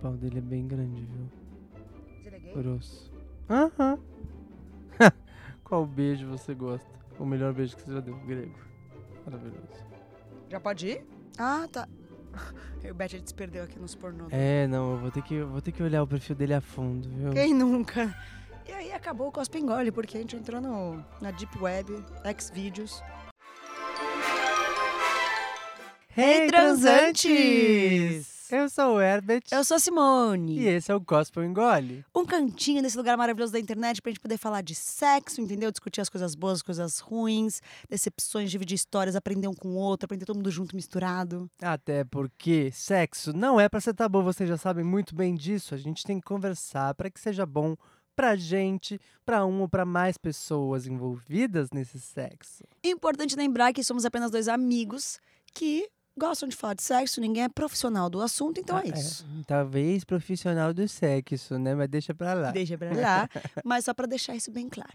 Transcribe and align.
pau 0.00 0.12
dele 0.12 0.38
é 0.38 0.42
bem 0.42 0.66
grande, 0.66 1.02
viu? 1.02 1.30
Ele 2.24 2.48
é? 2.48 2.54
Grosso. 2.54 3.12
Aham. 3.48 3.98
Qual 5.64 5.86
beijo 5.86 6.26
você 6.28 6.54
gosta? 6.54 6.88
O 7.18 7.24
melhor 7.24 7.52
beijo 7.52 7.76
que 7.76 7.82
você 7.82 7.92
já 7.92 8.00
deu? 8.00 8.16
Grego. 8.26 8.58
Maravilhoso. 9.24 9.84
Já 10.48 10.58
pode 10.58 10.88
ir? 10.88 11.06
Ah, 11.38 11.66
tá. 11.70 11.88
O 12.90 12.94
Beth 12.94 13.10
se 13.22 13.34
perdeu 13.34 13.62
aqui 13.62 13.78
nos 13.78 13.94
pornô. 13.94 14.28
É, 14.30 14.66
não, 14.66 14.92
eu 14.92 14.98
vou 14.98 15.10
ter 15.10 15.22
que, 15.22 15.34
eu 15.34 15.48
vou 15.48 15.60
ter 15.60 15.70
que 15.70 15.82
olhar 15.82 16.02
o 16.02 16.06
perfil 16.06 16.34
dele 16.34 16.54
a 16.54 16.62
fundo, 16.62 17.06
viu? 17.10 17.30
Quem 17.30 17.52
nunca? 17.52 18.16
E 18.66 18.72
aí 18.72 18.90
acabou 18.92 19.28
o 19.28 19.32
Cospe 19.32 19.58
Engole, 19.58 19.92
porque 19.92 20.16
a 20.16 20.20
gente 20.20 20.34
entrou 20.34 20.62
no, 20.62 21.04
na 21.20 21.30
Deep 21.30 21.58
Web, 21.58 22.02
Xvideos. 22.38 23.02
Hey, 26.16 26.46
transantes! 26.46 28.39
Eu 28.52 28.68
sou 28.68 28.96
o 28.96 29.00
Herbert. 29.00 29.44
Eu 29.52 29.62
sou 29.62 29.76
a 29.76 29.78
Simone. 29.80 30.58
E 30.58 30.66
esse 30.66 30.90
é 30.90 30.94
o 30.94 30.98
Gospel 30.98 31.44
Engole. 31.44 32.04
Um 32.12 32.26
cantinho 32.26 32.82
desse 32.82 32.96
lugar 32.96 33.16
maravilhoso 33.16 33.52
da 33.52 33.60
internet 33.60 34.02
pra 34.02 34.10
gente 34.10 34.18
poder 34.20 34.38
falar 34.38 34.60
de 34.60 34.74
sexo, 34.74 35.40
entendeu? 35.40 35.70
Discutir 35.70 36.00
as 36.00 36.08
coisas 36.08 36.34
boas, 36.34 36.54
as 36.54 36.62
coisas 36.62 36.98
ruins, 36.98 37.62
decepções, 37.88 38.50
dividir 38.50 38.74
histórias, 38.74 39.14
aprender 39.14 39.46
um 39.46 39.54
com 39.54 39.68
o 39.68 39.76
outro, 39.76 40.06
aprender 40.06 40.24
todo 40.24 40.36
mundo 40.36 40.50
junto, 40.50 40.74
misturado. 40.74 41.48
Até 41.62 42.02
porque 42.02 42.72
sexo 42.72 43.32
não 43.32 43.60
é 43.60 43.68
pra 43.68 43.80
ser 43.80 43.94
tabu, 43.94 44.20
vocês 44.20 44.48
já 44.48 44.56
sabem 44.56 44.84
muito 44.84 45.14
bem 45.14 45.36
disso. 45.36 45.72
A 45.72 45.78
gente 45.78 46.02
tem 46.02 46.18
que 46.18 46.26
conversar 46.26 46.92
pra 46.96 47.08
que 47.08 47.20
seja 47.20 47.46
bom 47.46 47.76
pra 48.16 48.34
gente, 48.34 49.00
pra 49.24 49.46
um 49.46 49.60
ou 49.60 49.68
pra 49.68 49.84
mais 49.84 50.18
pessoas 50.18 50.88
envolvidas 50.88 51.70
nesse 51.72 52.00
sexo. 52.00 52.64
Importante 52.82 53.36
lembrar 53.36 53.72
que 53.72 53.84
somos 53.84 54.04
apenas 54.04 54.32
dois 54.32 54.48
amigos 54.48 55.20
que 55.54 55.88
gostam 56.20 56.48
de 56.48 56.54
falar 56.54 56.74
de 56.74 56.82
sexo, 56.82 57.20
ninguém 57.20 57.42
é 57.44 57.48
profissional 57.48 58.08
do 58.10 58.20
assunto, 58.20 58.60
então 58.60 58.76
Ah, 58.76 58.82
é 58.84 58.90
isso. 58.90 59.26
Talvez 59.46 60.04
profissional 60.04 60.72
do 60.72 60.86
sexo, 60.86 61.58
né? 61.58 61.74
Mas 61.74 61.88
deixa 61.88 62.14
pra 62.14 62.34
lá. 62.34 62.50
Deixa 62.52 62.78
pra 62.78 62.90
lá, 62.94 63.28
mas 63.64 63.86
só 63.86 63.92
pra 63.94 64.06
deixar 64.06 64.36
isso 64.36 64.50
bem 64.52 64.68
claro. 64.68 64.92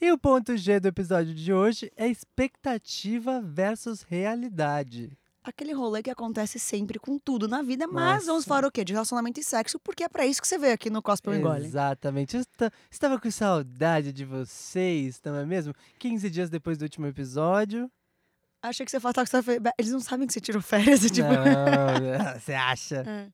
E 0.00 0.12
o 0.12 0.16
ponto 0.18 0.56
G 0.56 0.78
do 0.80 0.88
episódio 0.88 1.34
de 1.34 1.52
hoje 1.52 1.90
é 1.96 2.06
expectativa 2.08 3.40
versus 3.42 4.02
realidade. 4.02 5.10
Aquele 5.42 5.72
rolê 5.72 6.02
que 6.02 6.10
acontece 6.10 6.58
sempre 6.58 6.98
com 6.98 7.18
tudo 7.18 7.48
na 7.48 7.62
vida, 7.62 7.86
mas 7.86 8.26
vamos 8.26 8.44
Nossa. 8.44 8.48
falar 8.48 8.66
o 8.66 8.70
quê? 8.70 8.84
De 8.84 8.92
relacionamento 8.92 9.40
e 9.40 9.42
sexo, 9.44 9.78
porque 9.80 10.04
é 10.04 10.08
pra 10.08 10.26
isso 10.26 10.40
que 10.40 10.46
você 10.46 10.58
veio 10.58 10.74
aqui 10.74 10.90
no 10.90 11.00
Cosplay 11.02 11.38
Engole. 11.38 11.64
Exatamente. 11.64 12.34
Eu 12.36 12.40
esta- 12.40 12.70
estava 12.90 13.18
com 13.18 13.30
saudade 13.30 14.12
de 14.12 14.24
vocês, 14.26 15.18
não 15.24 15.36
é 15.36 15.46
mesmo? 15.46 15.74
15 15.98 16.28
dias 16.28 16.50
depois 16.50 16.76
do 16.76 16.82
último 16.82 17.06
episódio. 17.06 17.90
Achei 18.62 18.84
que 18.84 18.90
você 18.90 19.00
falava 19.00 19.24
que 19.24 19.30
você 19.30 19.42
foi... 19.42 19.58
Eles 19.78 19.90
não 19.92 20.00
sabem 20.00 20.26
que 20.26 20.32
você 20.32 20.40
tirou 20.40 20.60
férias, 20.62 21.04
é 21.04 21.08
tipo... 21.10 21.28
Não, 21.28 22.34
você 22.38 22.52
acha? 22.52 23.04
É. 23.06 23.28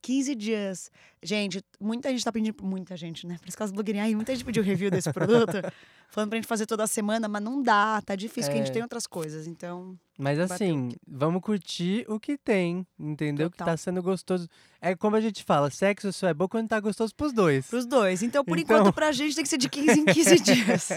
15 0.00 0.34
dias. 0.34 0.90
Gente, 1.22 1.62
muita 1.80 2.10
gente 2.10 2.24
tá 2.24 2.32
pedindo. 2.32 2.56
Muita 2.64 2.96
gente, 2.96 3.24
né? 3.24 3.36
Por 3.40 3.46
isso 3.48 3.56
que 3.56 3.62
as 3.62 3.70
blogueirinhas 3.70 4.08
aí, 4.08 4.16
muita 4.16 4.34
gente 4.34 4.44
pediu 4.44 4.60
review 4.60 4.90
desse 4.90 5.12
produto, 5.12 5.52
falando 6.10 6.30
pra 6.30 6.38
gente 6.38 6.48
fazer 6.48 6.66
toda 6.66 6.84
semana, 6.88 7.28
mas 7.28 7.40
não 7.40 7.62
dá, 7.62 8.02
tá 8.02 8.16
difícil, 8.16 8.50
porque 8.50 8.54
a 8.54 8.64
gente 8.64 8.70
É. 8.70 8.72
tem 8.74 8.82
outras 8.82 9.06
coisas. 9.06 9.46
Então. 9.46 9.96
Mas 10.18 10.40
assim, 10.40 10.90
vamos 11.06 11.40
curtir 11.40 12.04
o 12.08 12.18
que 12.18 12.36
tem, 12.36 12.84
entendeu? 12.98 13.48
Que 13.48 13.56
Total. 13.58 13.74
tá 13.74 13.76
sendo 13.76 14.02
gostoso. 14.02 14.48
É 14.80 14.96
como 14.96 15.14
a 15.14 15.20
gente 15.20 15.44
fala, 15.44 15.70
sexo 15.70 16.12
só 16.12 16.26
é 16.26 16.34
bom 16.34 16.48
quando 16.48 16.66
tá 16.66 16.80
gostoso 16.80 17.14
pros 17.14 17.32
dois. 17.32 17.68
Pros 17.68 17.86
dois. 17.86 18.24
Então, 18.24 18.44
por 18.44 18.58
Então- 18.58 18.78
enquanto, 18.78 18.92
pra 18.92 19.12
gente 19.12 19.36
tem 19.36 19.44
que 19.44 19.50
ser 19.50 19.58
de 19.58 19.68
15 19.68 20.00
em 20.00 20.04
15 20.04 20.40
dias. 20.40 20.88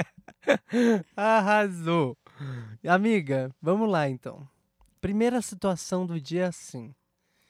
Arrasou. 1.16 2.18
Amiga, 2.88 3.54
vamos 3.62 3.90
lá 3.90 4.10
então. 4.10 4.48
Primeira 5.02 5.42
situação 5.42 6.06
do 6.06 6.20
dia 6.20 6.48
assim. 6.48 6.94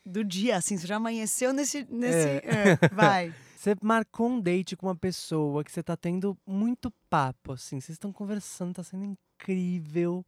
Do 0.05 0.23
dia, 0.23 0.57
assim, 0.57 0.77
você 0.77 0.85
já 0.85 0.97
amanheceu 0.97 1.51
nesse. 1.51 1.83
nesse 1.89 2.27
É. 2.27 2.77
é, 2.81 2.87
vai. 2.93 3.33
Você 3.57 3.75
marcou 3.81 4.29
um 4.29 4.39
date 4.39 4.75
com 4.75 4.85
uma 4.85 4.95
pessoa 4.95 5.63
que 5.63 5.71
você 5.71 5.81
tá 5.81 5.97
tendo 5.97 6.37
muito 6.45 6.91
papo, 7.09 7.53
assim. 7.53 7.79
Vocês 7.79 7.95
estão 7.95 8.13
conversando, 8.13 8.75
tá 8.75 8.83
sendo 8.83 9.03
incrível. 9.05 10.23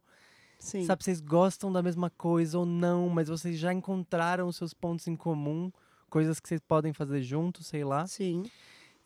Sim. 0.58 0.84
Sabe, 0.84 1.04
vocês 1.04 1.20
gostam 1.20 1.70
da 1.70 1.80
mesma 1.80 2.10
coisa 2.10 2.58
ou 2.58 2.66
não, 2.66 3.08
mas 3.08 3.28
vocês 3.28 3.56
já 3.56 3.72
encontraram 3.72 4.48
os 4.48 4.56
seus 4.56 4.74
pontos 4.74 5.06
em 5.06 5.14
comum, 5.14 5.70
coisas 6.10 6.40
que 6.40 6.48
vocês 6.48 6.60
podem 6.60 6.92
fazer 6.92 7.22
juntos, 7.22 7.68
sei 7.68 7.84
lá. 7.84 8.08
Sim. 8.08 8.42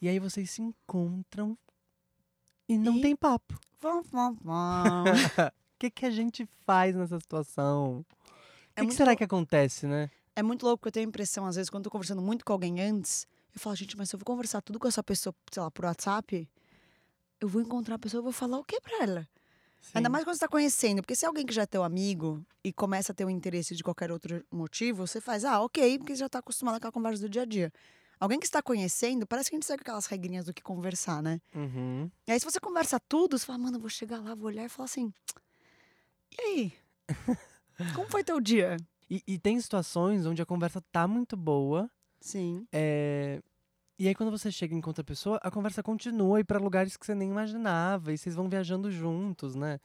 E 0.01 0.09
aí 0.09 0.19
vocês 0.19 0.51
se 0.51 0.63
encontram 0.63 1.59
e 2.67 2.79
não 2.79 2.97
E- 2.97 3.03
tem 3.03 3.15
papo. 3.15 3.61
O 5.75 5.83
que, 5.83 5.91
que 5.91 6.07
a 6.07 6.11
gente 6.11 6.49
faz 6.65 6.95
nessa 6.95 7.19
situação? 7.19 7.99
O 8.01 8.07
É 8.77 8.81
que, 8.81 8.87
que 8.87 8.87
muito 8.87 8.97
será 8.97 9.17
que 9.17 9.25
acontece, 9.25 9.87
né? 9.87 10.11
É 10.35 10.43
muito 10.43 10.65
louco, 10.65 10.89
eu 10.89 10.93
tenho 10.93 11.07
a 11.07 11.09
impressão, 11.09 11.45
às 11.45 11.57
vezes, 11.57 11.69
quando 11.69 11.83
eu 11.83 11.85
tô 11.85 11.91
conversando 11.91 12.23
muito 12.23 12.45
com 12.45 12.53
alguém 12.53 12.81
antes, 12.81 13.27
eu 13.55 13.61
falo, 13.61 13.77
gente, 13.77 13.97
mas 13.97 14.09
se 14.09 14.17
eu 14.17 14.19
vou 14.19 14.25
conversar 14.25 14.63
tudo 14.63 14.79
com 14.79 14.89
essa 14.89 15.03
pessoa, 15.03 15.35
sei 15.51 15.63
lá, 15.63 15.71
por 15.71 15.85
WhatsApp, 15.85 16.49
eu 17.41 17.49
vou 17.49 17.61
encontrar 17.61 17.97
a 17.97 17.99
pessoa, 17.99 18.21
eu 18.21 18.23
vou 18.25 18.33
falar 18.33 18.59
o 18.59 18.65
que 18.65 18.81
pra 18.81 19.03
ela? 19.03 19.29
Ainda 19.95 20.09
Sim. 20.09 20.13
mais 20.13 20.25
quando 20.25 20.37
você 20.37 20.41
tá 20.41 20.49
conhecendo, 20.49 21.03
porque 21.03 21.17
se 21.17 21.25
é 21.25 21.29
alguém 21.29 21.45
que 21.45 21.53
já 21.53 21.63
é 21.63 21.67
teu 21.67 21.85
amigo 21.85 22.45
e 22.65 22.73
começa 22.73 23.13
a 23.13 23.15
ter 23.15 23.25
um 23.25 23.31
interesse 23.31 23.75
de 23.77 23.83
qualquer 23.83 24.11
outro 24.13 24.45
motivo, 24.51 25.07
você 25.07 25.21
faz, 25.21 25.45
ah, 25.45 25.61
ok, 25.61 25.99
porque 25.99 26.15
já 26.15 26.29
tá 26.29 26.39
acostumado 26.39 26.75
com 26.75 26.79
aquela 26.79 26.93
conversa 26.93 27.23
do 27.23 27.29
dia 27.29 27.43
a 27.43 27.47
dia. 27.47 27.73
Alguém 28.23 28.39
que 28.39 28.47
está 28.47 28.63
conhecendo, 28.63 29.27
parece 29.27 29.51
que 29.51 29.57
a 29.57 29.59
gente 29.59 29.67
segue 29.67 29.81
aquelas 29.81 30.07
regrinhas 30.07 30.45
do 30.45 30.55
que 30.55 30.63
conversar, 30.63 31.21
né? 31.21 31.41
Uhum. 31.53 32.09
E 32.25 32.31
aí, 32.31 32.39
se 32.39 32.45
você 32.45 32.61
conversa 32.61 33.01
tudo, 33.01 33.37
você 33.37 33.45
fala, 33.45 33.59
mano, 33.59 33.79
eu 33.79 33.81
vou 33.81 33.91
chegar 33.91 34.21
lá, 34.21 34.33
vou 34.33 34.47
olhar 34.47 34.65
e 34.65 34.69
falar 34.69 34.85
assim, 34.85 35.13
e 36.31 36.41
aí? 36.41 36.73
Como 37.97 38.09
foi 38.09 38.23
teu 38.23 38.41
dia? 38.41 38.77
E, 39.11 39.25
e 39.27 39.39
tem 39.41 39.61
situações 39.61 40.25
onde 40.25 40.41
a 40.41 40.47
conversa 40.47 40.81
tá 40.93 41.09
muito 41.09 41.37
boa, 41.37 41.91
Sim. 42.21 42.65
é, 42.71 43.43
e 43.99 44.07
aí 44.07 44.15
quando 44.15 44.31
você 44.31 44.53
chega 44.53 44.73
e 44.73 44.79
encontra 44.79 45.03
a 45.03 45.05
pessoa, 45.05 45.41
a 45.43 45.51
conversa 45.51 45.83
continua 45.83 46.39
e 46.39 46.45
para 46.45 46.61
lugares 46.61 46.97
que 46.97 47.05
você 47.05 47.17
nem 47.17 47.29
imaginava, 47.29 48.13
e 48.13 48.19
vocês 48.19 48.37
vão 48.37 48.49
viajando 48.49 48.89
juntos, 48.89 49.57
né? 49.57 49.81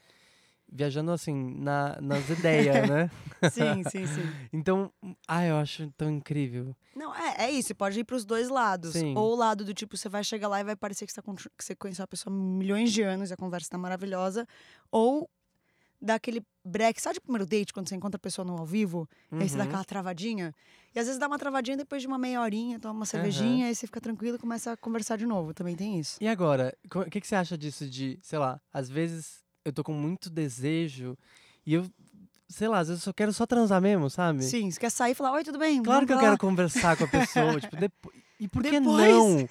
Viajando 0.72 1.12
assim, 1.12 1.34
na, 1.60 1.98
nas 2.02 2.30
ideias, 2.30 2.88
né? 2.90 3.10
Sim, 3.52 3.84
sim, 3.84 4.06
sim. 4.08 4.34
Então, 4.52 4.92
ah, 5.28 5.46
eu 5.46 5.56
acho 5.58 5.90
tão 5.96 6.10
incrível. 6.12 6.76
Não, 6.96 7.16
é, 7.16 7.46
é 7.46 7.52
isso, 7.52 7.68
você 7.70 7.74
pode 7.74 8.00
ir 8.00 8.04
pros 8.04 8.26
dois 8.26 8.50
lados. 8.50 8.94
Sim. 8.94 9.14
Ou 9.16 9.34
o 9.34 9.36
lado 9.36 9.64
do 9.64 9.74
tipo, 9.74 9.96
você 9.96 10.10
vai 10.10 10.24
chegar 10.24 10.48
lá 10.48 10.60
e 10.60 10.64
vai 10.64 10.76
parecer 10.76 11.06
que 11.06 11.14
você, 11.14 11.22
tá 11.22 11.34
que 11.58 11.64
você 11.64 11.76
conheceu 11.76 12.04
a 12.04 12.08
pessoa 12.08 12.34
há 12.34 12.38
milhões 12.38 12.92
de 12.92 13.02
anos 13.04 13.30
e 13.30 13.34
a 13.34 13.38
conversa 13.38 13.70
tá 13.70 13.78
maravilhosa. 13.78 14.46
Ou 14.92 15.30
daquele 16.02 16.42
break, 16.64 17.02
sabe 17.02 17.16
de 17.16 17.22
primeiro 17.22 17.46
date, 17.46 17.74
quando 17.74 17.88
você 17.90 17.96
encontra 17.96 18.18
a 18.18 18.20
pessoa 18.20 18.46
no 18.46 18.58
ao 18.58 18.66
vivo, 18.66 19.08
e 19.32 19.44
aí 19.44 19.50
você 19.50 19.56
dá 19.58 19.64
Uhum. 19.64 19.68
aquela 19.70 19.84
travadinha? 19.84 20.54
E 20.96 21.00
às 21.00 21.06
vezes 21.06 21.20
dá 21.20 21.28
uma 21.28 21.40
travadinha 21.40 21.78
depois 21.78 22.02
de 22.02 22.08
uma 22.08 22.18
meia 22.20 22.42
horinha, 22.42 22.80
toma 22.80 22.94
uma 22.94 23.06
cervejinha, 23.06 23.68
aí 23.68 23.76
você 23.76 23.88
fica 23.88 24.00
tranquilo 24.02 24.36
e 24.38 24.40
começa 24.40 24.72
a 24.74 24.78
conversar 24.78 25.18
de 25.18 25.26
novo. 25.26 25.54
Também 25.54 25.76
tem 25.76 26.00
isso. 26.00 26.18
E 26.22 26.28
agora, 26.28 26.76
o 26.94 27.06
que, 27.10 27.22
que 27.22 27.28
você 27.28 27.36
acha 27.36 27.58
disso 27.58 27.90
de, 27.90 28.20
sei 28.22 28.38
lá, 28.38 28.60
às 28.72 28.90
vezes 28.90 29.44
eu 29.68 29.74
tô 29.74 29.84
com 29.84 29.94
muito 29.94 30.30
desejo 30.30 31.18
e 31.66 31.74
eu, 31.74 31.86
sei 32.48 32.68
lá, 32.68 32.80
às 32.80 32.88
vezes 32.88 33.04
eu 33.04 33.06
só 33.06 33.14
quero 33.14 33.34
só 33.34 33.46
transar 33.46 33.82
mesmo, 33.82 34.10
sabe? 34.10 34.44
Sim, 34.44 34.72
você 34.72 34.80
quer 34.80 34.90
sair 34.90 35.12
e 35.12 35.16
falar, 35.16 35.34
oi, 35.34 35.44
tudo 35.44 35.60
bem? 35.60 35.84
Claro 35.84 36.06
que 36.06 36.14
eu 36.14 36.18
lá?" 36.18 36.24
quero 36.24 36.38
conversar 36.38 36.96
com 36.98 37.04
a 37.04 37.08
pessoa, 37.08 37.60
tipo, 37.62 37.76
depois. 37.76 38.16
E 38.40 38.48
por 38.48 38.64
que 38.64 38.80
Depois? 38.80 39.08
não? 39.08 39.50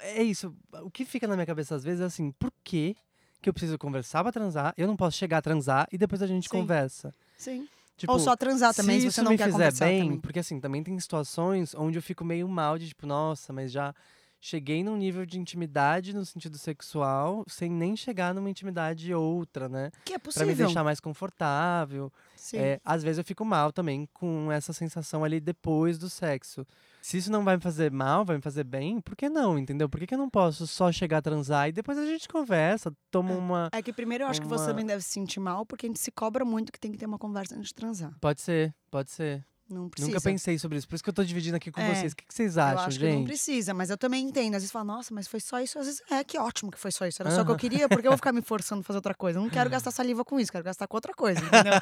É 0.00 0.22
isso. 0.22 0.54
O 0.82 0.90
que 0.90 1.04
fica 1.04 1.26
na 1.26 1.34
minha 1.34 1.46
cabeça 1.46 1.74
às 1.74 1.84
vezes 1.84 2.00
é 2.00 2.04
assim, 2.04 2.30
por 2.32 2.52
que 2.64 2.96
que 3.40 3.48
eu 3.48 3.52
preciso 3.52 3.76
conversar 3.76 4.22
pra 4.22 4.30
transar? 4.32 4.72
Eu 4.76 4.86
não 4.86 4.96
posso 4.96 5.16
chegar 5.18 5.38
a 5.38 5.42
transar 5.42 5.88
e 5.92 5.98
depois 5.98 6.22
a 6.22 6.26
gente 6.26 6.48
Sim. 6.48 6.58
conversa. 6.58 7.12
Sim. 7.36 7.68
Tipo, 7.96 8.12
Ou 8.12 8.18
só 8.18 8.34
transar 8.36 8.72
também, 8.72 9.00
se, 9.00 9.02
se 9.02 9.12
você 9.12 9.20
isso 9.20 9.24
não 9.24 9.32
me 9.32 9.36
quer 9.36 9.44
fizer 9.44 9.56
conversar 9.58 9.86
bem, 9.86 9.98
também. 10.00 10.20
porque 10.20 10.38
assim, 10.38 10.60
também 10.60 10.82
tem 10.82 10.98
situações 10.98 11.74
onde 11.74 11.98
eu 11.98 12.02
fico 12.02 12.24
meio 12.24 12.48
mal 12.48 12.78
de 12.78 12.88
tipo, 12.88 13.06
nossa, 13.06 13.52
mas 13.52 13.70
já 13.70 13.94
cheguei 14.44 14.82
num 14.82 14.96
nível 14.96 15.24
de 15.24 15.38
intimidade 15.38 16.12
no 16.12 16.26
sentido 16.26 16.58
sexual, 16.58 17.44
sem 17.46 17.70
nem 17.70 17.94
chegar 17.96 18.34
numa 18.34 18.50
intimidade 18.50 19.14
outra, 19.14 19.68
né? 19.68 19.92
Que 20.04 20.14
é 20.14 20.18
Pra 20.18 20.24
possível. 20.24 20.48
me 20.48 20.54
deixar 20.56 20.82
mais 20.82 20.98
confortável. 20.98 22.12
Sim. 22.36 22.58
É, 22.58 22.80
às 22.84 23.04
vezes 23.04 23.18
eu 23.18 23.24
fico 23.24 23.44
mal 23.44 23.72
também 23.72 24.08
com 24.12 24.50
essa 24.50 24.72
sensação 24.72 25.22
ali 25.22 25.38
depois 25.38 25.96
do 25.96 26.10
sexo. 26.10 26.66
Se 27.00 27.16
isso 27.18 27.30
não 27.30 27.44
vai 27.44 27.56
me 27.56 27.62
fazer 27.62 27.90
mal, 27.92 28.24
vai 28.24 28.36
me 28.36 28.42
fazer 28.42 28.64
bem, 28.64 29.00
por 29.00 29.14
que 29.16 29.28
não, 29.28 29.56
entendeu? 29.58 29.88
Por 29.88 30.00
que, 30.00 30.06
que 30.08 30.14
eu 30.14 30.18
não 30.18 30.28
posso 30.30 30.66
só 30.66 30.90
chegar 30.90 31.18
a 31.18 31.22
transar 31.22 31.68
e 31.68 31.72
depois 31.72 31.96
a 31.96 32.04
gente 32.04 32.28
conversa, 32.28 32.92
toma 33.12 33.30
É. 33.32 33.36
uma. 33.36 33.68
É 33.72 33.80
que 33.80 33.92
primeiro 33.92 34.24
eu 34.24 34.28
acho 34.28 34.40
que 34.40 34.46
você 34.48 34.64
uma- 34.64 34.70
também 34.70 34.84
deve 34.86 35.02
se 35.02 35.10
sentir 35.10 35.38
mal, 35.40 35.64
porque 35.64 35.86
a 35.86 35.88
gente 35.88 36.00
se 36.00 36.10
cobra 36.10 36.44
muito 36.44 36.72
que 36.72 36.80
tem 36.80 36.90
que 36.90 36.98
ter 36.98 37.06
uma 37.06 37.18
conversa 37.18 37.54
antes 37.54 37.68
de 37.68 37.74
transar. 37.74 38.12
Pode 38.20 38.40
ser, 38.40 38.74
pode 38.90 39.10
ser. 39.12 39.44
Não 39.70 39.88
precisa. 39.88 40.10
Nunca 40.12 40.20
pensei 40.20 40.58
sobre 40.58 40.76
isso. 40.76 40.86
Por 40.86 40.94
isso 40.96 41.02
que 41.04 41.08
eu 41.08 41.14
tô 41.14 41.24
dividindo 41.24 41.56
aqui 41.56 41.70
com 41.70 41.80
É, 41.80 41.94
vocês. 41.94 42.12
O 42.12 42.16
que, 42.16 42.26
que 42.26 42.34
vocês 42.34 42.56
Eu 42.56 42.62
acham, 42.62 42.84
acho 42.84 42.98
que 42.98 43.04
não 43.06 43.12
gente? 43.12 43.26
precisa, 43.26 43.72
mas 43.72 43.88
eu 43.88 43.96
também 43.96 44.24
entendo. 44.26 44.54
Às 44.54 44.62
vezes 44.62 44.70
fala, 44.70 44.84
nossa, 44.84 45.14
mas 45.14 45.26
foi 45.26 45.40
só 45.40 45.60
isso. 45.60 45.78
Às 45.78 45.86
vezes, 45.86 46.02
é, 46.10 46.22
que 46.22 46.38
ótimo 46.38 46.70
que 46.70 46.78
foi 46.78 46.90
só 46.92 47.06
isso. 47.06 47.22
Era 47.22 47.30
só 47.30 47.40
o 47.42 47.46
que 47.46 47.52
eu 47.52 47.56
queria, 47.56 47.88
porque 47.88 48.06
eu 48.06 48.10
vou 48.10 48.18
ficar 48.18 48.32
me 48.32 48.42
forçando 48.42 48.80
a 48.80 48.84
fazer 48.84 48.98
outra 48.98 49.14
coisa. 49.14 49.38
Eu 49.38 49.42
não 49.42 49.48
quero 49.50 49.70
gastar 49.70 49.90
saliva 49.90 50.24
com 50.24 50.38
isso, 50.38 50.52
quero 50.52 50.64
gastar 50.64 50.86
com 50.86 50.96
outra 50.96 51.14
coisa, 51.14 51.40
entendeu? 51.40 51.72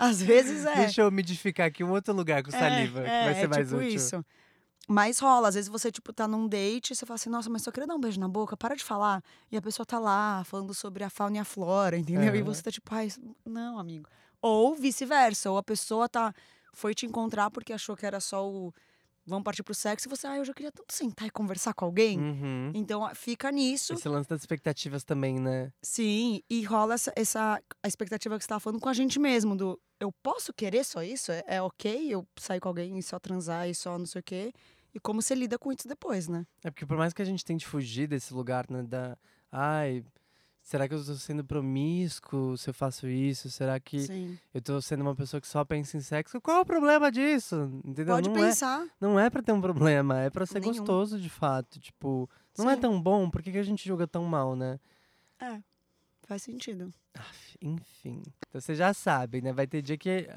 Às 0.00 0.20
vezes 0.20 0.64
é. 0.64 0.74
Deixa 0.76 1.02
eu 1.02 1.08
umidificar 1.08 1.66
aqui 1.68 1.84
um 1.84 1.90
outro 1.92 2.12
lugar 2.14 2.42
com 2.42 2.48
É, 2.48 2.58
saliva, 2.58 3.02
que 3.02 3.08
é, 3.08 3.24
vai 3.24 3.34
ser 3.34 3.40
é 3.44 3.46
mais 3.48 3.66
tipo 3.68 3.78
útil. 3.80 3.94
isso. 3.94 4.24
Mas 4.88 5.18
rola, 5.18 5.48
às 5.48 5.54
vezes 5.56 5.68
você, 5.68 5.90
tipo, 5.90 6.12
tá 6.12 6.28
num 6.28 6.46
date 6.46 6.92
e 6.92 6.96
você 6.96 7.04
fala 7.04 7.16
assim, 7.16 7.28
nossa, 7.28 7.50
mas 7.50 7.62
só 7.62 7.72
queria 7.72 7.88
dar 7.88 7.96
um 7.96 8.00
beijo 8.00 8.20
na 8.20 8.28
boca, 8.28 8.56
para 8.56 8.76
de 8.76 8.84
falar. 8.84 9.20
E 9.50 9.56
a 9.56 9.62
pessoa 9.62 9.84
tá 9.84 9.98
lá 9.98 10.44
falando 10.44 10.72
sobre 10.72 11.02
a 11.02 11.10
fauna 11.10 11.36
e 11.36 11.40
a 11.40 11.44
flora, 11.44 11.96
entendeu? 11.98 12.34
E 12.34 12.42
você 12.42 12.62
tá 12.62 12.70
tipo, 12.70 12.94
ai, 12.94 13.08
não, 13.44 13.78
amigo. 13.80 14.08
Ou 14.40 14.76
vice-versa, 14.76 15.50
ou 15.50 15.58
a 15.58 15.62
pessoa 15.62 16.08
tá, 16.08 16.32
foi 16.76 16.94
te 16.94 17.06
encontrar 17.06 17.50
porque 17.50 17.72
achou 17.72 17.96
que 17.96 18.04
era 18.04 18.20
só 18.20 18.46
o 18.46 18.72
vão 19.26 19.42
partir 19.42 19.64
pro 19.64 19.74
sexo 19.74 20.06
e 20.06 20.10
você, 20.10 20.26
ah, 20.26 20.36
eu 20.36 20.44
já 20.44 20.54
queria 20.54 20.70
tanto 20.70 20.94
sentar 20.94 21.26
e 21.26 21.30
conversar 21.30 21.74
com 21.74 21.84
alguém. 21.84 22.16
Uhum. 22.16 22.70
Então 22.74 23.04
ah, 23.04 23.12
fica 23.14 23.50
nisso. 23.50 23.94
Esse 23.94 24.08
lance 24.08 24.28
das 24.28 24.40
expectativas 24.40 25.02
também, 25.02 25.40
né? 25.40 25.72
Sim, 25.82 26.42
e 26.48 26.62
rola 26.62 26.94
essa, 26.94 27.12
essa 27.16 27.60
a 27.82 27.88
expectativa 27.88 28.38
que 28.38 28.44
você 28.44 28.48
tava 28.48 28.60
falando 28.60 28.80
com 28.80 28.88
a 28.88 28.94
gente 28.94 29.18
mesmo, 29.18 29.56
do 29.56 29.80
eu 29.98 30.12
posso 30.22 30.52
querer 30.52 30.84
só 30.84 31.02
isso? 31.02 31.32
É, 31.32 31.42
é 31.46 31.62
ok 31.62 32.08
eu 32.08 32.28
sair 32.38 32.60
com 32.60 32.68
alguém 32.68 32.98
e 32.98 33.02
só 33.02 33.18
transar 33.18 33.68
e 33.68 33.74
só 33.74 33.98
não 33.98 34.06
sei 34.06 34.20
o 34.20 34.24
quê? 34.24 34.52
E 34.94 35.00
como 35.00 35.20
você 35.20 35.34
lida 35.34 35.58
com 35.58 35.72
isso 35.72 35.88
depois, 35.88 36.28
né? 36.28 36.46
É 36.62 36.70
porque 36.70 36.86
por 36.86 36.96
mais 36.96 37.12
que 37.12 37.22
a 37.22 37.24
gente 37.24 37.44
tente 37.44 37.66
fugir 37.66 38.06
desse 38.06 38.32
lugar, 38.32 38.66
né, 38.70 38.82
da... 38.82 39.18
Ai, 39.50 40.04
será 40.66 40.88
que 40.88 40.94
eu 40.94 40.98
estou 40.98 41.14
sendo 41.14 41.44
promíscuo 41.44 42.56
se 42.58 42.68
eu 42.68 42.74
faço 42.74 43.06
isso? 43.06 43.48
Será 43.48 43.78
que 43.78 44.00
Sim. 44.00 44.36
eu 44.52 44.58
estou 44.58 44.82
sendo 44.82 45.02
uma 45.02 45.14
pessoa 45.14 45.40
que 45.40 45.46
só 45.46 45.64
pensa 45.64 45.96
em 45.96 46.00
sexo? 46.00 46.40
Qual 46.40 46.58
é 46.58 46.60
o 46.60 46.66
problema 46.66 47.10
disso? 47.10 47.70
Entendeu? 47.84 48.16
Pode 48.16 48.28
não, 48.28 48.36
é, 48.36 48.48
pensar. 48.48 48.86
não 49.00 49.20
é 49.20 49.30
pra 49.30 49.42
ter 49.42 49.52
um 49.52 49.60
problema, 49.60 50.20
é 50.20 50.28
pra 50.28 50.44
ser 50.44 50.58
Nenhum. 50.60 50.72
gostoso 50.78 51.20
de 51.20 51.30
fato. 51.30 51.78
Tipo, 51.78 52.28
não 52.58 52.68
é 52.68 52.74
Sim. 52.74 52.80
tão 52.80 53.00
bom, 53.00 53.30
por 53.30 53.42
que, 53.42 53.52
que 53.52 53.58
a 53.58 53.62
gente 53.62 53.86
julga 53.86 54.08
tão 54.08 54.24
mal, 54.24 54.56
né? 54.56 54.80
É, 55.40 55.60
faz 56.24 56.42
sentido. 56.42 56.92
Aff, 57.14 57.56
Enfim. 57.62 58.22
Então 58.48 58.60
você 58.60 58.74
já 58.74 58.92
sabe, 58.92 59.40
né? 59.40 59.52
Vai 59.52 59.68
ter 59.68 59.80
dia 59.80 59.96
que 59.96 60.28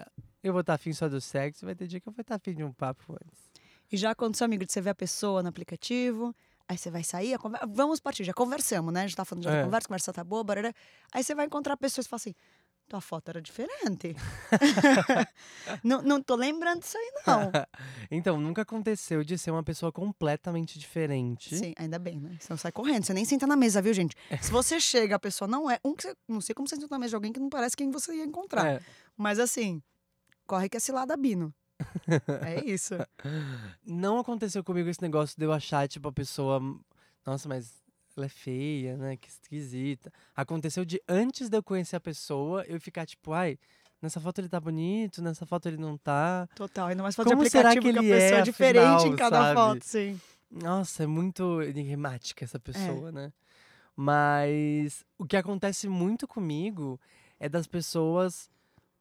eu 0.43 0.53
vou 0.53 0.61
estar 0.61 0.75
afim 0.75 0.93
só 0.93 1.09
do 1.09 1.19
sexo, 1.19 1.65
vai 1.65 1.73
ter 1.73 1.87
dia 1.87 1.99
que 1.99 2.07
eu 2.07 2.13
vou 2.13 2.21
estar 2.21 2.35
afim 2.35 2.53
de 2.53 2.63
um 2.63 2.71
papo 2.71 3.13
antes. 3.13 3.49
E 3.91 3.97
já 3.97 4.11
aconteceu, 4.11 4.45
amigo, 4.45 4.63
de 4.63 4.71
você 4.71 4.79
ver 4.79 4.91
a 4.91 4.95
pessoa 4.95 5.41
no 5.41 5.49
aplicativo, 5.49 6.35
aí 6.69 6.77
você 6.77 6.91
vai 6.91 7.03
sair, 7.03 7.37
conver- 7.39 7.59
vamos 7.67 7.99
partir, 7.99 8.23
já 8.23 8.33
conversamos, 8.33 8.93
né? 8.93 9.01
A 9.03 9.07
gente 9.07 9.15
tá 9.17 9.25
falando 9.25 9.43
já 9.43 9.51
É. 9.57 9.63
conversa, 9.63 9.87
conversa 9.87 10.13
tá 10.13 10.23
boa, 10.23 10.43
barará. 10.43 10.71
Aí 11.11 11.23
você 11.23 11.33
vai 11.33 11.47
encontrar 11.47 11.75
pessoas 11.75 12.05
e 12.05 12.09
fala 12.09 12.17
assim, 12.17 12.35
tua 12.87 13.01
foto 13.01 13.29
era 13.29 13.41
diferente. 13.41 14.15
não, 15.83 16.01
não 16.01 16.21
tô 16.21 16.35
lembrando 16.35 16.81
disso 16.81 16.97
aí, 16.97 17.11
não. 17.25 17.51
então, 18.11 18.39
nunca 18.39 18.61
aconteceu 18.61 19.23
de 19.23 19.37
ser 19.37 19.49
uma 19.51 19.63
pessoa 19.63 19.91
completamente 19.91 20.77
diferente. 20.77 21.57
Sim, 21.57 21.73
ainda 21.77 21.97
bem, 21.97 22.19
né? 22.19 22.37
Você 22.39 22.51
não 22.53 22.57
sai 22.57 22.71
correndo, 22.71 23.03
você 23.03 23.13
nem 23.13 23.25
senta 23.25 23.47
na 23.47 23.55
mesa, 23.55 23.81
viu, 23.81 23.93
gente? 23.93 24.15
Se 24.41 24.51
você 24.51 24.79
chega, 24.79 25.15
a 25.15 25.19
pessoa 25.19 25.47
não 25.47 25.69
é. 25.69 25.79
Um 25.83 25.95
que 25.95 26.03
você, 26.03 26.15
não 26.27 26.39
sei 26.41 26.53
como 26.53 26.67
você 26.67 26.75
senta 26.75 26.87
na 26.91 26.99
mesa 26.99 27.09
de 27.09 27.15
alguém 27.15 27.33
que 27.33 27.39
não 27.39 27.49
parece 27.49 27.75
quem 27.75 27.89
você 27.89 28.13
ia 28.15 28.23
encontrar. 28.25 28.65
É, 28.65 28.79
Mas 29.17 29.39
assim, 29.39 29.81
corre 30.45 30.69
que 30.69 30.77
é 30.77 30.79
cilada 30.79 31.17
Bino. 31.17 31.53
É 32.45 32.63
isso. 32.65 32.95
não 33.85 34.19
aconteceu 34.19 34.63
comigo 34.63 34.89
esse 34.89 35.01
negócio 35.01 35.35
de 35.37 35.45
eu 35.45 35.51
achar, 35.53 35.87
tipo, 35.87 36.07
a 36.07 36.11
pessoa. 36.11 36.59
Nossa, 37.25 37.47
mas 37.47 37.73
ela 38.17 38.25
é 38.25 38.29
feia, 38.29 38.97
né? 38.97 39.17
Que 39.17 39.29
esquisita. 39.29 40.11
Aconteceu 40.35 40.83
de 40.85 41.01
antes 41.07 41.49
de 41.49 41.57
eu 41.57 41.63
conhecer 41.63 41.95
a 41.95 41.99
pessoa, 41.99 42.63
eu 42.67 42.79
ficar, 42.79 43.05
tipo, 43.05 43.31
ai, 43.33 43.57
nessa 44.01 44.19
foto 44.19 44.39
ele 44.39 44.49
tá 44.49 44.59
bonito, 44.59 45.21
nessa 45.21 45.45
foto 45.45 45.67
ele 45.67 45.77
não 45.77 45.97
tá. 45.97 46.47
Total. 46.55 46.87
Ainda 46.87 47.03
mais 47.03 47.15
foto 47.15 47.27
de 47.29 47.35
Como 47.35 47.49
será 47.49 47.73
que 47.73 47.79
que, 47.79 47.87
a 47.87 47.89
ele 47.89 47.99
pessoa 47.99 48.37
é, 48.37 48.39
é 48.39 48.41
diferente 48.41 48.79
afinal, 48.85 49.07
em 49.07 49.15
cada 49.15 49.37
sabe? 49.37 49.55
foto, 49.55 49.83
sim. 49.85 50.19
Nossa, 50.51 51.03
é 51.03 51.07
muito 51.07 51.61
enigmática 51.61 52.43
É. 52.43 52.45
essa 52.45 52.59
pessoa, 52.59 53.11
né? 53.11 53.31
Mas 53.95 55.05
o 55.17 55.25
que 55.25 55.35
acontece 55.37 55.87
muito 55.89 56.27
comigo 56.27 56.99
é 57.39 57.49
das 57.49 57.67
pessoas 57.67 58.49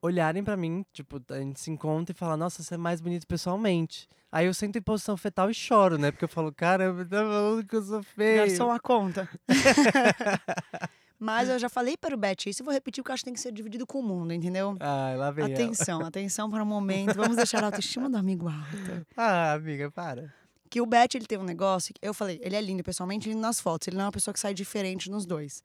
olharem 0.00 0.42
pra 0.44 0.56
mim, 0.56 0.84
tipo, 0.92 1.20
a 1.30 1.38
gente 1.38 1.60
se 1.60 1.70
encontra 1.70 2.14
e 2.14 2.18
fala, 2.18 2.36
nossa, 2.36 2.62
você 2.62 2.74
é 2.74 2.78
mais 2.78 3.00
bonito 3.00 3.26
pessoalmente. 3.26 4.08
Aí 4.30 4.46
eu 4.46 4.54
sento 4.54 4.76
em 4.76 4.82
posição 4.82 5.16
fetal 5.16 5.50
e 5.50 5.54
choro, 5.54 5.96
né? 5.98 6.10
Porque 6.10 6.24
eu 6.24 6.28
falo, 6.28 6.52
caramba, 6.52 7.04
tá 7.04 7.16
falando 7.16 7.66
que 7.66 7.76
eu 7.76 7.82
sou 7.82 8.02
feio. 8.02 8.46
Garçom 8.46 8.70
a 8.70 8.78
conta. 8.78 9.28
Mas 11.18 11.48
eu 11.48 11.58
já 11.58 11.68
falei 11.68 11.96
para 11.96 12.14
o 12.14 12.18
Beth 12.18 12.46
isso 12.46 12.62
e 12.62 12.64
vou 12.64 12.72
repetir 12.72 13.02
porque 13.02 13.10
eu 13.10 13.14
acho 13.14 13.22
que 13.22 13.24
tem 13.24 13.34
que 13.34 13.40
ser 13.40 13.50
dividido 13.50 13.84
com 13.84 13.98
o 13.98 14.02
mundo, 14.02 14.32
entendeu? 14.32 14.76
Ai, 14.78 15.16
lá 15.16 15.32
vem 15.32 15.46
ela. 15.46 15.54
Atenção, 15.54 16.00
atenção 16.06 16.48
para 16.48 16.62
o 16.62 16.66
momento. 16.66 17.16
Vamos 17.16 17.36
deixar 17.36 17.62
a 17.64 17.66
autoestima 17.66 18.08
do 18.08 18.16
amigo 18.16 18.48
alta. 18.48 19.06
Ah, 19.16 19.54
amiga, 19.54 19.90
para. 19.90 20.32
Que 20.70 20.80
o 20.80 20.86
Beth, 20.86 21.08
ele 21.14 21.26
tem 21.26 21.38
um 21.38 21.44
negócio, 21.44 21.92
que 21.92 21.98
eu 22.06 22.14
falei, 22.14 22.38
ele 22.42 22.54
é 22.54 22.60
lindo 22.60 22.84
pessoalmente, 22.84 23.28
lindo 23.28 23.40
nas 23.40 23.58
fotos. 23.58 23.88
Ele 23.88 23.96
não 23.96 24.04
é 24.04 24.06
uma 24.06 24.12
pessoa 24.12 24.32
que 24.32 24.38
sai 24.38 24.54
diferente 24.54 25.10
nos 25.10 25.26
dois. 25.26 25.62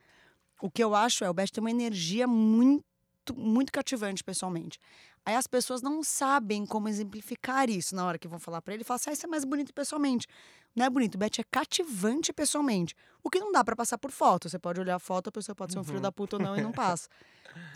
O 0.60 0.72
que 0.72 0.84
eu 0.84 0.96
acho 0.96 1.24
é, 1.24 1.30
o 1.30 1.34
Beth 1.34 1.50
tem 1.52 1.62
uma 1.62 1.70
energia 1.70 2.26
muito, 2.26 2.84
muito 3.36 3.72
cativante 3.72 4.24
pessoalmente. 4.24 4.80
Aí 5.26 5.36
as 5.36 5.48
pessoas 5.48 5.82
não 5.82 6.04
sabem 6.04 6.66
como 6.66 6.90
exemplificar 6.90 7.70
isso 7.70 7.96
na 7.96 8.06
hora 8.06 8.18
que 8.18 8.28
vão 8.28 8.40
falar 8.40 8.62
pra 8.62 8.74
ele. 8.74 8.84
Fala 8.84 8.98
assim, 8.98 9.10
ah, 9.10 9.14
isso 9.14 9.26
é 9.26 9.30
mais 9.30 9.46
bonito 9.46 9.74
pessoalmente. 9.74 10.28
Não 10.76 10.86
é 10.86 10.90
bonito, 10.90 11.16
o 11.16 11.18
Beth 11.18 11.40
é 11.40 11.44
cativante 11.50 12.34
pessoalmente. 12.34 12.96
O 13.24 13.30
que 13.30 13.40
não 13.40 13.52
dá 13.52 13.64
pra 13.64 13.76
passar 13.76 13.98
por 13.98 14.12
foto. 14.12 14.50
Você 14.50 14.60
pode 14.60 14.80
olhar 14.82 14.96
a 14.96 15.00
foto, 15.00 15.30
a 15.30 15.32
pessoa 15.32 15.56
pode 15.56 15.72
ser 15.72 15.80
um 15.80 15.84
filho 15.84 15.96
Uhum. 15.98 16.02
da 16.02 16.12
puta 16.12 16.36
ou 16.36 16.42
não 16.42 16.58
e 16.58 16.62
não 16.62 16.72
passa. 16.74 17.08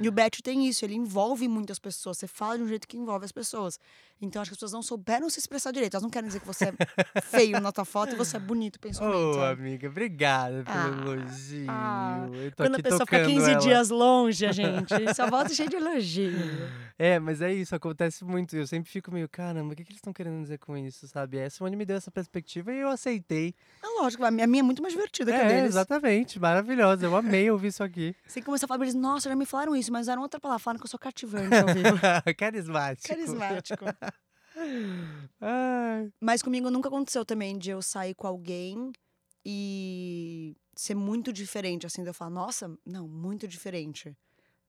E 0.01 0.07
o 0.09 0.11
Beth 0.11 0.41
tem 0.43 0.67
isso, 0.67 0.83
ele 0.83 0.95
envolve 0.95 1.47
muitas 1.47 1.77
pessoas. 1.77 2.17
Você 2.17 2.25
fala 2.27 2.57
de 2.57 2.63
um 2.63 2.67
jeito 2.67 2.87
que 2.87 2.97
envolve 2.97 3.23
as 3.25 3.31
pessoas. 3.31 3.79
Então 4.19 4.41
acho 4.41 4.49
que 4.49 4.53
as 4.53 4.57
pessoas 4.57 4.71
não 4.71 4.81
souberam 4.81 5.29
se 5.29 5.39
expressar 5.39 5.71
direito. 5.71 5.93
Elas 5.93 6.01
não 6.01 6.09
querem 6.09 6.27
dizer 6.27 6.39
que 6.39 6.47
você 6.47 6.65
é 6.65 6.73
feio 7.21 7.61
na 7.61 7.71
tua 7.71 7.85
foto 7.85 8.13
e 8.13 8.15
você 8.17 8.37
é 8.37 8.39
bonito 8.39 8.77
Ô, 8.77 8.79
pessoalmente. 8.79 9.35
sabe? 9.37 9.61
amiga, 9.61 9.87
obrigada 9.87 10.63
pelo 10.63 10.77
Ah, 10.77 10.87
elogio. 11.13 11.65
ah. 11.69 12.27
Quando 12.55 12.75
a 12.75 12.79
pessoa 12.81 13.05
fica 13.05 13.19
tocando 13.19 13.33
15 13.35 13.51
ela. 13.51 13.59
dias 13.59 13.89
longe, 13.89 14.45
a 14.47 14.51
gente, 14.51 15.13
só 15.15 15.29
volta 15.29 15.53
cheio 15.53 15.69
de 15.69 15.75
elogio. 15.75 16.33
É, 16.97 17.19
mas 17.19 17.41
é 17.41 17.53
isso, 17.53 17.75
acontece 17.75 18.25
muito. 18.25 18.55
Eu 18.55 18.65
sempre 18.65 18.89
fico 18.89 19.11
meio, 19.11 19.29
caramba, 19.29 19.73
o 19.73 19.75
que, 19.75 19.83
que 19.83 19.91
eles 19.91 19.99
estão 19.99 20.11
querendo 20.11 20.41
dizer 20.41 20.57
com 20.57 20.75
isso, 20.75 21.07
sabe? 21.07 21.39
A 21.43 21.47
Simone 21.49 21.75
me 21.75 21.85
deu 21.85 21.95
essa 21.97 22.09
perspectiva 22.09 22.73
e 22.73 22.79
eu 22.79 22.86
aceitei. 22.91 23.53
É 23.83 23.87
lógico, 24.01 24.23
a 24.25 24.31
minha 24.31 24.43
a 24.43 24.47
minha 24.47 24.59
é 24.61 24.63
muito 24.63 24.81
mais 24.81 24.93
divertida 24.93 25.31
que 25.31 25.37
a 25.37 25.43
É, 25.43 25.47
deles. 25.47 25.69
exatamente, 25.69 26.39
maravilhosa. 26.39 27.05
Eu 27.05 27.15
amei 27.15 27.49
ouvir 27.51 27.67
isso 27.67 27.83
aqui. 27.83 28.15
Você 28.27 28.41
começa 28.41 28.65
a 28.65 28.67
falar 28.67 28.79
pra 28.79 28.85
eles, 28.87 28.95
nossa, 28.95 29.29
já 29.29 29.35
me 29.35 29.45
falaram 29.45 29.75
isso, 29.75 29.91
mas 29.91 30.05
usaram 30.07 30.21
outra 30.21 30.39
palavra, 30.39 30.59
falaram 30.63 30.79
que 30.79 30.85
eu 30.85 30.89
sou 30.89 30.99
cativante 30.99 31.55
ao 31.55 31.67
vivo. 31.73 31.97
Carismático. 32.37 33.07
Carismático. 33.07 33.85
Ai. 35.41 36.11
Mas 36.21 36.41
comigo 36.41 36.69
nunca 36.69 36.89
aconteceu 36.89 37.23
também 37.25 37.57
de 37.57 37.69
eu 37.69 37.81
sair 37.81 38.13
com 38.15 38.27
alguém 38.27 38.91
e 39.45 40.55
ser 40.75 40.95
muito 40.95 41.31
diferente, 41.31 41.85
assim, 41.85 42.03
de 42.03 42.09
eu 42.09 42.13
falar, 42.13 42.31
nossa, 42.31 42.75
não, 42.85 43.07
muito 43.07 43.47
diferente. 43.47 44.15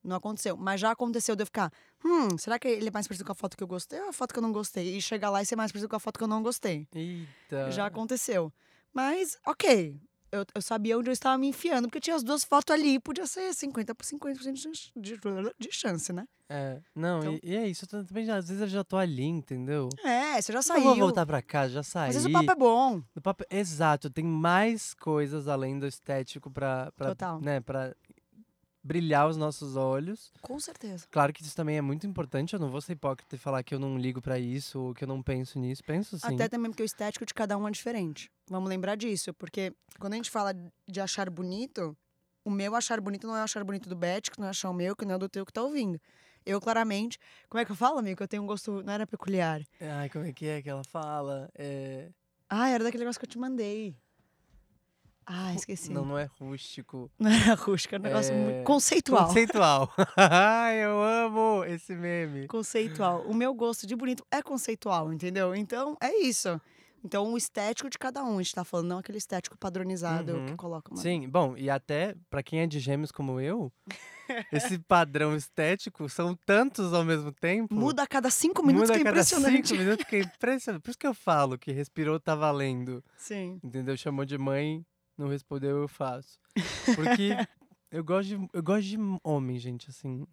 Não 0.03 0.17
aconteceu. 0.17 0.57
Mas 0.57 0.81
já 0.81 0.91
aconteceu 0.91 1.35
de 1.37 1.43
eu 1.43 1.47
ficar, 1.47 1.73
hum, 2.05 2.39
será 2.39 2.59
que 2.59 2.69
ele 2.69 2.89
é 2.89 2.91
mais 2.91 3.07
parecido 3.07 3.27
com 3.27 3.33
a 3.33 3.35
foto 3.35 3.57
que 3.57 3.63
eu 3.63 3.67
gostei 3.69 4.01
ou 4.01 4.09
a 4.09 4.13
foto 4.13 4.33
que 4.33 4.39
eu 4.39 4.43
não 4.43 4.53
gostei? 4.53 4.97
E 4.97 5.03
chegar 5.03 5.31
lá 5.31 5.43
e 5.43 5.47
ser 5.47 5.57
mais 5.57 5.71
parecido 5.73 5.89
com 5.89 5.97
a 5.97 6.01
foto 6.01 6.19
que 6.19 6.25
eu 6.25 6.29
não 6.29 6.43
gostei. 6.43 6.87
Eita. 6.95 7.71
Já 7.71 7.87
aconteceu. 7.87 8.53
Mas, 8.93 9.37
ok. 9.47 10.01
Eu, 10.31 10.45
eu 10.55 10.61
sabia 10.61 10.99
onde 10.99 11.09
eu 11.09 11.13
estava 11.13 11.39
me 11.39 11.47
enfiando, 11.49 11.89
porque 11.89 12.01
tinha 12.01 12.15
as 12.15 12.23
duas 12.23 12.45
fotos 12.45 12.75
ali 12.75 12.95
e 12.97 13.01
podia 13.01 13.27
ser 13.27 13.55
50 13.55 13.95
por 13.95 14.05
50% 14.05 14.93
de, 14.95 15.17
de, 15.17 15.21
de 15.59 15.69
chance, 15.73 16.13
né? 16.13 16.27
É, 16.51 16.81
não, 16.95 17.19
Então- 17.21 17.35
e, 17.35 17.41
e 17.43 17.57
é 17.57 17.67
isso. 17.67 17.87
Eu 17.91 18.05
também, 18.05 18.31
às 18.31 18.47
vezes 18.49 18.61
eu 18.61 18.69
já 18.69 18.85
tô 18.85 18.99
ali, 18.99 19.25
entendeu? 19.25 19.89
É, 20.05 20.41
você 20.41 20.53
já 20.53 20.59
Eu 20.59 20.63
saiu. 20.63 20.83
vou 20.83 20.97
voltar 20.97 21.25
pra 21.25 21.41
casa, 21.41 21.73
já 21.75 21.83
saí. 21.83 22.09
Às 22.11 22.15
vezes 22.17 22.29
o 22.29 22.33
papo 22.33 22.51
é 22.53 22.55
bom. 22.55 23.03
O 23.17 23.21
papo- 23.23 23.45
Exato, 23.51 24.11
tem 24.11 24.23
mais 24.25 24.93
coisas 24.93 25.49
além 25.49 25.79
do 25.79 25.87
estético 25.87 26.51
pra, 26.51 26.93
pra, 26.95 27.09
Total. 27.09 27.41
né, 27.41 27.61
pra 27.61 27.95
brilhar 28.83 29.29
os 29.29 29.37
nossos 29.37 29.77
olhos. 29.77 30.33
Com 30.41 30.59
certeza. 30.59 31.07
Claro 31.11 31.33
que 31.33 31.43
isso 31.43 31.55
também 31.55 31.77
é 31.77 31.81
muito 31.81 32.07
importante. 32.07 32.55
Eu 32.55 32.61
não 32.61 32.71
vou 32.71 32.81
ser 32.81 32.93
hipócrita 32.93 33.37
e 33.37 33.39
falar 33.39 33.63
que 33.63 33.75
eu 33.75 33.79
não 33.79 33.99
ligo 33.99 34.23
pra 34.23 34.39
isso 34.39 34.81
ou 34.81 34.95
que 34.95 35.05
eu 35.05 35.09
não 35.09 35.23
penso 35.23 35.59
nisso. 35.59 35.83
Penso 35.85 36.19
sim. 36.19 36.35
Até 36.35 36.49
também 36.49 36.71
porque 36.71 36.83
o 36.83 36.87
estético 36.87 37.27
de 37.27 37.35
cada 37.35 37.57
um 37.57 37.67
é 37.67 37.71
diferente. 37.71 38.31
Vamos 38.49 38.69
lembrar 38.69 38.97
disso, 38.97 39.35
porque 39.35 39.73
quando 39.99 40.15
a 40.15 40.17
gente 40.17 40.31
fala 40.31 40.55
de 40.87 41.01
achar 41.01 41.29
bonito, 41.29 41.97
o 42.45 42.51
meu 42.51 42.75
achar 42.75 43.01
bonito 43.01 43.27
não 43.27 43.37
é 43.37 43.43
achar 43.43 43.63
bonito 43.63 43.89
do 43.89 43.97
Beth, 43.97 44.23
que 44.33 44.39
não 44.39 44.47
é 44.47 44.51
achar 44.51 44.71
o 44.71 44.75
meu, 44.75 44.97
que 44.97 45.05
não 45.05 45.17
é 45.17 45.19
do 45.19 45.29
teu 45.29 45.45
que 45.45 45.53
tá 45.53 45.63
ouvindo. 45.63 46.01
Eu, 46.47 46.61
claramente, 46.61 47.19
como 47.49 47.61
é 47.61 47.65
que 47.65 47.71
eu 47.71 47.77
falo, 47.77 47.99
amigo? 47.99 48.23
Eu 48.23 48.29
tenho 48.29 48.43
um 48.43 48.47
gosto, 48.47 48.83
não 48.83 48.93
era 48.93 49.07
peculiar. 49.07 49.61
Ai, 49.81 50.09
como 50.09 50.25
é 50.25 50.33
que 50.33 50.47
é 50.47 50.63
que 50.63 50.71
ela 50.71 50.85
fala? 50.85 51.51
É... 51.55 52.09
Ah, 52.49 52.71
era 52.71 52.83
daquele 52.83 53.05
negócio 53.05 53.21
que 53.21 53.27
eu 53.27 53.31
te 53.31 53.39
mandei. 53.39 53.95
Ah, 55.31 55.53
esqueci. 55.55 55.93
Não, 55.93 56.05
não 56.05 56.19
é 56.19 56.29
rústico. 56.41 57.11
Não 57.19 57.31
era 57.31 57.55
rústica, 57.55 57.97
é 57.97 57.99
um 57.99 58.03
negócio 58.03 58.33
É, 58.33 58.37
muito 58.39 58.65
conceitual. 58.65 59.27
Conceitual. 59.27 59.93
Ai, 60.17 60.85
eu 60.85 61.03
amo 61.03 61.65
esse 61.65 61.95
meme. 61.95 62.47
Conceitual. 62.49 63.23
O 63.27 63.35
meu 63.35 63.53
gosto 63.53 63.87
de 63.87 63.95
bonito 63.95 64.25
é 64.31 64.41
conceitual, 64.43 65.13
entendeu? 65.13 65.55
Então, 65.55 65.97
é 66.01 66.17
isso. 66.23 66.61
Então, 67.05 67.33
o 67.33 67.37
estético 67.39 67.89
de 67.89 67.97
cada 67.97 68.25
um, 68.25 68.39
a 68.39 68.43
gente 68.43 68.55
tá 68.55 68.65
falando, 68.65 68.89
não 68.89 68.99
aquele 68.99 69.19
estético 69.19 69.57
padronizado 69.57 70.33
Uhum. 70.35 70.47
que 70.47 70.55
coloca 70.57 70.93
uma... 70.93 71.01
Sim, 71.01 71.29
bom, 71.29 71.55
e 71.57 71.71
até 71.71 72.17
pra 72.29 72.43
quem 72.43 72.61
é 72.61 72.67
de 72.67 72.81
gêmeos 72.81 73.13
como 73.13 73.41
eu, 73.41 73.71
esse 74.53 74.79
padrão 74.81 75.37
estético 75.37 76.09
são 76.09 76.35
tantos 76.45 76.93
ao 76.93 77.05
mesmo 77.05 77.31
tempo. 77.31 77.73
Muda 77.73 78.03
a 78.03 78.07
cada 78.07 78.31
cinco 78.31 78.67
minutos, 78.67 78.89
muda 78.91 78.95
que 78.95 78.99
é 78.99 79.03
a 79.03 79.05
cada 79.05 79.17
impressionante. 79.21 79.69
cinco 79.69 79.81
minutos, 79.81 80.07
que 80.07 80.17
é 80.17 80.21
impressionante. 80.21 80.83
Por 80.83 80.91
isso 80.91 80.99
que 80.99 81.07
eu 81.07 81.15
falo 81.15 81.57
que 81.57 81.71
respirou 81.71 82.19
tá 82.19 82.35
valendo. 82.35 83.03
Sim. 83.17 83.61
Entendeu? 83.63 83.97
Chamou 83.97 84.25
de 84.25 84.37
mãe, 84.37 84.85
não 85.19 85.29
respondeu, 85.29 85.79
eu 85.79 85.89
faço. 85.89 86.39
Porque 86.97 87.31
eu 87.91 88.05
gosto 88.05 88.29
de, 88.29 88.49
eu 88.53 88.63
gosto 88.63 88.87
de 88.87 88.97
homem, 89.23 89.59
gente, 89.59 89.91
assim. 89.91 90.27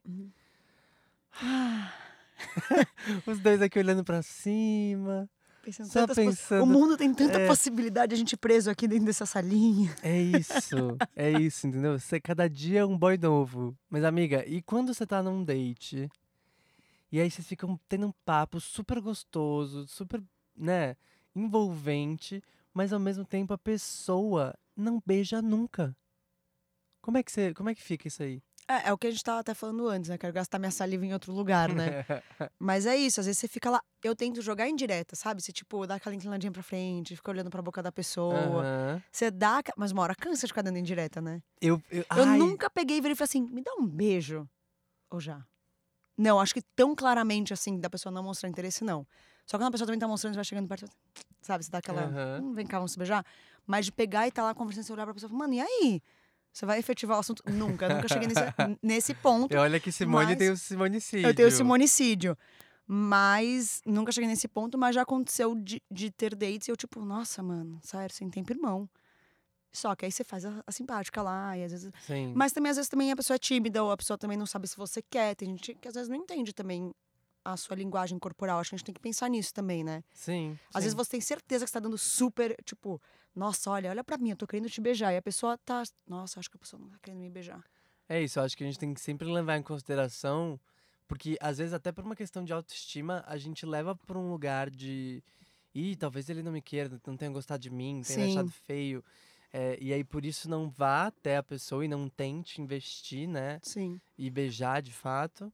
Os 3.25 3.39
dois 3.39 3.62
aqui 3.62 3.80
olhando 3.80 4.04
pra 4.04 4.22
cima. 4.22 5.30
Pensando 5.62 5.92
Só 5.92 6.06
pensando- 6.06 6.63
O 6.63 6.65
mundo 6.68 6.96
tem 6.96 7.12
tanta 7.12 7.39
é. 7.39 7.48
possibilidade, 7.48 8.13
a 8.13 8.18
gente 8.18 8.38
preso 8.38 8.70
aqui 8.70 8.88
dentro 8.88 9.06
dessa 9.06 9.25
salinha. 9.25 9.94
É 10.04 10.22
isso, 10.22 10.96
é 11.15 11.32
isso, 11.32 11.65
entendeu? 11.65 11.98
Você, 11.98 12.20
cada 12.20 12.48
dia 12.48 12.82
é 12.82 12.86
um 12.86 12.96
boy 12.98 13.18
novo. 13.18 13.75
Mas, 13.89 14.04
amiga, 14.04 14.48
e 14.48 14.62
quando 14.62 14.94
você 14.94 15.08
tá 15.08 15.24
num 15.24 15.44
date, 15.44 16.08
e 17.12 17.20
aí 17.20 17.32
vocês 17.32 17.48
ficam 17.48 17.80
tendo 17.89 18.06
um 18.08 18.13
papo 18.24 18.60
super 18.60 19.01
gostoso, 19.01 19.88
super, 19.88 20.22
né? 20.56 20.96
envolvente, 21.36 22.42
mas 22.74 22.94
ao 22.94 23.00
mesmo 23.00 23.25
tempo 23.25 23.51
a 23.54 23.58
pessoa 23.58 24.56
não 24.75 25.01
beija 25.05 25.41
nunca. 25.41 25.96
Como 27.01 27.17
é 27.17 27.24
que, 27.24 27.32
você, 27.32 27.53
como 27.53 27.70
é 27.70 27.75
que 27.75 27.84
fica 27.84 28.08
isso 28.08 28.24
aí? 28.24 28.41
É, 28.67 28.89
é 28.89 28.94
o 28.94 28.98
que 28.98 29.05
a 29.05 29.12
gente 29.12 29.24
tava 29.24 29.39
até 29.39 29.53
falando 29.53 29.88
antes, 29.88 30.10
né? 30.10 30.17
Quero 30.17 30.34
gastar 30.34 30.58
minha 30.58 30.72
saliva 30.72 31.05
em 31.05 31.13
outro 31.13 31.32
lugar, 31.32 31.70
né? 31.70 32.03
Mas 32.60 32.88
é 32.88 32.96
isso, 32.96 33.20
às 33.20 33.27
vezes 33.27 33.39
você 33.39 33.48
fica 33.48 33.70
lá. 33.70 33.79
Eu 34.03 34.15
tento 34.15 34.41
jogar 34.41 34.67
em 34.67 34.75
direta, 34.75 35.15
sabe? 35.15 35.41
Você, 35.41 35.51
tipo, 35.51 35.86
dá 35.86 35.96
aquela 35.96 36.15
inclinadinha 36.15 36.51
pra 36.51 36.63
frente, 36.63 37.15
fica 37.15 37.29
olhando 37.29 37.51
pra 37.51 37.62
boca 37.62 37.84
da 37.84 37.91
pessoa. 37.91 39.00
Você 39.12 39.29
dá. 39.29 39.62
Mas 39.77 39.91
uma 39.91 40.01
hora 40.01 40.15
cansa 40.15 40.48
de 40.48 40.51
ficar 40.51 40.63
dando 40.63 40.79
indireta, 40.79 41.22
né? 41.22 41.44
Eu, 41.62 41.79
eu, 41.91 42.03
Eu 42.17 42.25
nunca 42.25 42.67
peguei 42.67 42.98
e 42.98 43.01
virei 43.01 43.13
e 43.13 43.15
falei 43.15 43.29
assim: 43.29 43.41
me 43.41 43.62
dá 43.62 43.72
um 43.75 43.86
beijo. 43.88 44.50
Ou 45.12 45.20
já? 45.20 45.46
Não, 46.17 46.39
acho 46.39 46.53
que 46.53 46.62
tão 46.75 46.96
claramente 46.96 47.53
assim, 47.53 47.79
da 47.79 47.89
pessoa 47.89 48.12
não 48.12 48.24
mostrar 48.24 48.50
interesse, 48.50 48.84
não. 48.84 49.05
Só 49.45 49.57
que 49.57 49.61
quando 49.63 49.67
a 49.67 49.71
pessoa 49.71 49.85
também 49.87 49.99
tá 49.99 50.07
mostrando, 50.07 50.33
você 50.33 50.37
vai 50.37 50.45
chegando 50.45 50.67
perto, 50.67 50.87
sabe? 51.41 51.63
Você 51.63 51.71
dá 51.71 51.77
aquela. 51.77 52.03
Aham. 52.03 52.39
Hum, 52.43 52.53
vem 52.53 52.65
cá, 52.65 52.77
vamos 52.77 52.91
se 52.93 52.97
beijar. 52.97 53.25
Mas 53.67 53.85
de 53.85 53.91
pegar 53.91 54.27
e 54.27 54.31
tá 54.31 54.43
lá 54.43 54.53
conversando, 54.55 54.83
você 54.83 54.93
olhar 54.93 55.05
pra 55.05 55.13
pessoa 55.13 55.27
e 55.27 55.31
falar, 55.31 55.39
mano, 55.39 55.53
e 55.53 55.61
aí? 55.61 56.01
Você 56.51 56.65
vai 56.65 56.79
efetivar 56.79 57.17
o 57.17 57.19
assunto? 57.19 57.43
Nunca, 57.51 57.87
nunca 57.93 58.07
cheguei 58.07 58.27
nesse, 58.27 58.39
nesse 58.81 59.13
ponto. 59.13 59.53
E 59.53 59.57
olha 59.57 59.79
que 59.79 59.91
Simone 59.91 60.25
Mas- 60.27 60.37
tem 60.37 60.49
o 60.49 60.57
simonicídio. 60.57 61.27
Eu 61.27 61.35
tenho 61.35 61.51
simonicídio. 61.51 62.37
Mas 62.87 63.81
nunca 63.85 64.11
cheguei 64.11 64.29
nesse 64.29 64.47
ponto, 64.47 64.77
mas 64.77 64.93
já 64.95 65.01
aconteceu 65.01 65.55
de, 65.55 65.81
de 65.91 66.11
ter 66.11 66.35
dates 66.35 66.67
e 66.67 66.71
eu, 66.71 66.77
tipo, 66.77 67.03
nossa, 67.03 67.41
mano, 67.43 67.79
sério, 67.83 68.15
sem 68.15 68.29
tempo 68.29 68.51
irmão. 68.53 68.87
Só 69.73 69.93
que 69.95 70.05
aí 70.05 70.11
você 70.11 70.23
faz 70.23 70.45
a, 70.45 70.63
a 70.65 70.71
simpática 70.71 71.21
lá, 71.21 71.57
e 71.57 71.63
às 71.63 71.71
vezes. 71.71 71.91
Sim. 72.05 72.31
Mas 72.35 72.53
também, 72.53 72.69
às 72.69 72.77
vezes, 72.77 72.87
também 72.87 73.11
a 73.11 73.15
pessoa 73.15 73.35
é 73.35 73.39
tímida, 73.39 73.83
ou 73.83 73.91
a 73.91 73.97
pessoa 73.97 74.17
também 74.17 74.37
não 74.37 74.45
sabe 74.45 74.67
se 74.67 74.77
você 74.77 75.01
quer. 75.01 75.35
Tem 75.35 75.49
gente 75.49 75.73
que 75.75 75.87
às 75.87 75.95
vezes 75.95 76.07
não 76.07 76.15
entende 76.15 76.53
também 76.53 76.93
a 77.45 77.55
sua 77.55 77.75
linguagem 77.75 78.17
corporal. 78.17 78.59
Acho 78.59 78.71
que 78.71 78.75
a 78.75 78.77
gente 78.77 78.85
tem 78.85 78.95
que 78.95 78.99
pensar 78.99 79.29
nisso 79.29 79.53
também, 79.53 79.83
né? 79.83 80.03
Sim. 80.11 80.57
Às 80.73 80.83
vezes 80.83 80.91
sim. 80.91 80.97
você 80.97 81.11
tem 81.11 81.21
certeza 81.21 81.63
que 81.63 81.69
você 81.69 81.73
tá 81.73 81.79
dando 81.79 81.97
super, 81.97 82.57
tipo, 82.65 82.99
nossa, 83.35 83.69
olha, 83.69 83.91
olha 83.91 84.03
pra 84.03 84.17
mim, 84.17 84.31
eu 84.31 84.35
tô 84.35 84.47
querendo 84.47 84.69
te 84.69 84.81
beijar. 84.81 85.13
E 85.13 85.17
a 85.17 85.21
pessoa 85.21 85.57
tá, 85.59 85.83
nossa, 86.07 86.39
acho 86.39 86.49
que 86.49 86.57
a 86.57 86.59
pessoa 86.59 86.81
não 86.81 86.89
tá 86.89 86.97
querendo 87.01 87.19
me 87.19 87.29
beijar. 87.29 87.63
É 88.09 88.21
isso, 88.21 88.39
acho 88.39 88.57
que 88.57 88.63
a 88.63 88.67
gente 88.67 88.79
tem 88.79 88.93
que 88.93 89.01
sempre 89.01 89.31
levar 89.31 89.57
em 89.57 89.63
consideração, 89.63 90.59
porque 91.07 91.37
às 91.39 91.59
vezes 91.59 91.73
até 91.73 91.91
por 91.91 92.03
uma 92.03 92.15
questão 92.15 92.43
de 92.43 92.51
autoestima, 92.53 93.23
a 93.27 93.37
gente 93.37 93.65
leva 93.65 93.95
pra 93.95 94.17
um 94.17 94.29
lugar 94.29 94.69
de 94.69 95.23
ih, 95.73 95.95
talvez 95.95 96.29
ele 96.29 96.41
não 96.41 96.51
me 96.51 96.61
queira, 96.61 97.01
não 97.05 97.17
tenha 97.17 97.31
gostado 97.31 97.61
de 97.61 97.69
mim, 97.69 98.01
tenha 98.05 98.25
Sim. 98.25 98.31
achado 98.31 98.51
feio. 98.51 99.03
É, 99.51 99.77
e 99.79 99.93
aí 99.93 100.03
por 100.03 100.25
isso 100.25 100.49
não 100.49 100.69
vá 100.69 101.07
até 101.07 101.37
a 101.37 101.43
pessoa 101.43 101.83
e 101.85 101.87
não 101.87 102.09
tente 102.09 102.61
investir, 102.61 103.27
né? 103.27 103.59
Sim. 103.63 103.99
E 104.17 104.29
beijar 104.29 104.81
de 104.81 104.91
fato. 104.91 105.51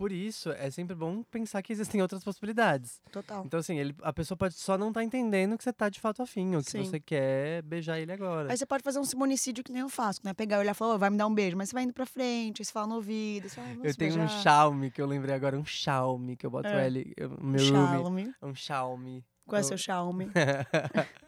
Por 0.00 0.12
isso, 0.12 0.50
é 0.52 0.70
sempre 0.70 0.96
bom 0.96 1.22
pensar 1.24 1.60
que 1.60 1.70
existem 1.74 2.00
outras 2.00 2.24
possibilidades. 2.24 3.02
Total. 3.12 3.44
Então, 3.44 3.60
assim, 3.60 3.78
ele, 3.78 3.94
a 4.02 4.14
pessoa 4.14 4.34
pode 4.34 4.54
só 4.54 4.78
não 4.78 4.88
estar 4.88 5.04
entendendo 5.04 5.58
que 5.58 5.62
você 5.62 5.74
tá 5.74 5.90
de 5.90 6.00
fato 6.00 6.22
afim, 6.22 6.56
ou 6.56 6.62
que 6.62 6.70
Sim. 6.70 6.84
você 6.84 6.98
quer 6.98 7.60
beijar 7.60 7.98
ele 8.00 8.10
agora. 8.10 8.50
Aí 8.50 8.56
você 8.56 8.64
pode 8.64 8.82
fazer 8.82 8.98
um 8.98 9.04
simonicídio 9.04 9.62
que 9.62 9.70
nem 9.70 9.82
eu 9.82 9.90
faço, 9.90 10.20
né? 10.24 10.32
Pegar 10.32 10.56
e 10.56 10.60
olhar 10.60 10.70
e 10.70 10.74
falar, 10.74 10.94
"Ô, 10.94 10.98
vai 10.98 11.10
me 11.10 11.18
dar 11.18 11.26
um 11.26 11.34
beijo. 11.34 11.54
Mas 11.54 11.68
você 11.68 11.74
vai 11.74 11.82
indo 11.84 11.92
pra 11.92 12.06
frente, 12.06 12.64
você 12.64 12.72
fala 12.72 12.86
no 12.86 12.94
ouvido, 12.94 13.46
você 13.46 13.56
fala, 13.56 13.66
"Ai, 13.68 13.74
vamos 13.74 13.88
Eu 13.90 13.94
tenho 13.94 14.14
um 14.14 14.18
beijar." 14.20 14.40
Xiaomi, 14.42 14.90
que 14.90 15.02
eu 15.02 15.06
lembrei 15.06 15.34
agora, 15.34 15.58
um 15.58 15.64
Xiaomi, 15.66 16.34
que 16.34 16.46
eu 16.46 16.50
boto 16.50 16.68
É. 16.68 16.86
ele, 16.86 17.12
Um 17.20 17.46
meu 17.46 17.60
roomie, 17.62 17.68
Xiaomi. 17.98 18.34
um 18.42 18.54
Xiaomi. 18.54 19.24
Qual 19.46 19.58
é 19.58 19.60
Eu- 19.60 19.64
seu 19.64 19.76
Xiaomi? 19.76 20.30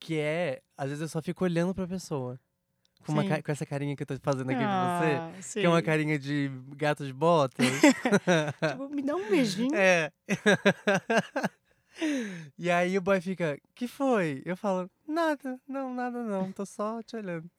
que 0.00 0.18
é, 0.18 0.62
às 0.76 0.88
vezes 0.88 1.02
eu 1.02 1.08
só 1.08 1.20
fico 1.20 1.44
olhando 1.44 1.74
pra 1.74 1.86
pessoa. 1.86 2.40
Com, 3.06 3.12
uma 3.12 3.22
Sim. 3.22 3.28
ca- 3.28 3.42
com 3.42 3.50
essa 3.52 3.64
carinha 3.64 3.96
que 3.96 4.02
eu 4.02 4.06
tô 4.06 4.14
fazendo 4.22 4.50
aqui 4.50 4.60
pra 4.62 4.98
você. 4.98 5.16
Ah, 5.16 5.32
Que 5.60 5.66
é 5.66 5.68
uma 5.68 5.78
sim. 5.80 5.84
carinha 5.86 6.18
de 6.18 6.50
gato 6.76 7.04
de 7.06 7.12
botas. 7.12 7.66
Tipo, 8.72 8.88
me 8.90 9.02
dá 9.02 9.16
um 9.16 9.28
beijinho. 9.30 9.74
é. 9.74 10.12
e 12.58 12.70
aí 12.70 12.96
o 12.96 13.00
boy 13.02 13.20
fica, 13.20 13.58
que 13.74 13.86
foi? 13.88 14.42
Eu 14.44 14.56
falo, 14.56 14.90
nada, 15.06 15.58
não, 15.68 15.94
nada 15.94 16.22
não, 16.22 16.52
tô 16.52 16.64
só 16.66 17.02
te 17.02 17.16
olhando. 17.16 17.50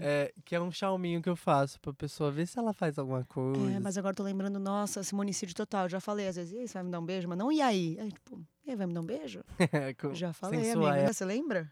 É, 0.00 0.32
que 0.44 0.54
é 0.56 0.60
um 0.60 0.70
Xiaominho 0.72 1.22
que 1.22 1.28
eu 1.28 1.36
faço 1.36 1.80
pra 1.80 1.92
pessoa 1.92 2.28
ver 2.32 2.46
se 2.46 2.58
ela 2.58 2.72
faz 2.72 2.98
alguma 2.98 3.24
coisa. 3.24 3.70
É, 3.72 3.78
mas 3.78 3.96
agora 3.96 4.14
tô 4.16 4.24
lembrando, 4.24 4.58
nossa, 4.58 5.00
simonicídio 5.04 5.54
total. 5.54 5.84
Eu 5.84 5.88
já 5.90 6.00
falei, 6.00 6.26
às 6.26 6.34
vezes, 6.34 6.52
e 6.52 6.58
aí, 6.58 6.66
você 6.68 6.74
vai 6.74 6.82
me 6.82 6.90
dar 6.90 6.98
um 6.98 7.04
beijo? 7.06 7.28
Mas 7.28 7.38
não, 7.38 7.52
e 7.52 7.62
aí? 7.62 7.96
Aí, 8.00 8.10
tipo, 8.10 8.44
e 8.66 8.70
aí, 8.70 8.76
vai 8.76 8.86
me 8.88 8.92
dar 8.94 9.00
um 9.00 9.06
beijo? 9.06 9.44
Já 10.12 10.32
falei, 10.32 10.72
amiga. 10.72 10.96
é. 10.96 11.06
Você 11.12 11.24
lembra? 11.24 11.70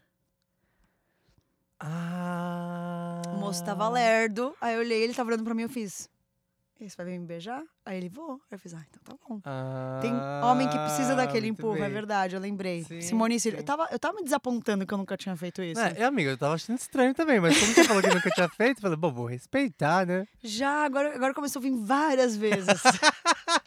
Ah. 1.85 3.21
O 3.33 3.37
moço 3.37 3.63
tava 3.63 3.87
lerdo, 3.89 4.55
aí 4.59 4.73
eu 4.75 4.79
olhei, 4.79 5.03
ele 5.03 5.13
tava 5.13 5.29
olhando 5.29 5.43
pra 5.43 5.53
mim, 5.53 5.63
eu 5.63 5.69
fiz, 5.69 6.09
e 6.79 6.89
você 6.89 6.95
vai 6.97 7.05
vir 7.05 7.19
me 7.19 7.25
beijar? 7.25 7.63
Aí 7.85 7.97
ele, 7.97 8.09
vou. 8.09 8.31
Aí 8.33 8.55
eu 8.55 8.59
fiz, 8.59 8.73
ah, 8.73 8.83
então 8.89 9.01
tá 9.03 9.15
bom. 9.29 9.39
Tem 10.01 10.11
homem 10.43 10.67
que 10.67 10.77
precisa 10.79 11.15
daquele 11.15 11.45
Ah, 11.47 11.49
empurro, 11.49 11.77
é 11.77 11.81
bem. 11.81 11.89
verdade, 11.89 12.35
eu 12.35 12.41
lembrei. 12.41 12.83
Sim, 12.83 12.99
Simonicídio. 13.01 13.57
sim. 13.57 13.61
Eu 13.61 13.65
tava, 13.65 13.87
eu 13.91 13.99
tava 13.99 14.15
me 14.15 14.23
desapontando 14.23 14.85
que 14.85 14.93
eu 14.93 14.97
nunca 14.97 15.15
tinha 15.15 15.35
feito 15.37 15.61
isso. 15.63 15.79
É, 15.79 16.03
amiga, 16.03 16.31
eu 16.31 16.37
tava 16.37 16.55
achando 16.55 16.77
estranho 16.77 17.13
também, 17.13 17.39
mas 17.39 17.57
como 17.59 17.73
você 17.73 17.83
falou 17.85 18.01
que 18.01 18.09
nunca 18.13 18.29
tinha 18.31 18.49
feito, 18.57 18.79
eu 18.79 18.81
falei, 18.81 18.97
bom, 18.97 19.11
vou 19.13 19.25
respeitar, 19.25 20.05
né? 20.05 20.27
Já, 20.43 20.83
agora, 20.85 21.15
agora 21.15 21.33
começou 21.33 21.59
a 21.59 21.63
vir 21.63 21.71
várias 21.77 22.35
vezes. 22.35 22.67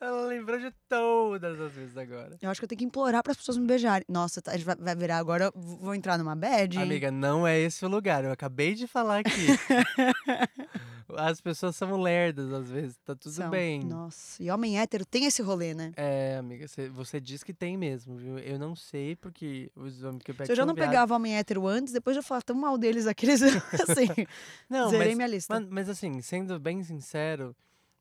Ela 0.00 0.26
lembrou 0.26 0.58
de 0.58 0.70
todas 0.88 1.60
as 1.60 1.72
vezes 1.74 1.96
agora. 1.96 2.38
eu 2.40 2.48
acho 2.50 2.58
que 2.60 2.64
eu 2.64 2.68
tenho 2.68 2.78
que 2.78 2.84
implorar 2.86 3.22
para 3.22 3.32
as 3.32 3.36
pessoas 3.36 3.58
me 3.58 3.66
beijarem. 3.66 4.04
Nossa, 4.08 4.40
tá- 4.40 4.52
a 4.52 4.56
gente 4.56 4.64
vai, 4.64 4.96
virar 4.96 5.18
agora, 5.18 5.52
vou 5.54 5.94
entrar 5.94 6.16
numa 6.16 6.34
bad. 6.34 6.76
hein? 6.78 6.82
Amiga, 6.82 7.10
não 7.10 7.46
é 7.46 7.58
esse 7.58 7.84
o 7.84 7.88
lugar. 7.88 8.24
Eu 8.24 8.32
acabei 8.32 8.74
de 8.74 8.86
falar 8.86 9.18
aqui. 9.18 9.30
As 11.16 11.40
pessoas 11.40 11.74
são 11.74 12.00
lerdas 12.00 12.52
às 12.52 12.70
vezes, 12.70 12.96
tá 13.04 13.16
tudo 13.16 13.32
São. 13.32 13.50
bem. 13.50 13.80
Nossa, 13.84 14.40
e 14.40 14.48
homem 14.48 14.78
hétero 14.78 15.04
tem 15.04 15.24
esse 15.24 15.42
rolê, 15.42 15.74
né? 15.74 15.92
É, 15.96 16.36
amiga, 16.38 16.68
você, 16.68 16.88
você 16.88 17.20
diz 17.20 17.42
que 17.42 17.52
tem 17.52 17.76
mesmo, 17.76 18.16
viu? 18.16 18.38
Eu 18.38 18.58
não 18.60 18.76
sei, 18.76 19.16
porque 19.16 19.72
os 19.74 20.04
homens 20.04 20.22
que 20.22 20.30
eu 20.30 20.34
pego 20.36 20.46
Se 20.46 20.52
eu 20.52 20.56
já 20.56 20.64
não 20.64 20.74
pegava 20.74 21.14
homem 21.16 21.36
hétero 21.36 21.66
antes, 21.66 21.92
depois 21.92 22.16
eu 22.16 22.22
falava 22.22 22.44
tão 22.44 22.54
mal 22.54 22.78
deles 22.78 23.08
aqueles, 23.08 23.40
assim, 23.88 24.06
Não, 24.68 24.88
zerei 24.88 25.08
mas, 25.08 25.16
minha 25.16 25.28
lista. 25.28 25.52
mas, 25.58 25.68
mas 25.68 25.88
assim, 25.88 26.20
sendo 26.22 26.60
bem 26.60 26.80
sincero, 26.84 27.56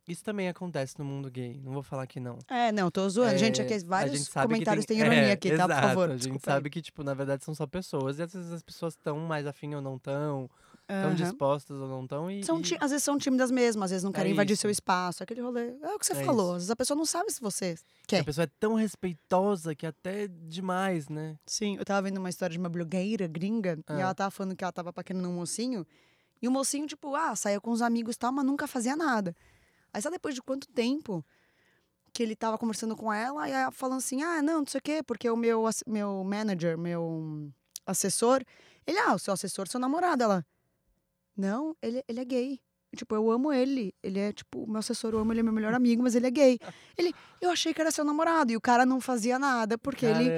isso 0.09 0.23
também 0.23 0.49
acontece 0.49 0.97
no 0.99 1.05
mundo 1.05 1.29
gay. 1.31 1.59
Não 1.63 1.71
vou 1.71 1.83
falar 1.83 2.05
que 2.07 2.19
não. 2.19 2.37
É, 2.47 2.71
não, 2.71 2.89
tô 2.91 3.07
zoando. 3.09 3.37
gente, 3.37 3.61
É, 3.61 3.63
aqui 3.63 3.73
a 3.75 3.79
vários 3.85 4.17
gente 4.19 4.31
comentários 4.31 4.85
tem- 4.85 4.97
têm 4.97 5.05
ironia 5.05 5.29
é, 5.29 5.31
aqui, 5.31 5.55
tá? 5.55 5.67
Por 5.67 5.75
favor, 5.75 6.09
A 6.09 6.11
gente 6.13 6.21
desculpa 6.23 6.51
sabe 6.51 6.69
que, 6.69 6.81
tipo, 6.81 7.03
na 7.03 7.13
verdade 7.13 7.43
são 7.45 7.53
só 7.55 7.65
pessoas. 7.67 8.19
E 8.19 8.23
às 8.23 8.33
vezes 8.33 8.51
as 8.51 8.61
pessoas 8.63 8.93
estão 8.95 9.17
mais 9.19 9.45
afim 9.47 9.73
ou 9.75 9.81
não 9.81 9.95
estão, 9.97 10.49
estão 10.81 11.09
Aham. 11.11 11.15
dispostas 11.15 11.77
ou 11.77 11.87
não 11.87 12.03
estão. 12.03 12.31
E, 12.31 12.43
São 12.43 12.59
e- 12.59 12.77
Às 12.81 12.91
vezes 12.91 13.03
são 13.03 13.17
tímidas 13.17 13.51
mesmo, 13.51 13.83
às 13.83 13.91
vezes 13.91 14.03
não 14.03 14.11
É 14.11 14.13
querem 14.15 14.31
invadir 14.33 14.53
isso. 14.53 14.61
seu 14.61 14.69
espaço, 14.71 15.21
aquele 15.23 15.41
rolê. 15.41 15.73
É 15.81 15.93
o 15.95 15.99
que 15.99 16.05
você 16.05 16.13
É 16.13 16.23
falou, 16.23 16.45
isso. 16.47 16.51
às 16.55 16.57
vezes 16.63 16.71
a 16.71 16.75
pessoa 16.75 16.97
não 16.97 17.05
sabe 17.05 17.31
se 17.31 17.39
você 17.39 17.75
A 17.77 18.07
quer. 18.07 18.23
pessoa 18.25 18.45
é 18.45 18.49
tão 18.59 18.73
respeitosa 18.73 19.75
que 19.75 19.85
até 19.85 20.27
demais, 20.27 21.07
né? 21.09 21.35
Sim, 21.45 21.77
eu 21.77 21.85
tava 21.85 22.01
vendo 22.01 22.17
uma 22.17 22.29
história 22.29 22.53
de 22.53 22.59
uma 22.59 22.69
blogueira 22.69 23.27
gringa 23.27 23.77
e 23.89 23.93
Ah. 23.93 23.99
ela 23.99 24.15
tava 24.15 24.31
falando 24.31 24.55
que 24.55 24.63
ela 24.63 24.71
tava 24.73 24.91
paquerando 24.91 25.27
um 25.29 25.33
mocinho. 25.33 25.85
E 26.41 26.47
o 26.47 26.51
mocinho, 26.51 26.87
tipo, 26.87 27.13
ah, 27.15 27.35
saía 27.35 27.59
com 27.59 27.69
os 27.69 27.81
amigos 27.81 28.15
e 28.15 28.19
tal, 28.19 28.31
mas 28.31 28.45
nunca 28.45 28.65
fazia 28.65 28.95
nada. 28.95 29.35
Aí 29.93 30.01
sabe 30.01 30.15
depois 30.15 30.35
de 30.35 30.41
quanto 30.41 30.67
tempo 30.67 31.25
que 32.13 32.23
ele 32.23 32.35
tava 32.35 32.57
conversando 32.57 32.95
com 32.95 33.11
ela 33.11 33.47
e 33.49 33.71
falando 33.71 33.99
assim: 33.99 34.21
ah, 34.21 34.41
não, 34.41 34.59
não 34.59 34.67
sei 34.67 34.79
o 34.79 34.81
quê, 34.81 35.03
porque 35.03 35.29
o 35.29 35.35
meu, 35.35 35.63
meu 35.87 36.23
manager, 36.23 36.77
meu 36.77 37.51
assessor, 37.85 38.43
ele, 38.85 38.99
ah, 38.99 39.15
o 39.15 39.19
seu 39.19 39.33
assessor, 39.33 39.67
seu 39.67 39.79
namorado. 39.79 40.23
Ela, 40.23 40.45
não, 41.35 41.75
ele, 41.81 42.03
ele 42.07 42.19
é 42.19 42.25
gay. 42.25 42.61
Tipo, 42.95 43.15
eu 43.15 43.29
amo 43.31 43.53
ele. 43.53 43.93
Ele 44.01 44.19
é, 44.19 44.33
tipo, 44.33 44.65
meu 44.67 44.79
assessor, 44.79 45.13
eu 45.13 45.19
amo 45.19 45.31
ele, 45.31 45.41
é 45.41 45.43
meu 45.43 45.53
melhor 45.53 45.73
amigo, 45.73 46.01
mas 46.01 46.15
ele 46.15 46.27
é 46.27 46.31
gay. 46.31 46.59
Ele, 46.97 47.13
eu 47.39 47.51
achei 47.51 47.73
que 47.73 47.79
era 47.79 47.91
seu 47.91 48.03
namorado. 48.03 48.51
E 48.51 48.55
o 48.55 48.61
cara 48.61 48.85
não 48.85 48.99
fazia 48.99 49.37
nada, 49.37 49.77
porque 49.77 50.05
ele. 50.05 50.29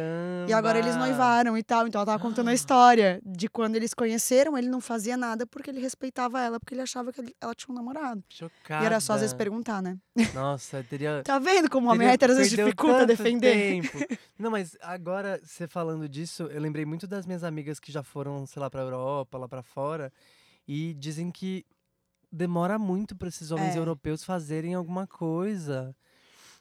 E 0.48 0.53
agora 0.53 0.77
eles 0.77 0.91
Caramba! 0.91 1.08
noivaram 1.08 1.58
e 1.58 1.63
tal. 1.63 1.88
Então 1.88 2.00
ela 2.00 2.05
tava 2.05 2.22
contando 2.22 2.50
a 2.50 2.53
história 2.53 3.22
de 3.25 3.48
quando 3.48 3.75
eles 3.75 3.93
conheceram, 3.93 4.58
ele 4.58 4.67
não 4.67 4.81
fazia 4.81 5.15
nada 5.15 5.48
porque 5.48 5.70
ele 5.70 5.79
respeitava 5.79 6.41
ela, 6.41 6.60
porque 6.60 6.74
ele 6.74 6.81
achava 6.81 7.13
que 7.13 7.36
ela 7.39 7.55
tinha 7.55 7.72
um 7.74 7.75
namorado. 7.75 8.24
Chocada. 8.29 8.84
E 8.84 8.86
era 8.86 9.00
só 9.00 9.13
às 9.13 9.22
vezes 9.22 9.34
perguntar, 9.34 9.81
né? 9.81 9.98
Nossa, 10.34 10.77
eu 10.77 10.84
teria. 10.84 11.22
Tá 11.31 11.39
vendo 11.39 11.70
como 11.70 11.88
o 11.88 11.91
homem 11.91 12.10
hétero 12.10 12.34
às 12.34 12.38
vezes 12.38 12.51
dificulta 12.51 13.05
defender? 13.05 13.53
tempo. 13.53 13.98
Não, 14.38 14.51
mas 14.51 14.75
agora, 14.81 15.39
você 15.43 15.67
falando 15.67 16.10
disso, 16.10 16.43
eu 16.43 16.60
lembrei 16.60 16.84
muito 16.84 17.08
das 17.08 17.25
minhas 17.25 17.43
amigas 17.43 17.79
que 17.79 17.91
já 17.91 18.03
foram, 18.03 18.46
sei 18.46 18.60
lá, 18.60 18.70
pra 18.70 18.81
Europa, 18.81 19.38
lá 19.38 19.48
pra 19.48 19.63
fora. 19.63 20.12
E 20.67 20.93
dizem 20.96 21.31
que 21.31 21.65
demora 22.32 22.78
muito 22.80 23.16
pra 23.16 23.28
esses 23.28 23.52
homens 23.52 23.76
É. 23.76 23.80
europeus 23.80 24.24
fazerem 24.24 24.74
alguma 24.74 25.06
coisa. 25.08 25.96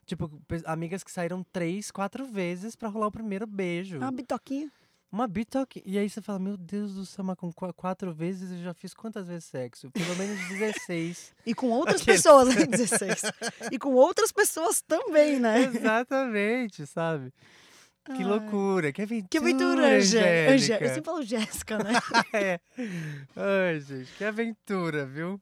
Tipo, 0.06 0.30
amigas 0.64 1.04
que 1.04 1.10
saíram 1.12 1.44
três, 1.52 1.90
quatro 1.90 2.24
vezes 2.26 2.74
pra 2.74 2.88
rolar 2.88 3.06
o 3.08 3.12
primeiro 3.12 3.46
beijo. 3.46 3.98
Uma 3.98 4.10
bitoquinha. 4.10 4.70
Uma 5.12 5.26
bitoque. 5.26 5.82
E 5.84 5.98
aí 5.98 6.08
você 6.08 6.22
fala, 6.22 6.38
meu 6.38 6.56
Deus 6.56 6.94
do 6.94 7.04
céu, 7.04 7.24
mas 7.24 7.36
com 7.36 7.52
qua- 7.52 7.72
quatro 7.72 8.12
vezes 8.12 8.52
eu 8.52 8.62
já 8.62 8.72
fiz 8.72 8.94
quantas 8.94 9.26
vezes 9.26 9.44
sexo? 9.44 9.90
Pelo 9.90 10.14
menos 10.16 10.38
16. 10.48 11.32
E 11.46 11.52
com 11.54 11.68
outras 11.70 12.02
pessoas, 12.04 12.54
né? 12.54 12.64
16. 12.66 13.22
E 13.72 13.78
com 13.78 13.92
outras 13.94 14.30
pessoas 14.30 14.80
também, 14.82 15.38
né? 15.40 15.62
Exatamente, 15.74 16.86
sabe? 16.86 17.32
Que 18.04 18.12
Ai. 18.22 18.24
loucura, 18.24 18.92
que 18.92 19.02
aventura, 19.02 19.28
Que 19.30 19.38
aventura. 19.38 19.96
Angélica. 19.96 20.84
Eu 20.84 20.88
sempre 20.88 21.04
falo 21.04 21.22
Jéssica, 21.22 21.78
né? 21.78 21.92
é. 22.32 22.60
Ai, 23.36 23.80
gente, 23.80 24.10
que 24.16 24.24
aventura, 24.24 25.04
viu? 25.06 25.40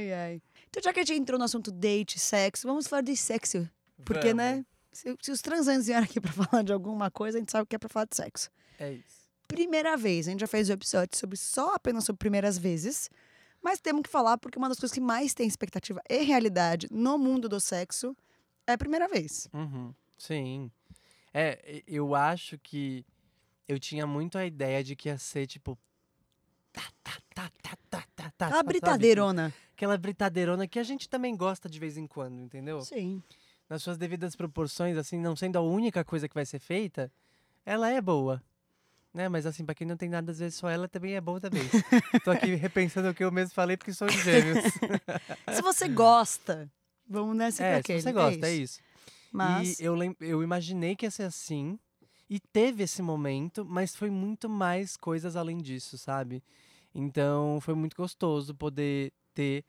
Ai, 0.00 0.12
ai. 0.12 0.42
Então, 0.68 0.82
já 0.82 0.92
que 0.92 1.00
a 1.00 1.04
gente 1.04 1.20
entrou 1.20 1.38
no 1.38 1.44
assunto 1.44 1.70
date, 1.70 2.18
sexo, 2.18 2.66
vamos 2.66 2.86
falar 2.86 3.02
de 3.02 3.16
sexo. 3.16 3.68
Porque, 4.04 4.28
Vamos. 4.28 4.36
né? 4.36 4.64
Se, 4.92 5.16
se 5.20 5.30
os 5.30 5.40
transantes 5.42 5.86
vieram 5.86 6.04
aqui 6.04 6.20
pra 6.20 6.32
falar 6.32 6.62
de 6.62 6.72
alguma 6.72 7.10
coisa, 7.10 7.38
a 7.38 7.40
gente 7.40 7.52
sabe 7.52 7.66
que 7.66 7.76
é 7.76 7.78
pra 7.78 7.88
falar 7.88 8.06
de 8.06 8.16
sexo. 8.16 8.50
É 8.78 8.92
isso. 8.92 9.28
Primeira 9.46 9.96
vez, 9.96 10.26
a 10.26 10.30
gente 10.30 10.40
já 10.40 10.46
fez 10.46 10.68
o 10.68 10.72
episódio 10.72 11.18
sobre 11.18 11.36
só 11.36 11.74
apenas 11.74 12.04
sobre 12.04 12.18
primeiras 12.18 12.56
vezes. 12.56 13.10
Mas 13.62 13.80
temos 13.80 14.02
que 14.02 14.08
falar 14.08 14.38
porque 14.38 14.58
uma 14.58 14.68
das 14.68 14.78
coisas 14.78 14.94
que 14.94 15.00
mais 15.00 15.34
tem 15.34 15.46
expectativa 15.46 16.00
e 16.08 16.22
realidade 16.22 16.88
no 16.90 17.18
mundo 17.18 17.48
do 17.48 17.60
sexo 17.60 18.16
é 18.66 18.72
a 18.72 18.78
primeira 18.78 19.06
vez. 19.06 19.48
Uhum. 19.52 19.92
Sim. 20.16 20.70
É, 21.34 21.82
eu 21.86 22.14
acho 22.14 22.58
que 22.58 23.04
eu 23.68 23.78
tinha 23.78 24.06
muito 24.06 24.38
a 24.38 24.46
ideia 24.46 24.82
de 24.82 24.96
que 24.96 25.08
ia 25.08 25.18
ser 25.18 25.46
tipo. 25.46 25.78
Tá, 26.72 26.82
tá, 27.02 27.18
tá, 27.34 27.50
tá, 27.62 27.76
tá, 27.90 28.06
tá, 28.16 28.32
tá. 28.38 28.46
A 28.46 28.62
sabe? 29.30 29.44
Aquela 29.80 29.96
britadeirona 29.96 30.68
que 30.68 30.78
a 30.78 30.82
gente 30.82 31.08
também 31.08 31.34
gosta 31.34 31.66
de 31.66 31.80
vez 31.80 31.96
em 31.96 32.06
quando, 32.06 32.38
entendeu? 32.38 32.82
Sim. 32.82 33.22
Nas 33.66 33.82
suas 33.82 33.96
devidas 33.96 34.36
proporções, 34.36 34.94
assim, 34.98 35.18
não 35.18 35.34
sendo 35.34 35.56
a 35.56 35.62
única 35.62 36.04
coisa 36.04 36.28
que 36.28 36.34
vai 36.34 36.44
ser 36.44 36.58
feita, 36.58 37.10
ela 37.64 37.88
é 37.88 37.98
boa. 37.98 38.42
Né? 39.14 39.26
Mas 39.26 39.46
assim, 39.46 39.64
pra 39.64 39.74
quem 39.74 39.86
não 39.86 39.96
tem 39.96 40.10
nada, 40.10 40.32
às 40.32 40.38
vezes 40.38 40.56
só 40.58 40.68
ela 40.68 40.86
também 40.86 41.14
é 41.14 41.20
boa 41.20 41.40
também. 41.40 41.62
Tô 42.22 42.30
aqui 42.30 42.54
repensando 42.56 43.08
o 43.08 43.14
que 43.14 43.24
eu 43.24 43.32
mesmo 43.32 43.54
falei, 43.54 43.74
porque 43.74 43.94
sou 43.94 44.06
de 44.06 44.20
gêmeos. 44.20 44.62
Se 45.50 45.62
você 45.62 45.88
gosta, 45.88 46.70
vamos 47.08 47.34
nessa 47.34 47.64
é, 47.64 47.80
se 47.82 48.02
você 48.02 48.12
gosta, 48.12 48.48
é 48.48 48.52
isso. 48.52 48.82
Mas 49.32 49.80
E 49.80 49.84
eu, 49.84 49.96
eu 50.20 50.42
imaginei 50.42 50.94
que 50.94 51.06
ia 51.06 51.10
ser 51.10 51.22
assim. 51.22 51.78
E 52.28 52.38
teve 52.38 52.82
esse 52.82 53.00
momento, 53.00 53.64
mas 53.64 53.96
foi 53.96 54.10
muito 54.10 54.46
mais 54.46 54.94
coisas 54.94 55.36
além 55.36 55.56
disso, 55.56 55.96
sabe? 55.96 56.42
Então 56.94 57.58
foi 57.62 57.72
muito 57.72 57.96
gostoso 57.96 58.54
poder 58.54 59.10
ter 59.34 59.64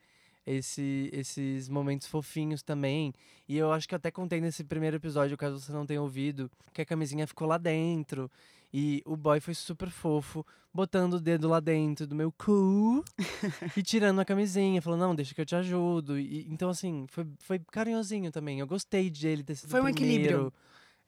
esse- 0.46 1.10
esses 1.13 1.70
momentos 1.70 2.08
fofinhos 2.08 2.62
também. 2.63 3.13
E 3.48 3.58
eu 3.58 3.72
acho 3.72 3.88
que 3.88 3.94
eu 3.94 3.98
até 3.98 4.10
contei 4.12 4.41
nesse 4.41 4.63
primeiro 4.63 4.96
episódio, 4.98 5.38
caso 5.38 5.60
você 5.60 5.72
não 5.72 5.86
tenha 5.86 6.01
ouvido, 6.01 6.50
que 6.74 6.82
a 6.82 6.86
camisinha 6.86 7.27
ficou 7.27 7.48
lá 7.48 7.58
dentro. 7.58 8.30
E 8.74 9.01
o 9.06 9.18
boy 9.18 9.39
foi 9.41 9.53
super 9.53 9.89
fofo, 9.89 10.46
botando 10.74 11.15
o 11.15 11.20
dedo 11.20 11.50
lá 11.50 11.60
dentro 11.60 12.08
do 12.08 12.15
meu 12.15 12.32
cu 12.32 13.03
e 13.77 13.84
tirando 13.84 14.20
a 14.22 14.25
camisinha, 14.25 14.82
falando, 14.82 15.01
não, 15.01 15.13
deixa 15.15 15.36
que 15.36 15.41
eu 15.41 15.46
te 15.46 15.56
ajudo. 15.56 16.18
E, 16.18 16.48
então, 16.50 16.70
assim, 16.70 17.06
foi, 17.10 17.27
foi 17.39 17.60
carinhosinho 17.60 18.32
também. 18.32 18.60
Eu 18.60 18.68
gostei 18.68 19.10
de 19.10 19.27
ele 19.27 19.44
ter 19.44 19.56
sido 19.56 19.70
Foi 19.70 19.82
um 19.82 19.84
primeiro. 19.94 20.13
equilíbrio. 20.24 20.53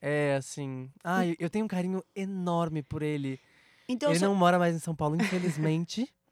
É, 0.00 0.36
assim. 0.36 0.90
Ah, 1.02 1.26
eu, 1.26 1.34
eu 1.38 1.48
tenho 1.50 1.64
um 1.64 1.68
carinho 1.68 2.04
enorme 2.14 2.82
por 2.82 3.02
ele. 3.02 3.40
então 3.88 4.10
ele 4.10 4.18
só- 4.18 4.26
não 4.26 4.34
mora 4.34 4.58
mais 4.58 4.76
em 4.76 4.78
São 4.78 4.94
Paulo, 4.94 5.16
infelizmente. 5.16 6.06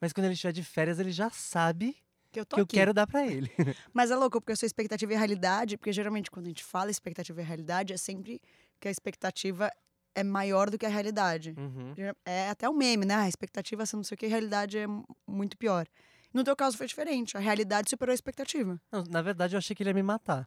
mas 0.00 0.12
quando 0.12 0.26
ele 0.26 0.34
estiver 0.34 0.52
de 0.52 0.62
férias, 0.64 0.98
ele 0.98 1.10
já 1.10 1.30
sabe 1.30 1.96
que 2.30 2.38
eu 2.40 2.44
tô 2.46 2.56
que 2.56 2.60
eu 2.60 2.66
quero 2.66 2.92
dar 2.92 3.06
pra 3.06 3.26
ele. 3.26 3.50
Mas 3.92 4.10
é 4.10 4.16
louco, 4.16 4.38
porque 4.40 4.52
a 4.52 4.56
sua 4.56 4.66
expectativa 4.66 5.12
e 5.12 5.16
a 5.16 5.18
realidade, 5.18 5.78
porque 5.78 5.92
geralmente 5.92 6.30
quando 6.30 6.44
a 6.44 6.48
gente 6.50 6.62
fala 6.62 6.90
expectativa 6.90 7.40
e 7.40 7.44
realidade, 7.44 7.94
é 7.94 7.96
sempre 7.96 8.38
que 8.78 8.86
a 8.86 8.90
expectativa 8.90 9.70
é 10.14 10.22
maior 10.22 10.68
do 10.68 10.76
que 10.76 10.84
a 10.84 10.90
realidade. 10.90 11.54
Uhum. 11.56 11.94
É 12.26 12.50
até 12.50 12.68
um 12.68 12.74
meme, 12.74 13.06
né? 13.06 13.14
A 13.14 13.28
expectativa 13.28 13.86
sendo 13.86 14.00
não 14.00 14.04
sei 14.04 14.14
o 14.14 14.18
que, 14.18 14.26
a 14.26 14.28
realidade 14.28 14.76
é 14.76 14.86
mu- 14.86 15.06
muito 15.26 15.56
pior. 15.56 15.86
No 16.34 16.44
teu 16.44 16.54
caso 16.54 16.76
foi 16.76 16.86
diferente. 16.86 17.34
A 17.36 17.40
realidade 17.40 17.88
superou 17.88 18.12
a 18.12 18.14
expectativa. 18.14 18.78
Não, 18.92 19.02
na 19.08 19.22
verdade, 19.22 19.54
eu 19.56 19.58
achei 19.58 19.74
que 19.74 19.82
ele 19.82 19.90
ia 19.90 19.94
me 19.94 20.02
matar. 20.02 20.46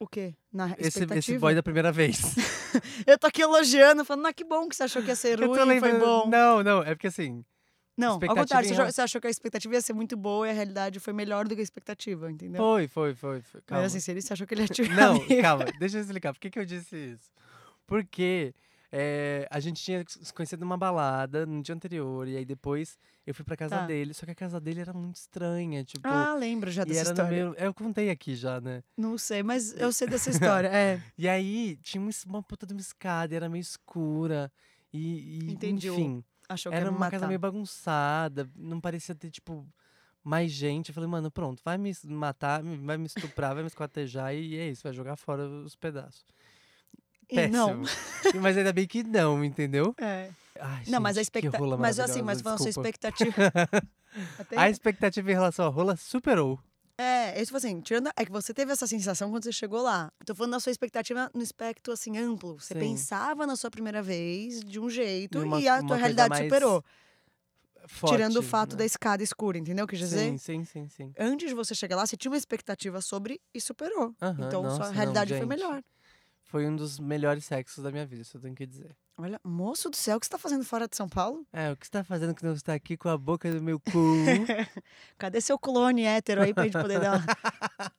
O 0.00 0.06
quê? 0.06 0.36
Na 0.52 0.68
Esse, 0.78 0.88
expectativa? 1.00 1.18
esse 1.18 1.38
boy 1.40 1.54
da 1.56 1.62
primeira 1.64 1.90
vez. 1.90 2.20
Eu 3.04 3.18
tô 3.18 3.26
aqui 3.26 3.42
elogiando, 3.42 4.04
falando, 4.04 4.26
ah, 4.26 4.32
que 4.32 4.44
bom 4.44 4.68
que 4.68 4.76
você 4.76 4.84
achou 4.84 5.02
que 5.02 5.08
ia 5.08 5.16
ser 5.16 5.36
eu 5.42 5.48
ruim, 5.48 5.58
tô 5.58 5.64
foi 5.64 5.74
lembrando. 5.74 5.98
bom. 5.98 6.28
Não, 6.28 6.62
não, 6.62 6.82
é 6.82 6.94
porque 6.94 7.08
assim. 7.08 7.44
Não, 7.98 8.12
ao 8.14 8.20
contrário, 8.36 8.70
em 8.70 8.74
você 8.74 9.00
achou, 9.02 9.20
que 9.20 9.26
a 9.26 9.30
expectativa 9.30 9.74
ia 9.74 9.80
ser 9.82 9.92
muito 9.92 10.16
boa 10.16 10.46
e 10.46 10.50
a 10.50 10.54
realidade 10.54 11.00
foi 11.00 11.12
melhor 11.12 11.48
do 11.48 11.54
que 11.54 11.60
a 11.60 11.64
expectativa, 11.64 12.30
entendeu? 12.30 12.62
Foi, 12.62 12.86
foi, 12.86 13.14
foi. 13.14 13.42
foi. 13.42 13.60
Calma. 13.62 13.82
Mas 13.82 13.92
assim, 13.92 14.00
se 14.00 14.10
ele 14.10 14.22
você 14.22 14.32
achou 14.32 14.46
que 14.46 14.54
ele 14.54 14.62
ia 14.62 14.68
te 14.68 14.82
Não, 14.88 15.18
calma, 15.42 15.64
deixa 15.78 15.98
eu 15.98 16.02
explicar. 16.02 16.32
Por 16.32 16.38
que, 16.38 16.48
que 16.48 16.58
eu 16.58 16.64
disse 16.64 16.96
isso? 16.96 17.30
Porque 17.86 18.54
é, 18.90 19.46
a 19.50 19.60
gente 19.60 19.82
tinha 19.82 20.04
se 20.06 20.32
conhecido 20.32 20.60
numa 20.60 20.78
balada 20.78 21.44
no 21.44 21.62
dia 21.62 21.74
anterior, 21.74 22.26
e 22.26 22.36
aí 22.36 22.44
depois 22.44 22.96
eu 23.26 23.34
fui 23.34 23.44
pra 23.44 23.56
casa 23.56 23.76
Tá. 23.76 23.86
dele. 23.86 24.14
Só 24.14 24.24
que 24.24 24.32
a 24.32 24.34
casa 24.34 24.58
dele 24.60 24.80
era 24.80 24.92
muito 24.92 25.16
estranha, 25.16 25.84
tipo. 25.84 26.06
Ah, 26.08 26.34
lembro 26.34 26.70
já 26.70 26.84
dessa 26.84 27.10
história. 27.10 27.30
meu. 27.30 27.54
Eu 27.54 27.74
contei 27.74 28.10
aqui 28.10 28.34
já, 28.34 28.60
né? 28.60 28.82
Não 28.96 29.18
sei, 29.18 29.42
mas 29.42 29.74
eu 29.78 29.92
sei 29.92 30.08
dessa 30.08 30.30
história. 30.62 30.68
É. 30.68 31.02
E 31.18 31.28
aí 31.28 31.76
tinha 31.82 32.00
uma, 32.26 32.42
puta 32.42 32.66
de 32.66 32.72
uma 32.72 32.80
escada, 32.80 33.34
e 33.34 33.36
era 33.36 33.48
meio 33.48 33.60
escura. 33.60 34.50
E, 34.92 35.40
e 35.48 35.52
Entendi 35.52 35.88
enfim, 35.88 36.24
Achou 36.48 36.72
que 36.72 36.78
era 36.78 36.90
uma 36.90 36.98
matar. 36.98 37.10
casa 37.12 37.26
meio 37.26 37.38
bagunçada, 37.38 38.48
não 38.56 38.80
parecia 38.80 39.14
ter, 39.14 39.30
tipo, 39.30 39.66
mais 40.24 40.50
gente. 40.50 40.88
Eu 40.88 40.94
falei, 40.94 41.08
mano, 41.08 41.30
pronto, 41.30 41.60
vai 41.64 41.76
me 41.76 41.92
matar, 42.04 42.62
vai 42.62 42.96
me 42.96 43.06
estuprar, 43.06 43.52
vai 43.54 43.62
me 43.62 43.66
esquartejar 43.68 44.34
e 44.34 44.56
é 44.56 44.68
isso, 44.68 44.82
vai 44.82 44.92
jogar 44.92 45.16
fora 45.16 45.46
os 45.46 45.76
pedaços. 45.76 46.24
Péssimo. 47.28 47.52
não. 47.56 47.82
Mas 48.40 48.56
ainda 48.56 48.72
bem 48.72 48.86
que 48.86 49.02
não, 49.02 49.44
entendeu? 49.44 49.94
É. 50.00 50.30
Ai, 50.60 50.82
Não, 50.88 50.98
mas 51.00 51.16
a 51.16 51.20
gente, 51.20 51.26
expectativa. 51.26 51.76
Mas 51.76 52.00
assim, 52.00 52.20
mas 52.20 52.40
falando 52.40 52.58
sua 52.58 52.66
desculpa. 52.66 52.88
expectativa. 52.88 53.52
Até- 54.40 54.56
A 54.58 54.68
expectativa 54.70 55.30
em 55.30 55.34
relação 55.34 55.66
à 55.66 55.68
rola 55.68 55.94
superou. 55.96 56.58
É, 57.00 57.40
isso 57.40 57.56
assim, 57.56 57.80
tirando. 57.80 58.10
É 58.16 58.24
que 58.24 58.32
você 58.32 58.52
teve 58.52 58.72
essa 58.72 58.86
sensação 58.86 59.30
quando 59.30 59.44
você 59.44 59.52
chegou 59.52 59.80
lá. 59.80 60.10
Tô 60.26 60.34
falando 60.34 60.52
da 60.52 60.60
sua 60.60 60.72
expectativa 60.72 61.30
no 61.32 61.42
espectro 61.42 61.92
assim 61.92 62.18
amplo. 62.18 62.58
Você 62.58 62.74
Sim. 62.74 62.80
pensava 62.80 63.46
na 63.46 63.54
sua 63.54 63.70
primeira 63.70 64.02
vez 64.02 64.60
de 64.64 64.80
um 64.80 64.90
jeito 64.90 65.38
E 65.38 65.42
uma- 65.44 65.60
e 65.60 65.68
a 65.68 65.80
tua 65.82 65.96
realidade 65.96 66.30
mais 66.30 66.44
superou. 66.44 66.84
Forte, 67.86 68.12
tirando 68.16 68.36
o 68.36 68.42
fato 68.42 68.72
né? 68.72 68.78
da 68.78 68.84
escada 68.84 69.22
escura, 69.22 69.56
entendeu? 69.56 69.84
o 69.84 69.88
Que 69.88 69.96
dizer? 69.96 70.32
Sim, 70.32 70.36
sim, 70.38 70.64
sim, 70.64 70.88
sim. 70.88 71.12
Antes 71.18 71.48
de 71.48 71.54
você 71.54 71.74
chegar 71.74 71.94
lá, 71.96 72.04
você 72.04 72.16
tinha 72.16 72.30
uma 72.30 72.36
expectativa 72.36 73.00
sobre 73.00 73.40
e 73.54 73.60
superou. 73.60 74.14
Então 74.46 74.62
nossa, 74.64 74.76
sua 74.76 74.86
não, 74.88 74.92
realidade 74.94 75.30
foi 75.30 75.38
gente. 75.38 75.48
melhor. 75.48 75.82
Foi 76.48 76.66
um 76.66 76.74
dos 76.74 76.98
melhores 76.98 77.44
sexos 77.44 77.84
da 77.84 77.90
minha 77.92 78.06
vida, 78.06 78.22
isso 78.22 78.36
eu 78.36 78.40
tenho 78.40 78.54
que 78.54 78.66
dizer. 78.66 78.96
Olha, 79.18 79.38
moço 79.44 79.90
do 79.90 79.96
céu, 79.96 80.16
o 80.16 80.20
que 80.20 80.24
você 80.26 80.30
tá 80.32 80.38
fazendo 80.38 80.64
fora 80.64 80.88
de 80.88 80.96
São 80.96 81.08
Paulo? 81.08 81.46
É, 81.52 81.70
o 81.70 81.76
que 81.76 81.84
você 81.86 81.90
tá 81.92 82.02
fazendo 82.02 82.34
que 82.34 82.42
não 82.44 82.54
está 82.54 82.72
aqui 82.72 82.96
com 82.96 83.08
a 83.10 83.18
boca 83.18 83.52
do 83.52 83.62
meu 83.62 83.78
cu? 83.78 83.90
Cadê 85.18 85.40
seu 85.42 85.58
clone 85.58 86.04
hétero 86.04 86.40
aí 86.42 86.54
pra 86.54 86.64
gente 86.64 86.80
poder 86.80 87.00
dar 87.00 87.16
uma. 87.18 87.26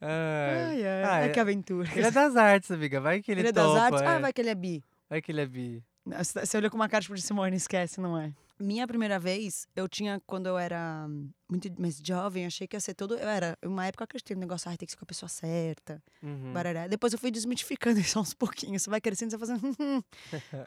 Ai. 0.00 0.62
Ai, 0.64 0.86
ai, 0.86 1.02
Ah, 1.04 1.14
ai, 1.14 1.30
que 1.30 1.40
aventura. 1.40 1.88
Ele 1.94 2.06
é 2.06 2.10
das 2.10 2.36
artes, 2.36 2.70
amiga. 2.70 3.00
Vai 3.00 3.22
que 3.22 3.30
ele, 3.30 3.40
Ele 3.42 3.48
é 3.48 3.52
das 3.52 3.74
artes? 3.76 4.02
é. 4.02 4.06
Ah, 4.06 4.18
vai 4.18 4.32
que 4.32 4.40
ele 4.40 4.50
é 4.50 4.54
bi. 4.54 4.82
Vai 5.08 5.22
que 5.22 5.32
ele 5.32 5.40
é 5.40 5.46
bi. 5.46 5.82
Você 6.04 6.44
você 6.44 6.56
olhou 6.56 6.70
com 6.70 6.76
uma 6.76 6.88
cara 6.88 7.02
tipo 7.02 7.14
de 7.14 7.22
Simone, 7.22 7.56
esquece, 7.56 8.00
não 8.00 8.18
é? 8.18 8.32
Minha 8.62 8.86
primeira 8.86 9.18
vez, 9.18 9.66
eu 9.74 9.88
tinha, 9.88 10.22
quando 10.24 10.46
eu 10.46 10.56
era 10.56 11.08
muito 11.50 11.68
mais 11.80 11.98
jovem, 12.02 12.46
achei 12.46 12.66
que 12.68 12.76
ia 12.76 12.80
ser 12.80 12.94
todo. 12.94 13.14
Eu 13.14 13.28
era, 13.28 13.58
uma 13.64 13.84
época 13.86 14.02
eu 14.02 14.04
acreditei 14.04 14.36
no 14.36 14.40
negócio, 14.40 14.70
ah, 14.70 14.76
tem 14.76 14.86
que 14.86 14.92
ser 14.92 14.98
com 14.98 15.04
a 15.04 15.06
pessoa 15.06 15.28
certa. 15.28 16.00
Uhum. 16.22 16.52
barará. 16.52 16.86
Depois 16.86 17.12
eu 17.12 17.18
fui 17.18 17.30
desmitificando 17.32 17.98
isso 17.98 18.18
aos 18.18 18.32
pouquinhos. 18.32 18.82
Você 18.82 18.90
vai 18.90 19.00
crescendo, 19.00 19.30
você 19.30 19.36
vai 19.36 19.48
fazendo. 19.48 19.76
"Hum, 19.80 20.02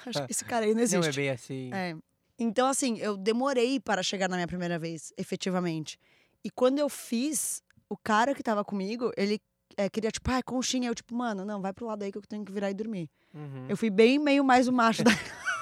acho 0.05 0.25
que 0.25 0.31
esse 0.31 0.43
cara 0.43 0.65
aí 0.65 0.73
não 0.73 0.81
existe. 0.81 1.01
Não 1.01 1.09
é 1.09 1.13
bem 1.13 1.29
assim. 1.29 1.73
É. 1.73 1.95
Então, 2.37 2.67
assim, 2.67 2.97
eu 2.97 3.15
demorei 3.15 3.79
para 3.79 4.03
chegar 4.03 4.27
na 4.27 4.35
minha 4.35 4.47
primeira 4.47 4.77
vez, 4.77 5.13
efetivamente. 5.17 5.97
E 6.43 6.49
quando 6.49 6.79
eu 6.79 6.89
fiz, 6.89 7.63
o 7.89 7.95
cara 7.95 8.35
que 8.35 8.43
tava 8.43 8.63
comigo, 8.65 9.09
ele 9.15 9.39
é, 9.77 9.89
queria, 9.89 10.11
tipo, 10.11 10.29
ah, 10.31 10.43
conchinha. 10.43 10.89
Eu, 10.89 10.95
tipo, 10.95 11.15
mano, 11.15 11.45
não, 11.45 11.61
vai 11.61 11.71
pro 11.71 11.85
lado 11.85 12.03
aí 12.03 12.11
que 12.11 12.17
eu 12.17 12.21
tenho 12.21 12.43
que 12.43 12.51
virar 12.51 12.69
e 12.69 12.73
dormir. 12.73 13.09
Uhum. 13.33 13.67
Eu 13.69 13.77
fui 13.77 13.89
bem 13.89 14.19
meio 14.19 14.43
mais 14.43 14.67
o 14.67 14.73
macho 14.73 15.01
da 15.03 15.11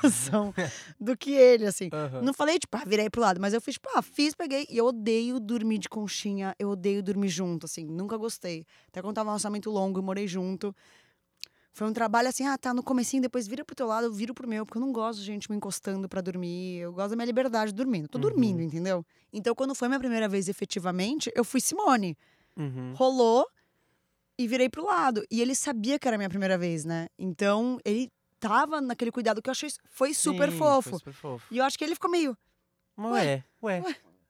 relação 0.04 0.54
do 1.00 1.18
que 1.18 1.32
ele, 1.32 1.66
assim. 1.66 1.89
Aham. 1.92 2.22
Não 2.22 2.34
falei, 2.34 2.60
tipo, 2.60 2.76
ah, 2.78 2.84
virei 2.86 3.10
pro 3.10 3.22
lado, 3.22 3.39
mas 3.42 3.54
eu 3.54 3.62
fiz, 3.62 3.76
tipo, 3.76 3.89
ah, 3.96 4.02
fiz, 4.02 4.34
peguei. 4.36 4.66
E 4.70 4.78
eu 4.78 4.86
odeio 4.86 5.39
dormir 5.39 5.78
de 5.80 5.89
conchinha, 5.89 6.56
eu 6.60 6.70
odeio 6.70 7.02
dormir 7.02 7.30
junto, 7.30 7.66
assim, 7.66 7.86
nunca 7.86 8.18
gostei. 8.18 8.66
Até 8.89 9.02
quando 9.02 9.16
tava 9.16 9.30
um 9.30 9.32
relacionamento 9.32 9.70
longo, 9.72 10.00
eu 10.00 10.04
morei 10.04 10.28
junto. 10.28 10.76
Foi 11.76 11.88
um 11.88 11.94
trabalho 11.94 12.28
assim, 12.28 12.46
ah, 12.46 12.56
tá 12.56 12.72
no 12.72 12.84
comecinho, 12.84 13.20
depois 13.22 13.48
vira 13.48 13.66
pro 13.66 13.76
teu 13.76 13.88
lado, 13.88 14.06
eu 14.06 14.13
viro 14.13 14.32
pro 14.32 14.48
meu, 14.48 14.63
porque 14.63 14.78
eu 14.78 14.82
não 14.82 14.92
gosto 14.94 15.20
de 15.20 15.26
gente 15.26 15.50
me 15.50 15.58
encostando 15.58 16.08
pra 16.08 16.22
dormir. 16.22 16.78
Eu 16.78 16.94
gosto 16.94 17.10
da 17.10 17.16
minha 17.16 17.26
liberdade 17.26 17.74
dormindo. 17.74 18.08
Tô 18.08 18.20
Uhum. 18.20 18.22
dormindo, 18.22 18.62
entendeu? 18.62 19.04
Então, 19.32 19.56
quando 19.56 19.74
foi 19.74 19.88
minha 19.88 20.00
primeira 20.00 20.30
vez 20.30 20.48
efetivamente, 20.48 21.32
eu 21.36 21.44
fui 21.44 21.60
Simone. 21.60 22.16
Uhum. 22.56 22.94
Rolou 22.96 23.48
e 24.38 24.48
virei 24.48 24.70
pro 24.70 24.86
lado. 24.86 25.24
E 25.32 25.42
ele 25.42 25.56
sabia 25.56 25.98
que 25.98 26.08
era 26.08 26.16
a 26.16 26.20
minha 26.20 26.30
primeira 26.30 26.60
vez, 26.60 26.86
né? 26.86 27.08
Então, 27.18 27.80
ele 27.84 28.12
tava 28.47 28.82
naquele 28.82 29.12
cuidado 29.12 29.41
que 29.41 29.49
eu 29.49 29.51
achei 29.51 29.69
foi 29.89 30.13
super 30.13 30.51
Sim, 30.51 30.58
fofo. 30.58 30.89
Foi 30.91 30.99
super 30.99 31.13
fofo. 31.13 31.45
E 31.49 31.58
eu 31.58 31.63
acho 31.65 31.77
que 31.77 31.84
ele 31.84 31.95
ficou 31.95 32.10
meio, 32.12 32.38
Ué, 32.97 33.43
ué. 33.63 33.82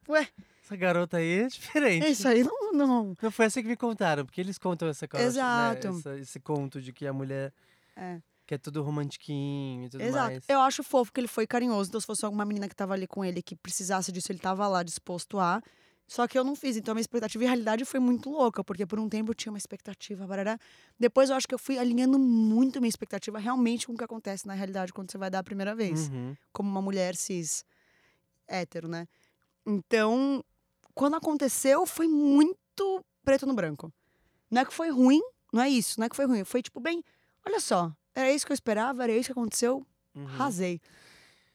ué, 0.08 0.28
Essa 0.64 0.76
garota 0.76 1.18
aí 1.18 1.40
é 1.42 1.48
diferente. 1.48 2.06
é 2.06 2.10
isso 2.10 2.28
aí, 2.28 2.44
não, 2.44 2.72
não. 2.74 3.18
Não 3.22 3.32
foi 3.32 3.46
assim 3.48 3.62
que 3.62 3.68
me 3.68 3.76
contaram, 3.76 4.26
porque 4.26 4.40
eles 4.40 4.58
contam 4.58 4.88
essa 4.88 5.08
coisa. 5.08 5.26
Exato. 5.26 5.92
Né? 5.92 5.98
Essa- 6.00 6.18
esse 6.20 6.40
conto 6.40 6.82
de 6.82 6.94
que 6.94 7.06
a 7.08 7.12
mulher 7.14 7.52
É. 7.96 8.22
que 8.48 8.54
é 8.56 8.58
tudo 8.58 8.82
romantiquinho 8.84 9.86
e 9.86 9.90
tudo 9.90 10.02
Exato. 10.02 10.32
mais. 10.32 10.44
Eu 10.48 10.62
acho 10.62 10.84
fofo 10.84 11.12
que 11.12 11.20
ele 11.20 11.28
foi 11.28 11.46
carinhoso. 11.46 11.90
Então, 11.90 12.00
se 12.00 12.08
fosse 12.08 12.24
alguma 12.24 12.46
menina 12.46 12.70
que 12.70 12.76
tava 12.76 12.94
ali 12.94 13.08
com 13.08 13.24
ele 13.26 13.42
que 13.42 13.56
precisasse 13.56 14.12
disso, 14.12 14.32
ele 14.32 14.40
tava 14.40 14.68
lá 14.68 14.84
disposto 14.84 15.40
a. 15.40 15.62
Só 16.08 16.28
que 16.28 16.38
eu 16.38 16.44
não 16.44 16.56
fiz. 16.56 16.76
Então, 16.78 16.92
a 16.92 16.96
minha 16.96 17.02
expectativa 17.02 17.44
e 17.44 17.48
realidade 17.48 17.86
foi 17.86 18.00
muito 18.00 18.30
louca, 18.30 18.64
porque 18.64 18.86
por 18.86 19.00
um 19.00 19.08
tempo 19.10 19.32
eu 19.32 19.36
tinha 19.36 19.52
uma 19.52 19.58
expectativa. 19.58 20.28
Barará. 20.28 20.60
Depois, 21.00 21.30
eu 21.30 21.36
acho 21.36 21.48
que 21.48 21.56
eu 21.56 21.60
fui 21.60 21.78
alinhando 21.78 22.20
muito 22.20 22.80
minha 22.80 22.90
expectativa 22.90 23.40
realmente 23.40 23.88
com 23.88 23.94
o 23.94 23.98
que 23.98 24.04
acontece 24.04 24.46
na 24.46 24.54
realidade 24.54 24.94
quando 24.94 25.12
você 25.12 25.18
vai 25.18 25.30
dar 25.30 25.40
a 25.40 25.44
primeira 25.44 25.74
vez. 25.74 26.10
Uhum. 26.10 26.36
Como 26.52 26.70
uma 26.70 26.82
mulher 26.82 27.16
cis 27.16 27.66
hétero, 28.48 28.88
né? 28.88 29.08
Então, 29.66 30.44
quando 30.94 31.16
aconteceu, 31.16 31.86
foi 31.86 32.08
muito 32.08 33.04
preto 33.24 33.46
no 33.46 33.54
branco. 33.54 33.92
Não 34.52 34.62
é 34.62 34.66
que 34.66 34.74
foi 34.74 34.90
ruim, 34.92 35.22
não 35.52 35.62
é 35.62 35.70
isso, 35.70 36.00
não 36.00 36.06
é 36.06 36.10
que 36.10 36.16
foi 36.16 36.26
ruim. 36.26 36.44
Foi 36.44 36.62
tipo, 36.62 36.80
bem, 36.80 37.04
olha 37.46 37.60
só, 37.60 37.92
era 38.14 38.32
isso 38.32 38.46
que 38.46 38.52
eu 38.52 38.56
esperava, 38.56 39.04
era 39.04 39.14
isso 39.14 39.28
que 39.28 39.32
aconteceu, 39.32 39.86
Uhum. 40.16 40.26
arrasei. 40.28 40.80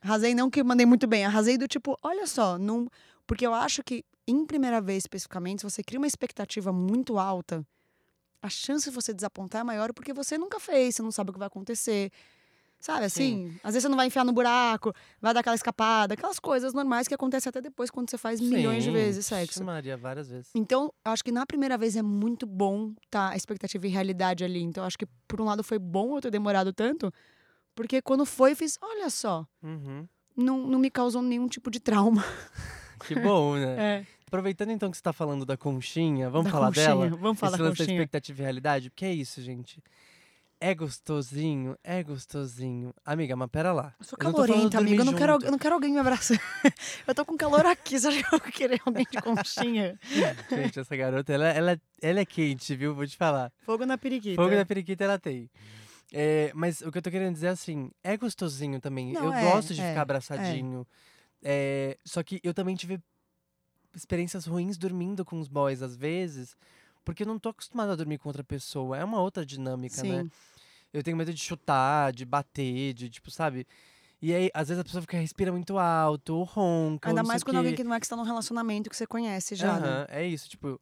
Arrasei 0.01 0.35
não 0.35 0.51
que 0.51 0.63
mandei 0.65 0.85
muito 0.87 1.07
bem, 1.07 1.25
arrasei 1.25 1.57
do 1.57 1.69
tipo, 1.69 1.97
olha 2.03 2.27
só, 2.27 2.59
não... 2.59 2.89
porque 3.29 3.47
eu 3.47 3.55
acho 3.55 3.85
que 3.85 4.05
em 4.27 4.45
primeira 4.45 4.81
vez 4.81 5.05
especificamente, 5.05 5.61
se 5.61 5.71
você 5.71 5.83
cria 5.85 6.01
uma 6.01 6.07
expectativa 6.07 6.73
muito 6.73 7.19
alta, 7.19 7.64
a 8.43 8.49
chance 8.49 8.88
de 8.88 8.95
você 8.95 9.12
desapontar 9.14 9.61
é 9.61 9.64
maior 9.64 9.93
porque 9.93 10.12
você 10.12 10.37
nunca 10.37 10.59
fez, 10.59 10.97
você 10.97 11.03
não 11.03 11.12
sabe 11.12 11.31
o 11.31 11.33
que 11.33 11.38
vai 11.38 11.47
acontecer. 11.47 12.11
Sabe 12.81 13.05
assim? 13.07 13.57
Às 13.62 13.75
vezes 13.75 13.83
você 13.83 13.88
não 13.88 13.97
vai 13.97 14.07
enfiar 14.07 14.25
no 14.25 14.33
buraco, 14.33 14.93
vai 15.21 15.35
dar 15.35 15.41
aquela 15.41 15.57
escapada, 15.57 16.14
aquelas 16.14 16.38
coisas 16.38 16.73
normais 16.73 17.09
que 17.09 17.14
acontecem 17.14 17.51
até 17.51 17.61
depois 17.61 17.91
quando 17.91 18.09
você 18.09 18.17
faz 18.17 18.41
milhões 18.41 18.85
de 18.85 18.91
Sim, 18.91 18.95
vezes 18.95 19.27
sexo. 19.27 19.64
Maria, 19.64 19.97
várias 19.97 20.29
vezes. 20.29 20.51
Então, 20.55 20.93
eu 21.05 21.11
acho 21.12 21.25
que 21.25 21.33
na 21.33 21.45
primeira 21.45 21.77
vez 21.77 21.97
é 21.97 22.03
muito 22.03 22.47
bom 22.47 22.95
tá 23.11 23.31
a 23.31 23.37
expectativa 23.37 23.85
e 23.87 23.91
realidade 23.91 24.45
ali. 24.45 24.62
Então, 24.62 24.85
eu 24.85 24.87
acho 24.87 24.97
que 24.97 25.07
por 25.27 25.41
um 25.41 25.45
lado 25.45 25.64
foi 25.64 25.79
bom 25.79 26.17
eu 26.17 26.21
ter 26.21 26.31
demorado 26.31 26.73
tanto, 26.73 27.12
porque 27.75 28.01
quando 28.01 28.25
foi, 28.25 28.53
eu 28.53 28.57
fiz, 28.57 28.79
olha 28.81 29.11
só, 29.11 29.45
Uhum. 29.61 30.07
não, 30.37 30.59
não 30.59 30.79
me 30.79 30.88
causou 30.88 31.21
nenhum 31.21 31.49
tipo 31.49 31.71
de 31.73 31.81
trauma. 31.81 32.25
Que 33.07 33.15
bom, 33.15 33.57
né? 33.57 33.77
É, 33.79 34.07
Aproveitando 34.27 34.71
então 34.71 34.91
que 34.91 34.97
você 34.97 35.03
tá 35.03 35.13
falando 35.13 35.47
da 35.47 35.57
conchinha, 35.57 36.29
vamos 36.29 36.47
da 36.47 36.51
falar 36.51 36.67
conchinha. 36.67 36.87
dela? 36.87 37.09
Vamos 37.09 37.39
falar 37.39 37.55
Esse 37.55 37.63
da 37.63 37.69
conchinha. 37.71 37.93
expectativa 37.95 38.41
e 38.41 38.43
realidade? 38.43 38.91
Porque 38.91 39.07
é 39.07 39.13
isso, 39.13 39.41
gente. 39.41 39.83
É 40.61 40.75
gostosinho, 40.75 41.79
é 41.83 42.03
gostosinho. 42.03 42.93
Amiga, 43.07 43.37
mas 43.37 43.49
pera 43.49 43.73
lá. 43.73 43.95
Eu 43.99 44.05
sou 44.05 44.19
Eu 44.21 44.33
calorenta, 44.33 44.79
amiga. 44.79 45.03
Eu 45.03 45.05
não, 45.07 45.15
quero, 45.15 45.39
eu 45.41 45.51
não 45.51 45.59
quero 45.59 45.75
alguém 45.77 45.93
me 45.93 45.99
abraçar. 45.99 46.37
eu 47.07 47.15
tô 47.15 47.25
com 47.25 47.39
calor 47.39 47.65
aqui. 47.65 47.99
Você 47.99 48.09
acha 48.09 48.19
que 48.19 48.35
eu 48.35 48.39
vou 48.39 48.53
querer 48.53 48.81
alguém 48.85 49.07
de 49.09 49.23
conchinha? 49.23 49.99
Gente, 50.51 50.81
essa 50.81 50.97
garota, 50.97 51.33
ela, 51.33 51.49
ela, 51.49 51.81
ela 52.03 52.21
é 52.21 52.25
quente, 52.27 52.75
viu? 52.75 52.95
Vou 52.95 53.07
te 53.07 53.17
falar. 53.17 53.53
Fogo 53.63 53.87
na 53.87 53.97
periquita. 53.97 54.43
Fogo 54.43 54.55
da 54.55 54.67
periquita 54.67 55.05
ela 55.05 55.19
tem. 55.19 55.49
É, 56.13 56.51
mas 56.55 56.81
o 56.81 56.91
que 56.91 56.99
eu 56.99 57.03
tô 57.03 57.11
querendo 57.11 57.35
dizer 57.35 57.47
é 57.47 57.51
assim, 57.51 57.91
é 58.03 58.17
gostosinho 58.17 58.81
também. 58.81 59.13
Não, 59.13 59.27
eu 59.27 59.33
é, 59.33 59.53
gosto 59.53 59.73
de 59.73 59.81
é, 59.81 59.89
ficar 59.89 60.03
abraçadinho. 60.03 60.81
É, 60.81 61.18
só 62.05 62.22
que 62.22 62.40
eu 62.42 62.53
também 62.55 62.74
tive 62.77 63.01
experiências 63.94 64.46
ruins 64.46 64.77
dormindo 64.77 65.24
com 65.24 65.38
os 65.40 65.48
boys 65.48 65.83
às 65.83 65.96
vezes, 65.96 66.57
porque 67.05 67.22
eu 67.22 67.27
não 67.27 67.38
tô 67.38 67.48
acostumado 67.48 67.90
a 67.92 67.96
dormir 67.96 68.18
com 68.18 68.29
outra 68.29 68.44
pessoa. 68.44 68.96
É 68.96 69.05
uma 69.05 69.20
outra 69.20 69.44
dinâmica, 69.44 70.03
né? 70.05 70.22
Sim. 70.22 70.31
Eu 70.92 71.03
tenho 71.03 71.16
medo 71.16 71.33
de 71.33 71.40
chutar, 71.40 72.12
de 72.12 72.24
bater, 72.24 72.94
de 72.94 73.11
tipo, 73.11 73.31
sabe? 73.31 73.66
E 74.20 74.35
aí, 74.35 74.51
às 74.53 74.68
vezes 74.68 74.81
a 74.81 74.85
pessoa 74.85 75.01
fica 75.03 75.16
respira 75.16 75.53
muito 75.53 75.79
alto, 75.79 76.35
ou 76.35 76.44
ronca. 76.44 77.09
ou 77.09 77.11
Ainda 77.11 77.22
sei 77.22 77.29
mais 77.29 77.44
quando 77.44 77.57
quê. 77.57 77.59
alguém 77.59 77.74
que 77.77 77.85
não 77.85 77.94
é 77.94 78.01
que 78.01 78.07
está 78.07 78.16
num 78.16 78.24
relacionamento 78.24 78.90
que 78.90 78.96
você 78.96 79.07
conhece 79.07 79.55
já, 79.55 79.79
né? 79.79 79.87
Aham, 79.87 80.07
é 80.09 80.27
isso, 80.27 80.48
tipo, 80.48 80.81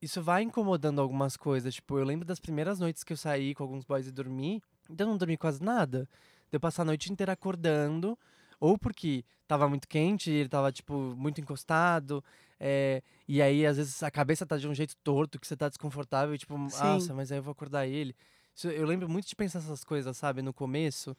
isso 0.00 0.22
vai 0.22 0.42
incomodando 0.42 1.00
algumas 1.00 1.36
coisas. 1.36 1.74
Tipo, 1.74 1.98
eu 1.98 2.04
lembro 2.04 2.24
das 2.26 2.40
primeiras 2.40 2.78
noites 2.78 3.04
que 3.04 3.12
eu 3.12 3.16
saí 3.16 3.54
com 3.54 3.62
alguns 3.62 3.84
boys 3.84 4.06
e 4.06 4.10
dormi, 4.10 4.62
então 4.88 5.06
eu 5.06 5.10
não 5.10 5.18
dormi 5.18 5.36
quase 5.36 5.62
nada. 5.62 6.08
De 6.50 6.56
eu 6.56 6.60
passar 6.60 6.82
a 6.82 6.86
noite 6.86 7.12
inteira 7.12 7.32
acordando, 7.32 8.18
ou 8.60 8.76
porque 8.78 9.24
tava 9.46 9.68
muito 9.68 9.86
quente 9.88 10.30
e 10.30 10.34
ele 10.34 10.48
tava, 10.48 10.70
tipo, 10.72 10.94
muito 11.16 11.40
encostado. 11.40 12.22
é, 12.60 13.02
e 13.28 13.40
aí, 13.40 13.64
às 13.64 13.76
vezes, 13.76 14.02
a 14.02 14.10
cabeça 14.10 14.44
tá 14.44 14.56
de 14.56 14.66
um 14.66 14.74
jeito 14.74 14.96
torto, 15.04 15.38
que 15.38 15.46
você 15.46 15.56
tá 15.56 15.68
desconfortável, 15.68 16.34
e 16.34 16.38
tipo, 16.38 16.54
Sim. 16.70 16.76
nossa, 16.82 17.14
mas 17.14 17.30
aí 17.30 17.38
eu 17.38 17.42
vou 17.42 17.52
acordar 17.52 17.86
ele. 17.86 18.14
Isso- 18.54 18.68
eu 18.68 18.84
lembro 18.84 19.08
muito 19.08 19.28
de 19.28 19.36
pensar 19.36 19.60
essas 19.60 19.84
coisas, 19.84 20.16
sabe, 20.16 20.42
no 20.42 20.52
começo. 20.52 21.16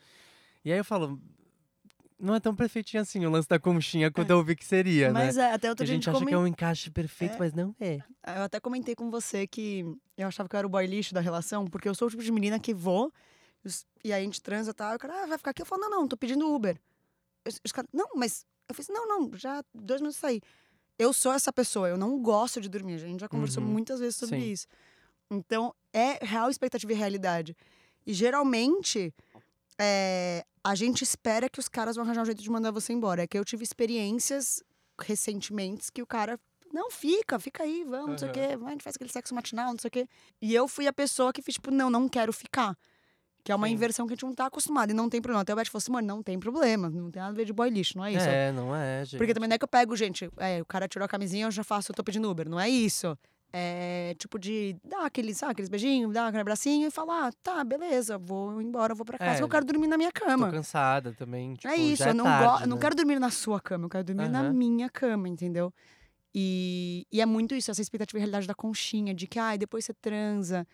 E 0.65 0.71
aí 0.71 0.77
eu 0.77 0.83
falo, 0.83 1.17
não 2.19 2.35
é 2.35 2.39
tão 2.41 2.53
perfeitinho 2.53 3.01
assim 3.01 3.25
o 3.25 3.29
lance 3.29 3.47
da 3.47 3.57
conchinha 3.57 4.11
quanto 4.11 4.29
eu 4.31 4.43
vi 4.43 4.53
que 4.55 4.65
seria, 4.65 5.07
né? 5.13 5.25
Mas 5.27 5.37
é, 5.37 5.53
até 5.53 5.69
outro 5.69 5.83
a 5.83 5.85
dia 5.85 5.93
a 5.93 5.95
gente 5.95 6.09
acha 6.09 6.25
que 6.25 6.33
é 6.33 6.37
um 6.37 6.45
encaixe 6.45 6.91
perfeito, 6.91 7.35
É. 7.35 7.39
mas 7.39 7.53
não 7.53 7.73
é. 7.79 7.99
Eu 8.35 8.43
até 8.43 8.59
comentei 8.59 8.93
com 8.93 9.09
você 9.09 9.47
que 9.47 9.85
eu 10.17 10.27
achava 10.27 10.49
que 10.49 10.55
eu 10.55 10.57
era 10.57 10.67
o 10.67 10.69
boy 10.69 10.85
lixo 10.85 11.13
da 11.13 11.21
relação, 11.21 11.65
porque 11.65 11.87
eu 11.87 11.95
sou 11.95 12.09
o 12.09 12.11
tipo 12.11 12.21
de 12.21 12.31
menina 12.33 12.59
que 12.59 12.73
vou, 12.73 13.13
e 14.03 14.11
aí 14.11 14.21
a 14.21 14.25
gente 14.25 14.41
transa 14.41 14.71
e 14.71 14.73
tal, 14.73 14.91
e 14.91 14.95
o 14.97 14.99
cara, 14.99 15.23
ah, 15.23 15.25
vai 15.27 15.37
ficar 15.37 15.51
aqui? 15.51 15.61
Eu 15.61 15.65
falo, 15.65 15.81
não, 15.83 15.89
não, 15.89 16.07
tô 16.07 16.17
pedindo 16.17 16.53
Uber. 16.53 16.77
Os, 17.47 17.59
os 17.65 17.71
caras, 17.71 17.89
não, 17.93 18.07
mas 18.15 18.45
eu 18.67 18.75
fiz, 18.75 18.87
não, 18.87 19.07
não, 19.07 19.31
já 19.37 19.63
dois 19.73 20.01
minutos 20.01 20.19
saí. 20.19 20.41
Eu 20.97 21.13
sou 21.13 21.31
essa 21.31 21.51
pessoa, 21.53 21.87
eu 21.87 21.97
não 21.97 22.21
gosto 22.21 22.59
de 22.59 22.67
dormir, 22.69 22.95
a 22.95 22.97
gente 22.97 23.21
já 23.21 23.29
conversou 23.29 23.63
Uhum, 23.63 23.69
muitas 23.69 23.99
vezes 23.99 24.17
sobre 24.17 24.39
sim. 24.39 24.51
isso. 24.51 24.67
Então, 25.31 25.73
é 25.93 26.23
real 26.23 26.49
expectativa 26.49 26.91
e 26.91 26.95
realidade. 26.95 27.55
E 28.05 28.13
geralmente, 28.13 29.13
é, 29.79 30.45
a 30.63 30.75
gente 30.75 31.03
espera 31.03 31.49
que 31.49 31.59
os 31.59 31.67
caras 31.69 31.95
vão 31.95 32.03
arranjar 32.03 32.23
um 32.23 32.25
jeito 32.25 32.43
de 32.43 32.49
mandar 32.49 32.71
você 32.71 32.91
embora. 32.91 33.23
É 33.23 33.27
que 33.27 33.37
eu 33.37 33.45
tive 33.45 33.63
experiências 33.63 34.61
recentemente 34.99 35.91
que 35.91 36.01
o 36.01 36.05
cara. 36.07 36.39
Não, 36.71 36.91
fica, 36.91 37.39
fica 37.39 37.63
aí, 37.63 37.83
vamos, 37.83 38.09
não 38.09 38.17
sei 38.17 38.29
o 38.29 38.31
quê. 38.31 38.39
A 38.63 38.69
gente 38.69 38.83
faz 38.83 38.95
aquele 38.95 39.11
sexo 39.11 39.33
matinal, 39.33 39.71
não 39.71 39.79
sei 39.79 39.87
o 39.87 39.91
quê. 39.91 40.07
E 40.41 40.53
eu 40.53 40.67
fui 40.67 40.85
a 40.85 40.93
pessoa 40.93 41.33
que 41.33 41.41
fiz, 41.41 41.55
tipo, 41.55 41.71
não, 41.71 41.89
não 41.89 42.07
quero 42.07 42.31
ficar. 42.31 42.77
Que 43.49 43.53
é 43.53 43.55
uma 43.55 43.67
Sim. 43.67 43.73
inversão 43.73 44.05
que 44.05 44.13
a 44.13 44.15
gente 44.15 44.25
não 44.25 44.35
tá 44.35 44.45
acostumado. 44.45 44.91
E 44.91 44.93
não 44.93 45.09
tem 45.09 45.19
problema. 45.19 45.41
Até 45.41 45.51
o 45.53 45.55
Beth 45.55 45.65
falou 45.65 45.79
assim, 45.79 45.91
mano, 45.91 46.07
não 46.07 46.21
tem 46.21 46.37
problema. 46.37 46.87
Não 46.87 47.09
tem 47.09 47.19
nada 47.19 47.33
a 47.33 47.35
ver 47.35 47.45
de 47.45 47.51
boy 47.51 47.67
lixo, 47.67 47.97
não 47.97 48.05
é 48.05 48.11
isso. 48.11 48.29
É, 48.29 48.51
não 48.51 48.75
é, 48.75 49.03
gente. 49.03 49.17
Porque 49.17 49.33
também 49.33 49.49
não 49.49 49.55
é 49.55 49.57
que 49.57 49.63
eu 49.63 49.67
pego, 49.67 49.95
gente, 49.95 50.29
é, 50.37 50.61
o 50.61 50.65
cara 50.65 50.87
tirou 50.87 51.03
a 51.03 51.07
camisinha, 51.09 51.47
eu 51.47 51.51
já 51.51 51.63
faço, 51.63 51.91
eu 51.91 51.95
tô 51.95 52.03
pedindo 52.03 52.29
Uber. 52.29 52.47
Não 52.47 52.59
é 52.59 52.69
isso. 52.69 53.17
É 53.51 54.13
tipo 54.19 54.37
de 54.37 54.75
dar 54.83 55.03
aqueles, 55.03 55.35
sabe, 55.37 55.53
aqueles 55.53 55.67
beijinhos, 55.67 56.13
dar 56.13 56.27
aquele 56.27 56.41
abracinho 56.41 56.87
e 56.87 56.91
falar, 56.91 57.29
ah, 57.29 57.31
tá, 57.41 57.63
beleza, 57.63 58.19
vou 58.19 58.61
embora, 58.61 58.93
vou 58.93 59.03
pra 59.03 59.17
casa, 59.17 59.31
É, 59.31 59.37
que 59.37 59.43
eu 59.45 59.49
quero 59.49 59.65
dormir 59.65 59.87
na 59.87 59.97
minha 59.97 60.11
Tô 60.11 60.23
cama. 60.23 60.51
cansada 60.51 61.11
também. 61.13 61.55
Tipo, 61.55 61.73
é 61.73 61.75
isso, 61.75 62.03
eu 62.03 62.13
não, 62.13 62.25
tarde, 62.25 62.61
eu 62.61 62.67
não 62.67 62.77
né? 62.77 62.81
quero 62.81 62.95
dormir 62.95 63.17
na 63.19 63.31
sua 63.31 63.59
cama, 63.59 63.85
eu 63.85 63.89
quero 63.89 64.03
dormir 64.03 64.29
na 64.29 64.41
Aham. 64.41 64.53
minha 64.53 64.89
cama, 64.91 65.27
entendeu? 65.27 65.73
E, 66.35 67.07
e 67.11 67.19
é 67.19 67.25
muito 67.25 67.55
isso, 67.55 67.71
essa 67.71 67.81
expectativa 67.81 68.19
e 68.19 68.21
realidade 68.21 68.45
da 68.45 68.53
conchinha, 68.53 69.11
de 69.11 69.25
que, 69.25 69.39
ai, 69.39 69.57
depois 69.57 69.85
você 69.85 69.93
transa, 69.95 70.67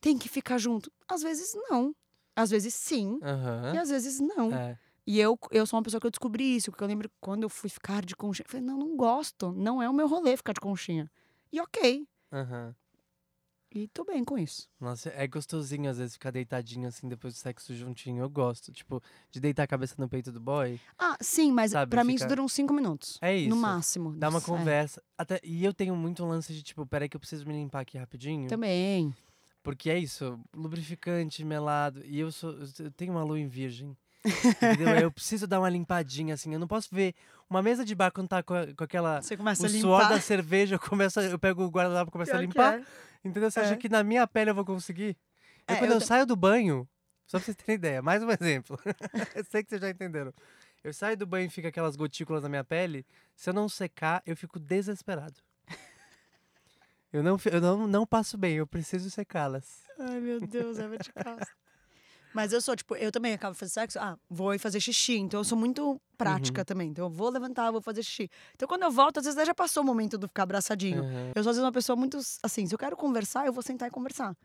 tem 0.00 0.16
que 0.16 0.30
ficar 0.30 0.56
junto. 0.56 0.90
Às 1.06 1.22
vezes 1.22 1.52
não. 1.68 1.94
Às 2.36 2.50
vezes 2.50 2.74
sim, 2.74 3.18
e 3.22 3.24
Aham. 3.26 3.78
às 3.80 3.88
vezes 3.88 4.20
não. 4.20 4.52
É. 4.52 4.78
E 5.06 5.18
eu, 5.18 5.38
eu 5.50 5.64
sou 5.66 5.78
uma 5.78 5.82
pessoa 5.82 6.00
que 6.00 6.06
eu 6.06 6.10
descobri 6.10 6.56
isso, 6.56 6.70
porque 6.70 6.84
eu 6.84 6.88
lembro 6.88 7.10
quando 7.20 7.44
eu 7.44 7.48
fui 7.48 7.70
ficar 7.70 8.04
de 8.04 8.14
conchinha, 8.14 8.44
eu 8.44 8.50
falei, 8.50 8.66
não, 8.66 8.76
não 8.76 8.96
gosto, 8.96 9.52
não 9.52 9.80
é 9.82 9.88
o 9.88 9.92
meu 9.94 10.06
rolê 10.06 10.36
ficar 10.36 10.52
de 10.52 10.60
conchinha. 10.60 11.10
E 11.52 11.60
ok, 11.60 12.06
Aham. 12.32 12.74
e 13.72 13.86
tô 13.88 14.04
bem 14.04 14.24
com 14.24 14.36
isso. 14.36 14.68
Nossa, 14.80 15.10
é 15.10 15.26
gostosinho 15.26 15.88
às 15.88 15.98
vezes 15.98 16.14
ficar 16.14 16.30
deitadinho 16.30 16.88
assim 16.88 17.08
depois 17.08 17.34
do 17.34 17.36
sexo 17.38 17.74
juntinho. 17.74 18.22
Eu 18.22 18.28
gosto. 18.28 18.72
Tipo, 18.72 19.02
de 19.30 19.38
deitar 19.40 19.62
a 19.62 19.66
cabeça 19.66 19.94
no 19.98 20.08
peito 20.08 20.32
do 20.32 20.40
boy. 20.40 20.78
Ah, 20.98 21.16
sim, 21.20 21.52
mas 21.52 21.70
Sabe, 21.70 21.90
pra 21.90 22.02
mim 22.02 22.14
isso 22.14 22.26
dura 22.26 22.42
uns 22.42 22.52
cinco 22.52 22.74
minutos. 22.74 23.16
É 23.22 23.36
isso. 23.36 23.50
No 23.50 23.56
máximo. 23.56 24.12
Dá 24.16 24.28
uma 24.28 24.38
É, 24.38 24.42
conversa. 24.42 25.02
Até, 25.16 25.40
e 25.44 25.64
eu 25.64 25.72
tenho 25.72 25.94
muito 25.94 26.24
um 26.24 26.28
lance 26.28 26.52
de 26.52 26.62
tipo, 26.62 26.84
peraí 26.86 27.08
que 27.08 27.16
eu 27.16 27.20
preciso 27.20 27.46
me 27.46 27.52
limpar 27.52 27.80
aqui 27.80 27.96
rapidinho. 27.96 28.48
Também. 28.48 29.14
Porque 29.66 29.90
é 29.90 29.98
isso, 29.98 30.38
lubrificante, 30.54 31.44
melado. 31.44 32.00
E 32.04 32.20
eu 32.20 32.30
sou. 32.30 32.56
Eu 32.78 32.90
tenho 32.92 33.12
uma 33.12 33.24
lua 33.24 33.38
em 33.38 33.48
virgem. 33.48 33.96
entendeu? 34.24 34.88
Eu 35.00 35.10
preciso 35.12 35.46
dar 35.46 35.58
uma 35.60 35.68
limpadinha, 35.68 36.34
assim. 36.34 36.52
Eu 36.52 36.58
não 36.58 36.66
posso 36.68 36.88
ver 36.92 37.14
uma 37.50 37.60
mesa 37.62 37.84
de 37.84 37.94
bar 37.94 38.10
quando 38.12 38.28
tá 38.28 38.42
com, 38.42 38.54
a- 38.54 38.66
com 38.74 38.84
aquela. 38.84 39.20
Você 39.22 39.36
começa 39.36 39.62
O 39.62 39.66
a 39.66 39.68
suor 39.68 40.00
limpar. 40.02 40.14
da 40.14 40.20
cerveja, 40.20 40.76
eu, 40.76 40.78
começo, 40.78 41.18
a- 41.18 41.24
eu 41.24 41.38
pego 41.38 41.64
o 41.64 41.68
guardanapo 41.68 42.10
e 42.10 42.12
começo 42.12 42.30
a 42.30 42.34
Pior 42.38 42.40
que 42.42 42.46
limpar. 42.46 42.78
é. 42.80 42.84
Entendeu? 43.24 43.50
Você 43.50 43.58
É. 43.60 43.62
acha 43.64 43.76
que 43.76 43.88
na 43.88 44.02
minha 44.04 44.24
pele 44.26 44.50
eu 44.50 44.54
vou 44.54 44.64
conseguir? 44.64 45.16
E 45.68 45.72
É, 45.72 45.76
quando 45.76 45.90
eu 45.90 45.96
eu, 45.96 46.00
saio 46.00 46.24
do 46.26 46.36
banho, 46.36 46.88
só 47.26 47.38
pra 47.38 47.44
vocês 47.44 47.56
terem 47.56 47.74
ideia, 47.74 48.00
mais 48.02 48.22
um 48.22 48.30
exemplo. 48.30 48.78
eu 49.34 49.44
sei 49.44 49.62
que 49.64 49.68
vocês 49.70 49.80
já 49.80 49.90
entenderam. 49.90 50.32
Eu 50.84 50.92
saio 50.92 51.16
do 51.16 51.26
banho 51.26 51.46
e 51.46 51.50
fica 51.50 51.66
aquelas 51.68 51.96
gotículas 51.96 52.44
na 52.44 52.48
minha 52.48 52.62
pele. 52.62 53.04
Se 53.34 53.50
eu 53.50 53.54
não 53.54 53.68
secar, 53.68 54.22
eu 54.24 54.36
fico 54.36 54.60
desesperado. 54.60 55.34
Eu 57.16 57.22
não, 57.22 57.38
eu 57.50 57.60
não, 57.62 57.86
não 57.86 58.06
passo 58.06 58.36
bem, 58.36 58.56
eu 58.56 58.66
preciso 58.66 59.10
secá-las. 59.10 59.84
Ai, 59.98 60.20
meu 60.20 60.38
Deus, 60.38 60.78
é 60.78 60.86
de 60.98 61.10
casa. 61.14 61.46
Mas 62.34 62.52
eu 62.52 62.60
sou, 62.60 62.76
tipo, 62.76 62.94
eu 62.94 63.10
também 63.10 63.32
acabo 63.32 63.54
de 63.54 63.58
fazer 63.58 63.72
sexo, 63.72 63.98
ah, 63.98 64.18
vou 64.28 64.54
ir 64.54 64.58
fazer 64.58 64.78
xixi. 64.80 65.16
Então 65.16 65.40
eu 65.40 65.44
sou 65.44 65.56
muito 65.56 65.98
prática 66.18 66.60
Uhum. 66.60 66.64
também. 66.66 66.90
Então 66.90 67.06
eu 67.06 67.10
vou 67.10 67.30
levantar, 67.30 67.70
vou 67.70 67.80
fazer 67.80 68.02
xixi. 68.02 68.30
Então 68.54 68.68
quando 68.68 68.82
eu 68.82 68.90
volto, 68.90 69.16
às 69.18 69.24
vezes 69.24 69.46
já 69.46 69.54
passou 69.54 69.82
o 69.82 69.86
momento 69.86 70.18
do 70.18 70.28
ficar 70.28 70.42
abraçadinho. 70.42 71.00
Aham. 71.04 71.32
Eu 71.34 71.42
sou, 71.42 71.50
às 71.50 71.56
vezes, 71.56 71.62
uma 71.62 71.72
pessoa 71.72 71.96
muito, 71.96 72.18
assim, 72.42 72.66
se 72.66 72.74
eu 72.74 72.78
quero 72.78 72.94
conversar, 72.98 73.46
eu 73.46 73.52
vou 73.54 73.62
sentar 73.62 73.88
e 73.88 73.90
conversar. 73.90 74.36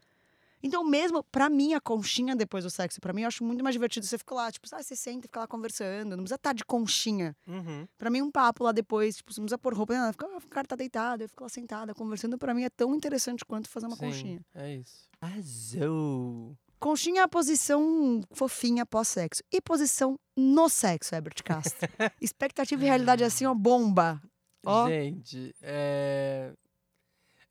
Então, 0.64 0.84
mesmo, 0.84 1.24
pra 1.24 1.50
mim, 1.50 1.74
a 1.74 1.82
conchinha 1.82 2.36
depois 2.36 2.64
do 2.64 2.70
sexo, 2.70 3.02
pra 3.02 3.14
mim, 3.14 3.22
eu 3.22 3.28
acho 3.28 3.44
muito 3.44 3.64
mais 3.64 3.74
divertido 3.74 4.06
você 4.06 4.18
ficar 4.18 4.36
lá, 4.36 4.52
tipo, 4.52 4.68
ah, 4.72 4.82
você 4.82 4.96
senta 4.96 5.26
e 5.26 5.28
fica 5.28 5.40
lá 5.42 5.48
conversando. 5.48 6.12
Não 6.12 6.24
precisa 6.24 6.36
estar 6.36 6.54
de 6.54 6.64
conchinha. 6.64 7.36
Uhum. 7.48 7.88
Pra 7.98 8.10
mim, 8.10 8.22
um 8.22 8.32
papo 8.32 8.64
lá 8.64 8.72
depois, 8.72 9.18
tipo, 9.18 9.34
você 9.34 9.40
não 9.40 9.46
precisa 9.46 9.58
pôr 9.58 9.74
roupa, 9.74 9.94
não, 9.94 10.12
fica, 10.12 10.26
ah, 10.26 10.38
o 10.38 10.48
cara 10.48 10.68
tá 10.68 10.76
deitado, 10.76 11.24
eu 11.24 11.30
fico 11.30 11.44
lá 11.44 11.50
sentada, 11.50 11.94
conversando. 11.94 12.38
Pra 12.38 12.54
mim, 12.54 12.64
é 12.64 12.70
tão 12.70 12.94
interessante 12.96 13.44
quanto 13.46 13.70
fazer 13.70 13.88
uma 13.88 13.96
Sim, 13.96 14.06
conchinha. 14.06 14.42
É 14.54 14.76
isso. 14.76 15.10
Arrasou. 15.20 16.56
Conchinha 16.80 17.22
é 17.22 17.24
a 17.24 17.28
posição 17.28 18.22
fofinha 18.32 18.86
pós-sexo. 18.86 19.44
E 19.52 19.62
posição 19.62 20.20
no 20.36 20.68
sexo, 20.68 21.14
Herbert 21.14 21.44
Castro. 21.44 21.78
Expectativa 22.20 22.84
e 22.84 22.88
realidade 22.88 23.24
é 23.24 23.28
assim, 23.28 23.46
ó, 23.46 23.54
bomba. 23.54 24.20
Ó. 24.66 24.88
Gente, 24.88 25.56
é... 25.62 26.54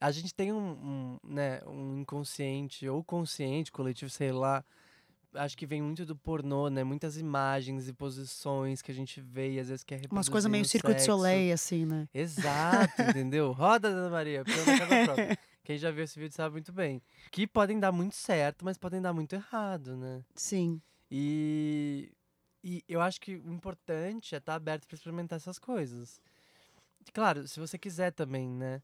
a 0.01 0.11
gente 0.11 0.35
tem 0.35 0.51
um, 0.53 0.59
um, 0.59 1.19
né, 1.23 1.61
um 1.67 1.99
inconsciente 1.99 2.89
ou 2.89 3.05
consciente, 3.05 3.71
coletivo, 3.71 4.11
sei 4.11 4.33
lá. 4.33 4.65
Acho 5.35 5.57
que 5.57 5.67
vem 5.67 5.81
muito 5.81 6.05
do 6.05 6.17
pornô, 6.17 6.69
né? 6.69 6.83
Muitas 6.83 7.17
imagens 7.17 7.87
e 7.87 7.93
posições 7.93 8.83
que 8.83 8.91
a 8.91 8.95
gente 8.95 9.21
vê 9.21 9.53
e 9.53 9.61
às 9.61 9.69
vezes 9.69 9.85
quer 9.85 9.97
reproduzir 9.97 10.17
Umas 10.17 10.29
coisas 10.29 10.51
meio 10.51 10.65
circo 10.65 10.93
de 10.93 11.03
soleil, 11.03 11.55
assim, 11.55 11.85
né? 11.85 12.09
Exato, 12.13 13.03
entendeu? 13.03 13.53
Roda, 13.53 13.91
Dona 13.91 14.11
Maria, 14.11 14.45
pela 14.45 14.65
casa 14.65 15.05
própria. 15.05 15.39
Quem 15.63 15.79
já 15.79 15.91
viu 15.93 16.03
esse 16.03 16.19
vídeo 16.19 16.35
sabe 16.35 16.55
muito 16.55 16.73
bem. 16.73 17.01
Que 17.31 17.47
podem 17.47 17.79
dar 17.79 17.93
muito 17.93 18.17
certo, 18.17 18.65
mas 18.65 18.77
podem 18.77 19.01
dar 19.01 19.13
muito 19.13 19.35
errado, 19.35 19.97
né? 19.97 20.25
Sim. 20.35 20.81
E, 21.09 22.11
e 22.65 22.83
eu 22.89 23.01
acho 23.01 23.21
que 23.21 23.37
o 23.37 23.53
importante 23.53 24.35
é 24.35 24.39
estar 24.39 24.55
aberto 24.55 24.87
para 24.89 24.97
experimentar 24.97 25.37
essas 25.37 25.59
coisas. 25.59 26.21
Claro, 27.13 27.47
se 27.47 27.61
você 27.61 27.79
quiser 27.79 28.11
também, 28.13 28.49
né? 28.49 28.83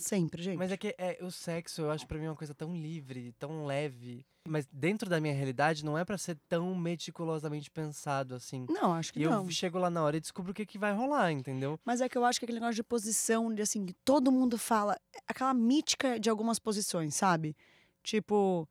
Sempre, 0.00 0.42
gente. 0.42 0.56
Mas 0.58 0.72
é 0.72 0.76
que 0.76 0.94
é, 0.98 1.18
o 1.22 1.30
sexo, 1.30 1.82
eu 1.82 1.90
acho 1.90 2.06
pra 2.06 2.18
mim 2.18 2.26
uma 2.26 2.36
coisa 2.36 2.54
tão 2.54 2.74
livre, 2.74 3.32
tão 3.38 3.66
leve. 3.66 4.24
Mas 4.48 4.66
dentro 4.72 5.08
da 5.08 5.20
minha 5.20 5.34
realidade, 5.34 5.84
não 5.84 5.96
é 5.98 6.04
pra 6.04 6.16
ser 6.16 6.36
tão 6.48 6.74
meticulosamente 6.74 7.70
pensado 7.70 8.34
assim. 8.34 8.66
Não, 8.70 8.94
acho 8.94 9.12
que 9.12 9.20
E 9.20 9.24
não. 9.26 9.44
eu 9.44 9.50
chego 9.50 9.78
lá 9.78 9.90
na 9.90 10.02
hora 10.02 10.16
e 10.16 10.20
descubro 10.20 10.52
o 10.52 10.54
que, 10.54 10.64
que 10.64 10.78
vai 10.78 10.94
rolar, 10.94 11.30
entendeu? 11.30 11.78
Mas 11.84 12.00
é 12.00 12.08
que 12.08 12.16
eu 12.16 12.24
acho 12.24 12.38
que 12.38 12.46
aquele 12.46 12.58
negócio 12.58 12.76
de 12.76 12.82
posição, 12.82 13.52
de 13.54 13.60
assim, 13.62 13.84
que 13.84 13.92
todo 14.04 14.32
mundo 14.32 14.56
fala, 14.56 14.98
aquela 15.28 15.52
mítica 15.52 16.18
de 16.18 16.30
algumas 16.30 16.58
posições, 16.58 17.14
sabe? 17.14 17.54
Tipo, 18.02 18.66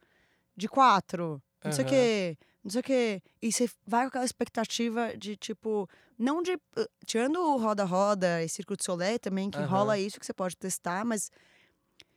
de 0.57 0.67
quatro, 0.67 1.41
não 1.63 1.71
sei 1.71 1.85
o 1.85 1.87
quê, 1.87 2.37
não 2.63 2.71
sei 2.71 2.79
o 2.81 2.83
quê. 2.83 3.21
E 3.41 3.51
você 3.51 3.69
vai 3.85 4.01
com 4.03 4.07
aquela 4.09 4.25
expectativa 4.25 5.15
de, 5.15 5.35
tipo, 5.37 5.87
não 6.19 6.43
de. 6.43 6.57
Tirando 7.05 7.37
o 7.39 7.57
roda-roda 7.57 8.43
e 8.43 8.49
Circo 8.49 8.75
de 8.77 8.83
Solé 8.83 9.17
também, 9.17 9.49
que 9.49 9.59
Aham. 9.61 9.67
rola 9.67 9.97
isso 9.97 10.19
que 10.19 10.25
você 10.25 10.33
pode 10.33 10.55
testar, 10.57 11.03
mas 11.05 11.31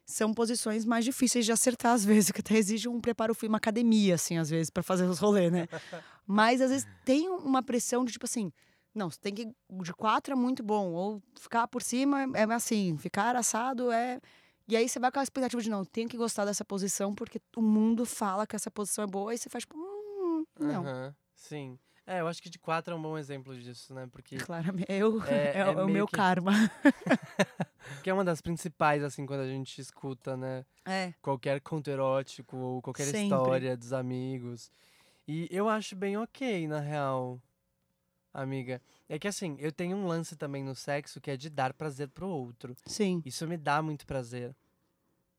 são 0.05 0.35
posições 0.35 0.85
mais 0.85 1.05
difíceis 1.05 1.45
de 1.47 1.53
acertar 1.53 1.93
às 1.93 2.05
vezes, 2.05 2.31
que 2.33 2.41
até 2.41 2.57
exige 2.57 2.89
um 2.89 3.01
preparo, 3.01 3.35
fí- 3.35 3.47
uma 3.47 3.59
academia, 3.59 4.17
assim, 4.17 4.37
às 4.37 4.51
vezes, 4.51 4.69
pra 4.69 4.83
fazer 4.83 5.07
os 5.07 5.19
rolês, 5.19 5.51
né? 5.53 5.67
Mas 6.27 6.61
às 6.61 6.71
vezes 6.71 6.87
tem 7.05 7.29
uma 7.29 7.63
pressão 7.63 8.05
de 8.05 8.13
tipo 8.13 8.25
assim, 8.27 8.53
não, 8.95 9.11
você 9.11 9.19
tem 9.21 9.35
que 9.35 9.49
de 9.83 9.93
quatro 9.95 10.33
é 10.33 10.37
muito 10.37 10.63
bom, 10.63 10.93
ou 10.93 11.23
ficar 11.39 11.67
por 11.67 11.83
cima 11.83 12.27
é 12.35 12.43
assim, 12.55 12.97
ficar 12.99 13.35
assado 13.37 13.91
é. 13.91 14.21
E 14.69 14.77
aí 14.77 14.89
você 14.89 15.01
vai 15.01 15.11
com 15.11 15.19
a 15.19 15.23
expectativa 15.23 15.61
de 15.61 15.69
não, 15.69 15.85
tenho 15.85 16.09
que 16.09 16.17
gostar 16.17 16.45
dessa 16.45 16.65
posição 16.65 17.13
porque 17.15 17.41
o 17.57 17.61
mundo 17.63 18.07
fala 18.07 18.47
que 18.47 18.55
essa 18.55 18.71
posição 18.71 19.03
é 19.05 19.07
boa 19.07 19.35
e 19.35 19.39
você 19.39 19.49
faz 19.49 19.63
tipo, 19.65 19.77
hum, 19.77 20.45
não. 20.61 20.85
Sim. 21.35 21.77
É, 22.07 22.21
eu 22.21 22.27
acho 22.29 22.43
que 22.43 22.51
de 22.51 22.59
quatro 22.59 22.93
é 22.93 22.97
um 22.97 23.03
bom 23.03 23.17
exemplo 23.17 23.57
disso, 23.59 23.95
né? 23.95 24.09
Porque, 24.11 24.37
Claramente, 24.45 24.87
eu, 24.91 25.23
É- 25.25 25.53
é, 25.57 25.59
é 25.61 25.69
o 25.71 25.75
meio 25.77 25.89
meu 25.89 26.07
que- 26.07 26.17
karma. 26.17 26.53
que 28.03 28.11
é 28.11 28.15
uma 28.15 28.25
das 28.25 28.41
principais, 28.41 29.03
assim, 29.03 29.25
quando 29.27 29.41
a 29.41 29.47
gente 29.49 29.81
escuta, 29.81 30.37
né? 30.37 30.65
É, 30.85 31.13
Qualquer 31.23 31.61
conto 31.61 31.89
erótico 31.89 32.57
ou 32.57 32.83
qualquer 32.83 33.05
Sempre. 33.07 33.23
história 33.23 33.77
dos 33.77 33.93
amigos. 33.93 34.71
E 35.29 35.47
eu 35.51 35.69
acho 35.69 35.95
bem 35.95 36.17
ok, 36.17 36.67
na 36.67 36.81
real, 36.81 37.41
amiga. 38.35 38.83
É 39.09 39.19
que 39.19 39.29
assim, 39.29 39.57
eu 39.61 39.71
tenho 39.71 39.97
um 39.97 40.07
lance 40.07 40.35
também 40.37 40.65
no 40.65 40.75
sexo 40.75 41.21
que 41.21 41.31
é 41.31 41.37
de 41.37 41.49
dar 41.49 41.73
prazer 41.73 42.09
pro 42.09 42.29
outro. 42.29 42.75
sim. 42.87 43.23
Isso 43.25 43.47
me 43.47 43.57
dá 43.57 43.81
muito 43.81 44.05
prazer. 44.07 44.55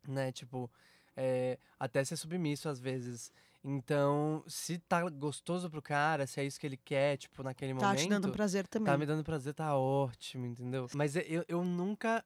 Né? 0.08 0.32
Tipo, 0.32 0.72
é, 1.16 1.58
até 1.80 2.04
ser 2.06 2.16
submisso 2.16 2.70
às 2.70 2.80
vezes. 2.80 3.32
Então, 3.64 4.44
se 4.46 4.78
tá 4.78 5.10
gostoso 5.10 5.70
pro 5.70 5.82
cara, 5.82 6.28
se 6.28 6.40
é 6.42 6.46
isso 6.46 6.60
que 6.60 6.68
ele 6.68 6.76
quer, 6.78 7.16
tipo, 7.18 7.42
naquele 7.44 7.74
Tá 7.76 7.88
momento. 7.88 8.00
te 8.04 8.10
dando 8.10 8.32
prazer 8.32 8.68
também. 8.68 8.86
Tá 8.92 8.98
me 8.98 9.06
dando 9.06 9.24
prazer, 9.24 9.54
tá 9.54 9.76
ótimo, 9.78 10.46
entendeu? 10.46 10.88
Mas 10.94 11.16
eu, 11.16 11.46
eu 11.48 11.64
nunca 11.64 12.24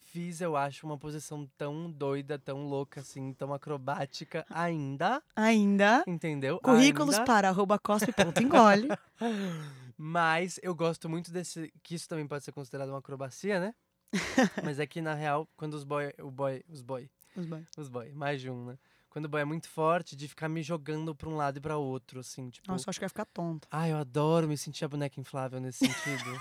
fiz, 0.00 0.40
eu 0.40 0.56
acho, 0.56 0.86
uma 0.86 0.96
posição 0.96 1.46
tão 1.58 1.90
doida, 1.90 2.38
tão 2.38 2.66
louca, 2.66 3.00
assim, 3.00 3.32
tão 3.34 3.52
acrobática 3.52 4.46
ainda, 4.50 5.22
Ainda. 5.36 6.04
entendeu? 6.06 6.58
Currículos 6.60 7.14
Ainda. 7.16 7.26
para 7.26 7.48
arroba 7.48 7.78
cospe.engole. 7.78 8.88
Mas 9.96 10.58
eu 10.62 10.74
gosto 10.74 11.08
muito 11.08 11.30
desse. 11.30 11.72
Que 11.82 11.94
isso 11.94 12.08
também 12.08 12.26
pode 12.26 12.44
ser 12.44 12.52
considerado 12.52 12.88
uma 12.88 12.98
acrobacia, 12.98 13.60
né? 13.60 13.74
Mas 14.64 14.78
é 14.78 14.86
que, 14.86 15.00
na 15.00 15.14
real, 15.14 15.46
quando 15.56 15.74
os 15.74 15.84
boy. 15.84 16.12
O 16.20 16.30
boy. 16.30 16.62
Os 16.68 16.82
boy. 16.82 17.08
Os 17.36 17.46
boys. 17.46 17.66
Os 17.78 17.88
boy, 17.88 18.12
mais 18.12 18.40
de 18.40 18.50
um, 18.50 18.64
né? 18.66 18.78
Quando 19.12 19.26
o 19.26 19.28
boy 19.28 19.42
é 19.42 19.44
muito 19.44 19.68
forte, 19.68 20.16
de 20.16 20.26
ficar 20.26 20.48
me 20.48 20.62
jogando 20.62 21.14
pra 21.14 21.28
um 21.28 21.36
lado 21.36 21.58
e 21.58 21.60
pra 21.60 21.76
outro, 21.76 22.20
assim, 22.20 22.48
tipo. 22.48 22.66
Nossa, 22.66 22.88
eu 22.88 22.90
acho 22.90 22.98
que 22.98 23.04
vai 23.04 23.10
ficar 23.10 23.26
tonto. 23.26 23.68
Ah, 23.70 23.86
eu 23.86 23.98
adoro 23.98 24.48
me 24.48 24.56
sentir 24.56 24.86
a 24.86 24.88
boneca 24.88 25.20
inflável 25.20 25.60
nesse 25.60 25.80
sentido. 25.86 26.40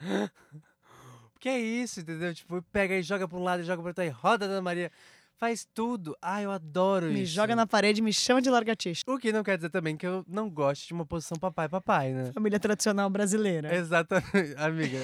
Porque 1.32 1.48
é 1.48 1.60
isso, 1.60 2.00
entendeu? 2.00 2.34
Tipo, 2.34 2.60
pega 2.72 2.96
e 2.96 3.04
joga 3.04 3.28
pra 3.28 3.38
um 3.38 3.44
lado 3.44 3.62
e 3.62 3.64
joga 3.64 3.80
pra 3.80 3.90
outro, 3.90 4.02
aí 4.02 4.08
roda, 4.08 4.48
Dona 4.48 4.60
Maria. 4.60 4.90
Faz 5.36 5.64
tudo. 5.72 6.16
Ah, 6.20 6.42
eu 6.42 6.50
adoro 6.50 7.06
Me 7.06 7.22
isso. 7.22 7.32
joga 7.34 7.54
na 7.54 7.68
parede 7.68 8.00
e 8.00 8.02
me 8.02 8.12
chama 8.12 8.42
de 8.42 8.50
largatixa. 8.50 9.04
O 9.06 9.16
que 9.16 9.30
não 9.30 9.44
quer 9.44 9.56
dizer 9.58 9.70
também 9.70 9.96
que 9.96 10.08
eu 10.08 10.24
não 10.26 10.50
gosto 10.50 10.88
de 10.88 10.92
uma 10.92 11.06
posição 11.06 11.38
papai-papai, 11.38 12.12
né? 12.12 12.32
Família 12.32 12.58
tradicional 12.58 13.08
brasileira. 13.08 13.72
Exatamente, 13.72 14.54
amiga. 14.58 14.98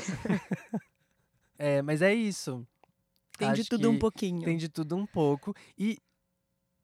é, 1.57 1.81
mas 1.81 2.03
é 2.03 2.13
isso. 2.13 2.67
Tem 3.39 3.53
de 3.53 3.65
tudo 3.65 3.91
um 3.91 3.99
pouquinho. 3.99 4.43
Tem 4.43 4.57
de 4.57 4.69
tudo 4.69 4.97
um 4.97 5.07
pouco. 5.07 5.55
E 5.79 5.99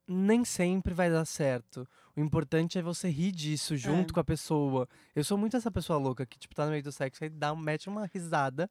nem 0.07 0.43
sempre 0.43 0.93
vai 0.93 1.09
dar 1.09 1.25
certo. 1.25 1.87
O 2.15 2.19
importante 2.19 2.77
é 2.77 2.81
você 2.81 3.09
rir 3.09 3.31
disso 3.31 3.77
junto 3.77 4.11
É. 4.11 4.13
com 4.13 4.19
a 4.19 4.23
pessoa. 4.23 4.87
Eu 5.15 5.23
sou 5.23 5.37
muito 5.37 5.55
essa 5.55 5.71
pessoa 5.71 5.99
louca 5.99 6.25
que, 6.25 6.37
tipo, 6.39 6.55
tá 6.55 6.65
no 6.65 6.71
meio 6.71 6.83
do 6.83 6.91
sexo 6.91 7.23
e 7.23 7.29
dá, 7.29 7.55
mete 7.55 7.87
uma 7.87 8.05
risada. 8.07 8.69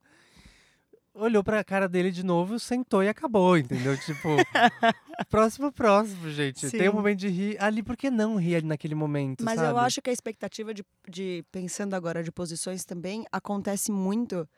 Olhou 1.14 1.42
pra 1.42 1.64
cara 1.64 1.88
dele 1.88 2.10
de 2.12 2.22
novo, 2.24 2.58
sentou 2.60 3.02
e 3.02 3.08
acabou, 3.08 3.56
entendeu? 3.56 3.96
Tipo, 3.98 4.28
próximo, 5.28 5.72
próximo, 5.72 6.30
gente. 6.30 6.70
Tem 6.70 6.82
Sim. 6.82 6.88
um 6.90 6.92
momento 6.92 7.18
de 7.20 7.28
rir 7.28 7.56
ali, 7.60 7.82
por 7.82 7.96
que 7.96 8.10
não 8.10 8.36
rir 8.36 8.56
ali 8.56 8.66
naquele 8.66 8.94
momento? 8.94 9.44
Mas 9.44 9.58
eu 9.58 9.66
sabe? 9.66 9.78
acho 9.80 10.02
que 10.02 10.10
a 10.10 10.12
expectativa 10.12 10.72
de, 10.72 10.84
de, 11.08 11.44
pensando 11.50 11.94
agora 11.94 12.22
de 12.22 12.30
posições 12.30 12.84
também, 12.84 13.24
acontece 13.32 13.90
muito 13.90 14.48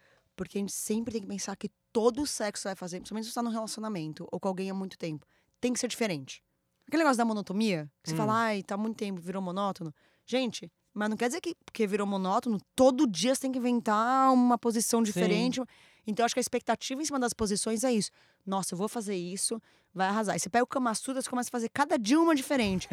porque 0.40 0.57
a 0.57 0.61
gente 0.62 0.72
sempre 0.72 1.12
tem 1.12 1.20
que 1.20 1.29
pensar 1.29 1.55
que 1.55 1.68
todo 1.92 2.26
sexo 2.26 2.64
vai 2.64 2.74
fazer, 2.74 2.96
principalmente 2.96 3.24
se 3.26 3.31
você 3.31 3.35
tá 3.35 3.42
num 3.42 3.50
relacionamento 3.50 4.26
ou 4.33 4.40
com 4.40 4.48
alguém 4.48 4.70
há 4.70 4.74
muito 4.74 4.96
tempo, 4.96 5.26
tem 5.61 5.70
que 5.70 5.79
ser 5.79 5.87
diferente. 5.87 6.42
Aquele 6.88 7.03
negócio 7.03 7.18
da 7.18 7.26
monotomia, 7.26 7.90
que 8.03 8.09
você 8.09 8.14
Hum. 8.14 8.16
fala, 8.16 8.33
ai, 8.44 8.62
tá 8.62 8.74
há 8.74 8.79
muito 8.79 8.96
tempo, 8.96 9.20
virou 9.20 9.42
monótono. 9.42 9.94
Gente, 10.24 10.72
mas 10.94 11.11
não 11.11 11.16
quer 11.18 11.26
dizer 11.29 11.42
que 11.42 11.55
porque 11.62 11.87
virou 11.87 12.07
monótono, 12.07 12.59
todo 12.74 13.07
dia 13.07 13.35
você 13.35 13.42
tem 13.42 13.53
que 13.53 13.59
inventar 13.59 14.33
uma 14.33 14.57
posição 14.57 15.03
diferente. 15.03 15.61
Então, 16.07 16.22
eu 16.22 16.24
acho 16.24 16.35
que 16.35 16.40
a 16.40 16.40
expectativa 16.40 17.03
em 17.03 17.05
cima 17.05 17.20
das 17.20 17.35
posições 17.35 17.85
é 17.85 17.92
isso. 17.92 18.11
Nossa, 18.46 18.72
eu 18.72 18.79
vou 18.79 18.88
fazer 18.88 19.16
isso, 19.16 19.61
vai 19.92 20.09
arrasar. 20.09 20.37
E 20.37 20.40
você 20.40 20.48
pega 20.48 20.64
o 20.64 20.66
Kama 20.66 20.94
Sutra, 20.94 21.20
você 21.20 21.29
começa 21.29 21.50
a 21.50 21.53
fazer 21.53 21.68
cada 21.68 21.98
dia 21.98 22.18
uma 22.18 22.35
diferente. 22.35 22.88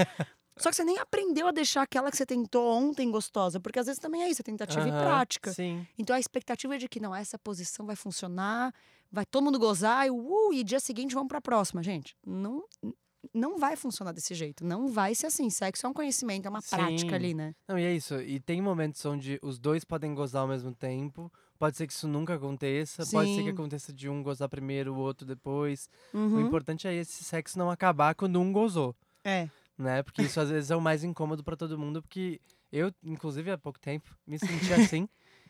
Só 0.59 0.69
que 0.69 0.75
você 0.75 0.83
nem 0.83 0.97
aprendeu 0.97 1.47
a 1.47 1.51
deixar 1.51 1.83
aquela 1.83 2.09
que 2.09 2.17
você 2.17 2.25
tentou 2.25 2.71
ontem 2.73 3.09
gostosa, 3.11 3.59
porque 3.59 3.79
às 3.79 3.85
vezes 3.85 3.99
também 3.99 4.23
é 4.23 4.29
isso, 4.29 4.41
é 4.41 4.43
tentativa 4.43 4.87
e 4.87 4.91
Aham, 4.91 5.03
prática. 5.03 5.53
Sim. 5.53 5.85
Então 5.97 6.15
a 6.15 6.19
expectativa 6.19 6.75
é 6.75 6.77
de 6.77 6.87
que 6.89 6.99
não, 6.99 7.13
essa 7.15 7.37
posição 7.37 7.85
vai 7.85 7.95
funcionar, 7.95 8.73
vai 9.11 9.25
todo 9.25 9.43
mundo 9.43 9.59
gozar 9.59 10.07
e, 10.07 10.09
uh, 10.09 10.53
e 10.53 10.63
dia 10.63 10.79
seguinte 10.79 11.13
vamos 11.13 11.27
pra 11.29 11.39
próxima. 11.41 11.83
Gente, 11.83 12.15
não, 12.25 12.63
não 13.33 13.57
vai 13.57 13.75
funcionar 13.75 14.11
desse 14.11 14.33
jeito. 14.33 14.65
Não 14.65 14.87
vai 14.87 15.13
ser 15.15 15.27
assim. 15.27 15.49
Sexo 15.49 15.85
é 15.85 15.89
um 15.89 15.93
conhecimento, 15.93 16.45
é 16.45 16.49
uma 16.49 16.61
Sim. 16.61 16.75
prática 16.75 17.15
ali, 17.15 17.33
né? 17.33 17.53
Não, 17.67 17.77
e 17.77 17.83
é 17.83 17.93
isso. 17.93 18.19
E 18.21 18.39
tem 18.39 18.61
momentos 18.61 19.03
onde 19.05 19.39
os 19.41 19.59
dois 19.59 19.83
podem 19.83 20.13
gozar 20.13 20.41
ao 20.41 20.47
mesmo 20.47 20.73
tempo. 20.73 21.31
Pode 21.59 21.75
ser 21.77 21.87
que 21.87 21.93
isso 21.93 22.07
nunca 22.07 22.35
aconteça. 22.35 23.03
Pode 23.07 23.29
ser 23.29 23.43
que 23.43 23.49
Sim. 23.49 23.53
aconteça 23.53 23.91
de 23.93 24.07
um 24.09 24.21
gozar 24.23 24.47
primeiro, 24.49 24.93
o 24.93 24.97
outro 24.97 25.25
depois. 25.25 25.89
O 26.13 26.17
Uhum. 26.17 26.41
importante 26.41 26.87
é 26.87 26.93
esse 26.93 27.23
sexo 27.23 27.57
não 27.57 27.69
acabar 27.71 28.15
quando 28.15 28.39
um 28.39 28.51
gozou, 28.51 28.95
É. 29.23 29.49
né? 29.77 30.01
Porque 30.03 30.21
isso 30.23 30.39
às 30.39 30.49
vezes 30.49 30.71
é 30.71 30.75
o 30.75 30.81
mais 30.81 31.03
incômodo 31.03 31.43
pra 31.43 31.55
todo 31.55 31.77
mundo. 31.77 32.01
Porque 32.01 32.39
eu, 32.71 32.91
inclusive, 33.03 33.51
há 33.51 33.57
pouco 33.57 33.79
tempo, 33.79 34.09
me 34.25 34.37
senti 34.39 34.73
assim. 34.73 35.07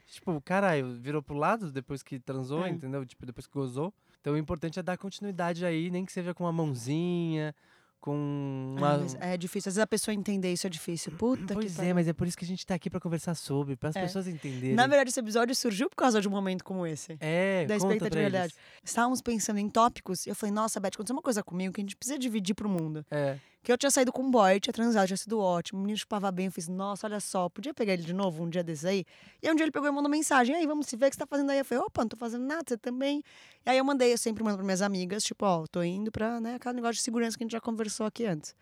tipo, 0.07 0.39
caralho, 0.41 0.95
virou 0.99 1.21
pro 1.21 1.35
lado 1.35 1.71
depois 1.71 2.01
que 2.03 2.19
transou, 2.19 2.65
É. 2.65 2.69
entendeu? 2.69 3.05
Tipo, 3.05 3.25
depois 3.25 3.45
que 3.47 3.53
gozou. 3.53 3.93
Então 4.21 4.33
o 4.33 4.37
importante 4.37 4.79
é 4.79 4.83
dar 4.83 4.97
continuidade 4.97 5.65
aí, 5.65 5.89
nem 5.89 6.05
que 6.05 6.11
seja 6.11 6.33
com 6.33 6.43
uma 6.43 6.51
mãozinha, 6.51 7.53
com 7.99 8.75
uma. 8.77 8.99
É, 9.19 9.33
é 9.33 9.37
difícil. 9.37 9.69
Às 9.69 9.75
vezes 9.75 9.83
a 9.83 9.87
pessoa 9.87 10.13
entender 10.13 10.51
isso 10.51 10.67
é 10.67 10.69
difícil. 10.69 11.11
Puta 11.17 11.53
Pois 11.53 11.75
que 11.75 11.81
é, 11.81 11.93
mas 11.93 12.07
é 12.07 12.13
por 12.13 12.27
isso 12.27 12.37
que 12.37 12.45
a 12.45 12.47
gente 12.47 12.65
tá 12.65 12.75
aqui 12.75 12.89
pra 12.89 12.99
conversar 12.99 13.35
sobre, 13.35 13.75
para 13.75 13.89
as 13.89 13.95
É. 13.95 14.01
pessoas 14.01 14.27
entenderem. 14.27 14.75
Na 14.75 14.85
verdade, 14.87 15.09
esse 15.09 15.19
episódio 15.19 15.55
surgiu 15.55 15.89
por 15.89 15.95
causa 15.95 16.21
de 16.21 16.27
um 16.27 16.31
momento 16.31 16.63
como 16.63 16.85
esse. 16.85 17.17
É, 17.19 17.65
da 17.65 17.75
expectatividade. 17.75 18.53
Estávamos 18.83 19.21
pensando 19.21 19.59
em 19.59 19.69
tópicos 19.69 20.25
e 20.25 20.29
eu 20.29 20.35
falei, 20.35 20.53
nossa, 20.53 20.79
Beth, 20.79 20.91
aconteceu 20.93 21.15
uma 21.15 21.21
coisa 21.21 21.43
comigo 21.43 21.73
que 21.73 21.81
a 21.81 21.83
gente 21.83 21.95
precisa 21.95 22.17
dividir 22.19 22.53
pro 22.53 22.69
mundo. 22.69 23.05
É. 23.11 23.37
Que 23.67 23.73
eu 23.73 23.77
tinha 23.77 23.91
saído 23.91 24.13
com 24.13 24.21
um 24.23 24.31
boy, 24.31 24.61
tinha 24.61 24.71
transado, 24.71 25.07
tinha 25.07 25.17
sido 25.17 25.41
ótimo, 25.41 25.79
o 25.79 25.81
menino 25.81 25.97
chupava 25.97 26.31
bem. 26.31 26.45
Eu 26.45 26.51
fiz, 26.53 26.69
nossa, 26.69 27.05
olha 27.05 27.19
só, 27.19 27.49
podia 27.49 27.73
pegar 27.73 27.91
ele 27.91 28.01
de 28.01 28.13
novo 28.13 28.41
um 28.41 28.49
dia 28.49 28.63
desses 28.63 28.85
aí? 28.85 29.03
E 29.43 29.45
aí 29.45 29.51
um 29.51 29.57
dia 29.57 29.65
ele 29.65 29.73
pegou 29.73 29.89
e 29.89 29.91
mandou 29.91 30.09
mensagem, 30.09 30.55
aí, 30.55 30.65
vamos 30.65 30.87
se 30.87 30.95
ver 30.95 31.07
o 31.07 31.09
que 31.09 31.15
você 31.17 31.19
tá 31.19 31.27
fazendo 31.27 31.49
aí? 31.49 31.59
Eu 31.59 31.65
falei, 31.65 31.83
opa, 31.83 32.01
não 32.03 32.07
tô 32.07 32.15
fazendo 32.15 32.45
nada, 32.45 32.63
você 32.65 32.77
também. 32.77 33.21
E 33.65 33.69
aí 33.69 33.77
eu 33.77 33.83
mandei, 33.83 34.13
eu 34.13 34.17
sempre 34.17 34.41
mando 34.41 34.55
pra 34.55 34.63
minhas 34.63 34.81
amigas, 34.81 35.21
tipo, 35.21 35.45
ó, 35.45 35.65
tô 35.69 35.83
indo 35.83 36.09
pra, 36.13 36.39
né, 36.39 36.55
aquele 36.55 36.75
negócio 36.75 36.93
de 36.95 37.01
segurança 37.01 37.37
que 37.37 37.43
a 37.43 37.45
gente 37.45 37.51
já 37.51 37.59
conversou 37.59 38.05
aqui 38.05 38.25
antes. 38.25 38.55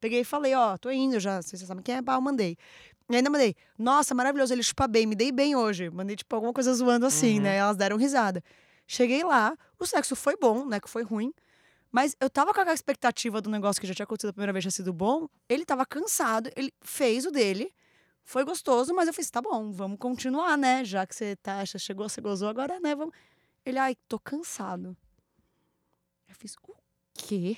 Peguei 0.00 0.20
e 0.20 0.24
falei, 0.24 0.54
ó, 0.54 0.78
tô 0.78 0.90
indo, 0.90 1.20
já, 1.20 1.42
vocês 1.42 1.60
sabem 1.60 1.82
quem 1.82 1.96
é, 1.96 2.00
pá, 2.00 2.14
eu 2.14 2.22
mandei. 2.22 2.56
E 3.10 3.14
ainda 3.16 3.28
mandei, 3.28 3.54
nossa, 3.78 4.14
maravilhoso, 4.14 4.54
ele 4.54 4.62
chupa 4.62 4.88
bem, 4.88 5.04
me 5.04 5.14
dei 5.14 5.30
bem 5.32 5.54
hoje. 5.54 5.90
Mandei, 5.90 6.16
tipo, 6.16 6.34
alguma 6.34 6.54
coisa 6.54 6.72
zoando 6.72 7.04
assim, 7.04 7.36
Uhum. 7.36 7.42
né? 7.42 7.56
Elas 7.56 7.76
deram 7.76 7.98
risada. 7.98 8.42
Cheguei 8.86 9.22
lá, 9.22 9.54
o 9.78 9.84
sexo 9.84 10.16
foi 10.16 10.34
bom, 10.34 10.64
né, 10.64 10.80
que 10.80 10.88
foi 10.88 11.02
ruim. 11.02 11.30
Mas 11.96 12.14
eu 12.20 12.28
tava 12.28 12.52
com 12.52 12.60
aquela 12.60 12.74
expectativa 12.74 13.40
do 13.40 13.48
negócio 13.48 13.80
que 13.80 13.86
já 13.86 13.94
tinha 13.94 14.04
acontecido 14.04 14.28
a 14.28 14.32
primeira 14.34 14.52
vez, 14.52 14.62
tinha 14.62 14.70
sido 14.70 14.92
bom. 14.92 15.26
Ele 15.48 15.64
tava 15.64 15.86
cansado, 15.86 16.50
ele 16.54 16.70
fez 16.82 17.24
o 17.24 17.30
dele, 17.30 17.72
foi 18.22 18.44
gostoso, 18.44 18.92
mas 18.92 19.08
eu 19.08 19.14
fiz, 19.14 19.30
tá 19.30 19.40
bom, 19.40 19.72
vamos 19.72 19.98
continuar, 19.98 20.58
né? 20.58 20.84
Já 20.84 21.06
que 21.06 21.14
você 21.14 21.34
tá, 21.36 21.64
já 21.64 21.78
chegou, 21.78 22.06
você 22.06 22.20
gozou, 22.20 22.50
agora, 22.50 22.78
né? 22.80 22.94
Vamos. 22.94 23.14
Ele, 23.64 23.78
ai, 23.78 23.96
tô 24.06 24.18
cansado. 24.18 24.94
Eu 26.28 26.34
fiz, 26.34 26.54
o 26.56 26.76
quê? 27.14 27.56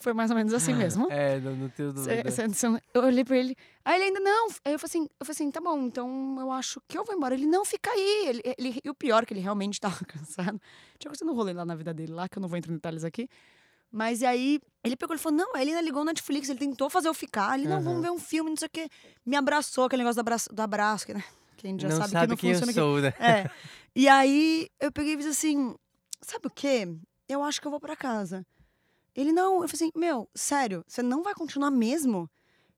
Foi 0.00 0.12
mais 0.12 0.30
ou 0.30 0.36
menos 0.36 0.52
assim 0.54 0.72
mesmo. 0.74 1.06
É, 1.10 1.40
não, 1.40 1.56
não 1.56 1.68
tenho 1.68 1.92
dúvida. 1.92 2.30
cê- 2.30 2.48
cê- 2.50 2.66
eu 2.94 3.02
olhei 3.02 3.24
pra 3.24 3.36
ele. 3.36 3.56
Aí 3.84 3.96
ele 3.96 4.04
ainda 4.04 4.20
não. 4.20 4.48
Aí 4.64 4.72
eu 4.72 4.78
falei 4.78 4.90
assim, 4.90 5.08
eu 5.18 5.26
falei 5.26 5.32
assim, 5.34 5.50
tá 5.50 5.60
bom, 5.60 5.78
então 5.86 6.36
eu 6.40 6.52
acho 6.52 6.80
que 6.86 6.96
eu 6.96 7.04
vou 7.04 7.14
embora. 7.14 7.34
Ele 7.34 7.46
não 7.46 7.64
fica 7.64 7.90
aí. 7.90 8.26
Ele, 8.28 8.42
ele- 8.58 8.80
e 8.84 8.88
o 8.90 8.94
pior 8.94 9.22
é 9.22 9.26
que 9.26 9.32
ele 9.34 9.40
realmente 9.40 9.80
tava 9.80 10.04
cansado. 10.04 10.60
Tinha 10.98 11.08
acontecido 11.10 11.30
um 11.30 11.34
rolê 11.34 11.52
lá 11.52 11.64
na 11.64 11.74
vida 11.74 11.92
dele, 11.92 12.12
lá, 12.12 12.28
que 12.28 12.38
eu 12.38 12.40
não 12.40 12.48
vou 12.48 12.56
entrar 12.58 12.72
em 12.72 12.76
detalhes 12.76 13.04
aqui. 13.04 13.28
Mas 13.90 14.20
e 14.20 14.26
aí, 14.26 14.60
ele 14.84 14.96
pegou 14.96 15.16
e 15.16 15.18
falou: 15.18 15.38
não, 15.38 15.54
aí 15.56 15.62
ele 15.62 15.70
ainda 15.70 15.80
ligou 15.82 16.00
no 16.04 16.10
Netflix, 16.10 16.48
ele 16.50 16.58
tentou 16.58 16.90
fazer 16.90 17.08
eu 17.08 17.14
ficar. 17.14 17.58
Ele, 17.58 17.66
não, 17.66 17.78
vamos 17.80 17.94
Aham. 17.94 18.02
ver 18.02 18.10
um 18.10 18.18
filme, 18.18 18.50
não 18.50 18.56
sei 18.56 18.66
o 18.66 18.70
quê. 18.70 18.88
Me 19.24 19.34
abraçou, 19.34 19.84
aquele 19.84 20.02
negócio 20.02 20.16
do 20.16 20.20
abraço, 20.20 20.54
do 20.54 20.60
abraço 20.60 21.06
que, 21.06 21.14
né? 21.14 21.24
que 21.56 21.66
a 21.66 21.70
gente 21.70 21.80
já 21.82 21.88
não 21.88 21.96
sabe, 21.96 22.12
sabe, 22.12 22.24
que 22.26 22.30
não 22.30 22.36
quem 22.36 22.52
funciona 22.52 22.72
sou, 22.72 23.00
né? 23.00 23.14
É. 23.18 23.50
E 23.96 24.06
aí 24.08 24.68
eu 24.78 24.92
peguei 24.92 25.14
e 25.14 25.16
fiz 25.16 25.26
assim: 25.26 25.74
sabe 26.20 26.46
o 26.46 26.50
quê? 26.50 26.86
Eu 27.28 27.42
acho 27.42 27.60
que 27.60 27.66
eu 27.66 27.70
vou 27.70 27.80
pra 27.80 27.96
casa. 27.96 28.46
Ele, 29.20 29.32
não, 29.32 29.62
eu 29.62 29.68
falei 29.68 29.88
assim, 29.88 29.90
meu, 29.96 30.28
sério, 30.34 30.84
você 30.86 31.02
não 31.02 31.22
vai 31.22 31.34
continuar 31.34 31.70
mesmo? 31.70 32.30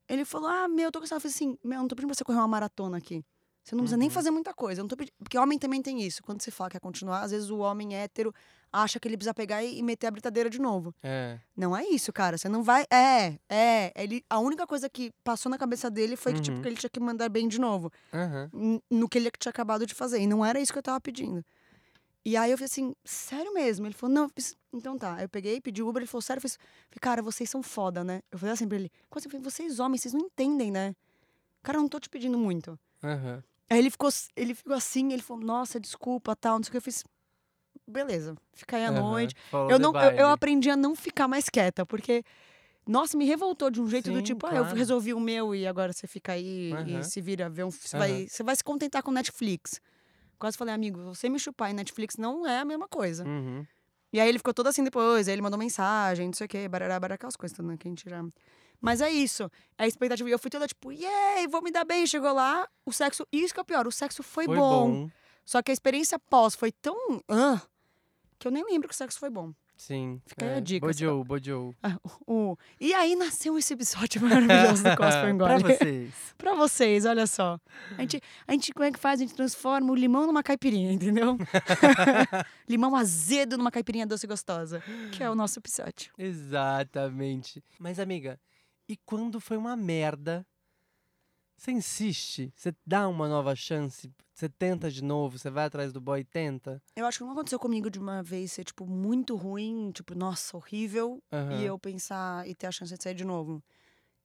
Ele 0.09 0.24
falou, 0.24 0.48
ah, 0.48 0.66
meu, 0.66 0.87
eu 0.87 0.92
tô 0.92 0.98
cansado. 1.00 1.18
Eu 1.18 1.20
falei 1.20 1.35
assim, 1.35 1.59
meu, 1.62 1.76
eu 1.76 1.81
não 1.83 1.88
tô 1.88 1.94
pedindo 1.94 2.09
pra 2.09 2.14
você 2.16 2.24
correr 2.24 2.38
uma 2.38 2.48
maratona 2.48 2.96
aqui. 2.96 3.22
Você 3.62 3.74
não 3.74 3.83
precisa 3.83 3.98
nem 3.98 4.09
Uhum. 4.09 4.14
fazer 4.14 4.31
muita 4.31 4.55
coisa. 4.55 4.81
Eu 4.81 4.85
não 4.85 4.88
tô 4.88 4.96
pedindo... 4.96 5.12
Porque 5.18 5.37
homem 5.38 5.59
também 5.59 5.83
tem 5.83 6.00
isso. 6.03 6.22
Quando 6.22 6.40
você 6.42 6.50
fala 6.50 6.70
que 6.70 6.76
quer 6.76 6.81
continuar, 6.81 7.20
às 7.20 7.31
vezes 7.31 7.50
o 7.50 7.59
homem 7.59 7.94
hétero 7.94 8.35
acha 8.72 8.98
que 8.98 9.07
ele 9.07 9.16
precisa 9.18 9.35
pegar 9.35 9.62
e 9.62 9.83
meter 9.83 10.07
a 10.07 10.11
britadeira 10.11 10.48
de 10.48 10.59
novo. 10.59 10.94
É. 11.03 11.38
Não 11.55 11.76
é 11.76 11.85
isso, 11.85 12.11
cara. 12.12 12.38
Você 12.38 12.48
não 12.48 12.62
vai. 12.62 12.85
É, 12.90 13.38
é. 13.48 13.92
Ele... 13.94 14.24
A 14.31 14.38
única 14.38 14.66
coisa 14.66 14.88
que 14.88 15.12
passou 15.22 15.50
na 15.50 15.59
cabeça 15.59 15.90
dele 15.90 16.16
foi 16.16 16.33
que, 16.33 16.40
tipo, 16.40 16.57
Uhum. 16.57 16.62
que 16.62 16.68
ele 16.68 16.76
tinha 16.76 16.90
que 16.90 16.98
mandar 16.98 17.29
bem 17.29 17.46
de 17.46 17.61
novo 17.61 17.92
n- 18.53 18.83
no 18.90 19.09
que 19.11 19.18
ele 19.18 19.31
tinha 19.38 19.50
acabado 19.50 19.85
de 19.87 19.94
fazer. 19.94 20.18
E 20.20 20.26
não 20.26 20.42
era 20.44 20.59
isso 20.59 20.72
que 20.72 20.79
eu 20.79 20.83
tava 20.83 21.00
pedindo. 21.00 21.44
E 22.24 22.37
aí 22.37 22.50
eu 22.50 22.59
falei 22.59 22.66
assim, 22.66 22.94
sério 23.04 23.52
mesmo? 23.54 23.87
Ele 23.87 23.94
falou, 23.94 24.14
não, 24.14 24.30
então 24.74 24.98
tá. 24.98 25.14
Aí 25.16 25.24
eu 25.24 25.28
peguei, 25.28 25.61
pedi 25.61 25.83
Uber, 25.83 26.02
ele 26.02 26.06
falou, 26.06 26.20
sério? 26.22 26.38
Eu 26.44 26.48
falei, 26.50 26.59
cara, 27.00 27.22
vocês 27.22 27.48
são 27.48 27.62
foda, 27.62 28.04
né? 28.04 28.20
Eu 28.30 28.38
falei 28.38 28.52
assim 28.52 28.68
pra 28.68 28.76
ele, 28.76 28.90
"Como 29.09 29.18
assim?" 29.18 29.28
eu 29.28 29.30
falei, 29.30 29.44
vocês 29.44 29.80
homens, 29.80 30.02
vocês 30.02 30.14
não 30.14 30.20
entendem, 30.26 30.70
né? 30.70 30.94
Cara, 31.62 31.78
eu 31.78 31.83
não 31.83 31.88
tô 31.88 31.98
te 32.00 32.09
pedindo 32.11 32.38
muito. 32.38 32.78
Aham. 33.02 33.42
Aí 33.70 33.78
ele 33.78 33.90
ficou, 33.90 34.11
ele 34.37 34.54
ficou 34.54 34.74
assim, 34.74 35.12
ele 35.12 35.22
falou, 35.22 35.44
nossa, 35.44 35.80
desculpa, 35.80 36.37
tal, 36.37 36.56
não 36.59 36.64
sei 36.64 36.70
o 36.70 36.72
que. 36.72 36.78
Eu 36.78 36.83
fiz, 36.83 37.04
beleza, 37.87 38.37
fica 38.54 38.76
aí 38.76 38.85
à 38.87 38.90
aham. 38.90 39.02
noite. 39.02 39.35
Follow 39.50 39.70
Eu, 39.70 39.78
não, 39.78 39.92
eu, 40.00 40.11
eu 40.12 40.30
aprendi 40.30 40.70
a 40.70 40.76
não 40.76 40.94
ficar 40.96 41.28
mais 41.28 41.48
quieta, 41.48 41.87
porque, 41.87 42.24
nossa, 42.87 43.16
me 43.16 43.24
revoltou 43.26 43.70
de 43.70 43.80
um 43.80 43.88
jeito 43.88 44.11
do 44.12 44.18
Sim, 44.18 44.22
tipo, 44.22 44.46
ah, 44.46 44.50
eu 44.56 44.64
claro. 44.64 44.76
resolvi 44.76 45.14
o 45.14 45.20
meu 45.20 45.54
e 45.54 45.66
agora 45.66 45.92
você 45.92 46.06
fica 46.06 46.33
aí 46.33 46.72
Aham. 46.74 47.00
e 47.00 47.04
se 47.04 47.20
vira, 47.20 47.48
vê 47.50 47.64
um, 47.64 47.70
você, 47.70 47.96
vai, 47.96 48.26
você 48.28 48.42
vai 48.42 48.56
se 48.56 48.64
contentar 48.64 49.02
com 49.02 49.12
Netflix. 49.12 49.80
Quase 50.40 50.57
falei, 50.57 50.74
amigo, 50.74 51.05
você 51.05 51.29
me 51.29 51.38
chupar 51.38 51.70
em 51.70 51.74
Netflix 51.74 52.16
não 52.16 52.46
é 52.46 52.61
a 52.61 52.64
mesma 52.64 52.88
coisa. 52.88 53.24
Uhum. 53.24 53.64
E 54.11 54.18
aí 54.18 54.26
ele 54.26 54.38
ficou 54.38 54.55
todo 54.55 54.66
assim 54.66 54.83
depois, 54.83 55.29
aí 55.29 55.35
ele 55.35 55.42
mandou 55.42 55.59
mensagem, 55.59 56.26
não 56.26 56.33
sei 56.33 56.46
o 56.46 56.48
quê, 56.48 56.66
barará, 56.66 56.98
barará, 56.98 57.14
aquelas 57.16 57.37
coisas 57.37 57.57
né, 57.59 57.76
que 57.79 57.87
a 57.87 57.90
gente 57.90 58.09
já... 58.09 58.24
Mas 58.81 59.03
é 59.03 59.11
isso, 59.11 59.44
é 59.76 59.85
a 59.85 59.87
expectativa. 59.87 60.26
E 60.31 60.33
eu 60.33 60.38
fui 60.38 60.50
toda 60.50 60.66
tipo, 60.66 60.90
yay, 60.90 61.46
vou 61.46 61.61
me 61.61 61.70
dar 61.70 61.85
bem. 61.85 62.07
Chegou 62.07 62.33
lá, 62.33 62.66
o 62.87 62.92
sexo, 62.92 63.26
isso 63.31 63.53
que 63.53 63.61
é 63.61 63.62
o 63.62 63.66
pior, 63.66 63.87
o 63.87 63.92
sexo 63.92 64.22
foi, 64.22 64.46
Foi 64.46 64.57
bom. 64.57 64.90
bom. 64.90 65.11
Só 65.44 65.61
que 65.61 65.70
a 65.70 65.74
experiência 65.74 66.18
pós 66.18 66.55
foi 66.55 66.72
tão... 66.72 67.22
ah, 67.29 67.61
que 68.38 68.48
eu 68.48 68.50
nem 68.50 68.64
lembro 68.64 68.88
que 68.88 68.94
o 68.94 68.96
sexo 68.96 69.18
foi 69.18 69.29
bom. 69.29 69.53
Sim. 69.81 70.21
Fica 70.27 70.45
aí 70.45 70.53
a 70.53 70.57
é. 70.59 70.61
dica, 70.61 70.87
Bojou, 70.87 71.25
bojou. 71.25 71.75
Ah, 71.83 71.97
o- 72.27 72.55
E 72.79 72.93
aí 72.93 73.16
nasceu 73.16 73.57
esse 73.57 73.73
episódio 73.73 74.21
maravilhoso 74.23 74.83
do 74.85 74.90
Cospa 74.90 75.01
pra 75.23 75.31
Engole. 75.31 75.62
vocês. 75.62 76.14
pra 76.37 76.55
vocês, 76.55 77.07
olha 77.07 77.27
só. 77.27 77.59
A 77.97 78.03
gente, 78.03 78.21
a 78.47 78.53
gente, 78.53 78.75
como 78.75 78.85
é 78.85 78.93
que 78.93 78.99
faz? 78.99 79.21
A 79.21 79.25
gente 79.25 79.35
transforma 79.35 79.90
o 79.90 79.95
limão 79.95 80.27
numa 80.27 80.43
caipirinha, 80.43 80.93
entendeu? 80.93 81.38
limão 82.69 82.95
azedo 82.95 83.57
numa 83.57 83.71
caipirinha 83.71 84.07
doce 84.07 84.27
e 84.27 84.29
gostosa. 84.29 84.83
Que 85.12 85.23
é 85.23 85.31
o 85.31 85.35
nosso 85.35 85.59
episódio. 85.59 86.12
Exatamente. 86.19 87.64
Mas, 87.79 87.99
amiga, 87.99 88.38
e 88.87 88.99
quando 88.99 89.40
foi 89.40 89.57
uma 89.57 89.75
merda? 89.77 90.47
Você 91.57 91.73
insiste? 91.73 92.53
Você 92.55 92.75
dá 92.87 93.09
uma 93.09 93.29
nova 93.29 93.57
chance? 93.57 94.11
Você 94.40 94.48
tenta 94.48 94.90
de 94.90 95.05
novo? 95.05 95.38
Você 95.38 95.50
vai 95.50 95.66
atrás 95.66 95.92
do 95.92 96.00
boy 96.00 96.20
e 96.20 96.24
tenta? 96.24 96.83
Eu 96.96 97.05
acho 97.05 97.18
que 97.18 97.24
não 97.24 97.33
aconteceu 97.33 97.59
comigo 97.59 97.90
de 97.90 97.98
uma 97.98 98.22
vez 98.22 98.53
ser, 98.53 98.64
tipo, 98.64 98.87
muito 98.87 99.37
ruim, 99.37 99.90
tipo, 99.92 100.14
nossa, 100.14 100.57
horrível, 100.57 101.22
Aham, 101.31 101.61
e 101.61 101.64
eu 101.66 101.79
pensar 101.79 102.48
e 102.48 102.55
ter 102.55 102.66
a 102.66 102.72
chance 102.72 102.96
de 102.96 103.03
sair 103.03 103.12
de 103.14 103.22
novo. 103.22 103.62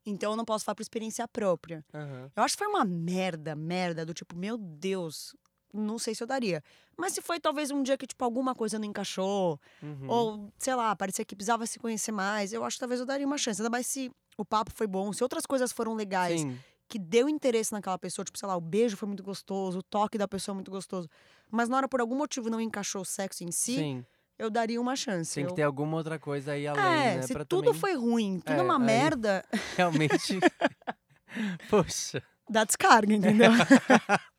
Então 0.06 0.32
eu 0.32 0.38
não 0.38 0.46
posso 0.46 0.64
falar 0.64 0.76
por 0.76 0.82
experiência 0.84 1.28
própria. 1.28 1.84
aham. 1.94 2.32
Eu 2.34 2.44
acho 2.44 2.56
que 2.56 2.64
foi 2.64 2.68
uma 2.74 2.86
merda, 2.86 3.56
merda, 3.58 4.06
do 4.06 4.14
tipo, 4.14 4.38
meu 4.38 4.58
Deus, 4.58 5.36
não 5.74 6.00
sei 6.00 6.16
se 6.16 6.24
eu 6.24 6.28
daria. 6.28 6.64
Mas 6.98 7.12
se 7.12 7.22
foi 7.22 7.38
talvez 7.38 7.70
um 7.70 7.84
dia 7.84 7.98
que, 7.98 8.08
tipo, 8.08 8.24
alguma 8.24 8.56
coisa 8.56 8.80
não 8.80 8.86
encaixou, 8.86 9.60
Uhum. 9.84 10.08
ou, 10.08 10.54
sei 10.58 10.76
lá, 10.76 10.96
parecia 10.96 11.26
que 11.26 11.36
precisava 11.36 11.66
se 11.66 11.78
conhecer 11.78 12.14
mais, 12.14 12.54
eu 12.54 12.64
acho 12.64 12.78
que 12.78 12.80
talvez 12.80 13.02
eu 13.02 13.06
daria 13.06 13.28
uma 13.28 13.38
chance. 13.38 13.60
Ainda 13.62 13.70
mais 13.70 13.86
se 13.86 14.10
o 14.38 14.46
papo 14.46 14.72
foi 14.74 14.88
bom, 14.88 15.12
se 15.12 15.22
outras 15.24 15.46
coisas 15.46 15.74
foram 15.74 15.94
legais, 15.94 16.40
Sim, 16.40 16.58
que 16.88 17.00
deu 17.00 17.28
interesse 17.28 17.72
naquela 17.74 17.98
pessoa, 17.98 18.24
tipo, 18.26 18.38
sei 18.38 18.48
lá, 18.48 18.56
o 18.56 18.62
beijo 18.62 18.96
foi 18.98 19.08
muito 19.08 19.24
gostoso, 19.24 19.80
o 19.80 19.84
toque 19.84 20.18
da 20.18 20.28
pessoa 20.28 20.54
é 20.54 20.58
muito 20.58 20.72
gostoso. 20.72 21.10
Mas 21.52 21.68
na 21.70 21.78
hora, 21.78 21.88
por 21.88 22.00
algum 22.02 22.16
motivo, 22.16 22.50
não 22.50 22.62
encaixou 22.62 23.02
o 23.02 23.06
sexo 23.06 23.44
em 23.44 23.52
si, 23.52 23.76
sim. 23.76 24.06
eu 24.38 24.50
daria 24.50 24.80
uma 24.80 24.96
chance. 24.96 25.34
Tem 25.36 25.46
que 25.46 25.52
Eu- 25.52 25.56
ter 25.56 25.64
alguma 25.64 25.98
outra 25.98 26.20
coisa 26.20 26.52
aí 26.54 26.68
além, 26.68 26.84
É, 26.84 27.16
né? 27.16 27.22
se 27.24 27.34
pra 27.34 27.44
tudo 27.46 27.66
também 27.66 27.80
foi 27.80 27.96
ruim, 27.96 28.40
tudo 28.40 28.56
é 28.58 28.60
É, 28.60 28.62
uma 28.62 28.78
aí- 28.78 28.84
merda, 28.86 29.44
realmente... 29.78 30.40
Poxa. 31.70 32.24
dá 32.50 32.64
descarga, 32.64 33.14
entendeu? 33.14 33.52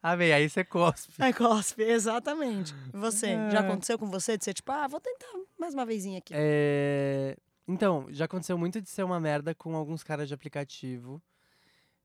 Ah, 0.00 0.14
bem, 0.16 0.32
aí 0.32 0.48
você 0.48 0.62
cospe. 0.62 1.12
Aí 1.18 1.32
cospe, 1.32 1.82
exatamente. 1.82 2.72
Você, 2.92 3.30
já 3.50 3.58
É. 3.58 3.58
aconteceu 3.58 3.98
com 3.98 4.06
você 4.08 4.38
de 4.38 4.44
ser 4.44 4.54
tipo, 4.54 4.70
ah, 4.70 4.86
vou 4.86 5.00
tentar 5.00 5.26
mais 5.58 5.74
uma 5.74 5.84
vezinha 5.84 6.18
aqui. 6.18 6.32
É, 6.36 7.36
Então, 7.66 8.06
já 8.10 8.26
aconteceu 8.26 8.56
muito 8.56 8.80
de 8.80 8.88
ser 8.88 9.02
uma 9.02 9.18
merda 9.18 9.52
com 9.52 9.74
alguns 9.74 10.04
caras 10.04 10.28
de 10.28 10.34
aplicativo. 10.34 11.20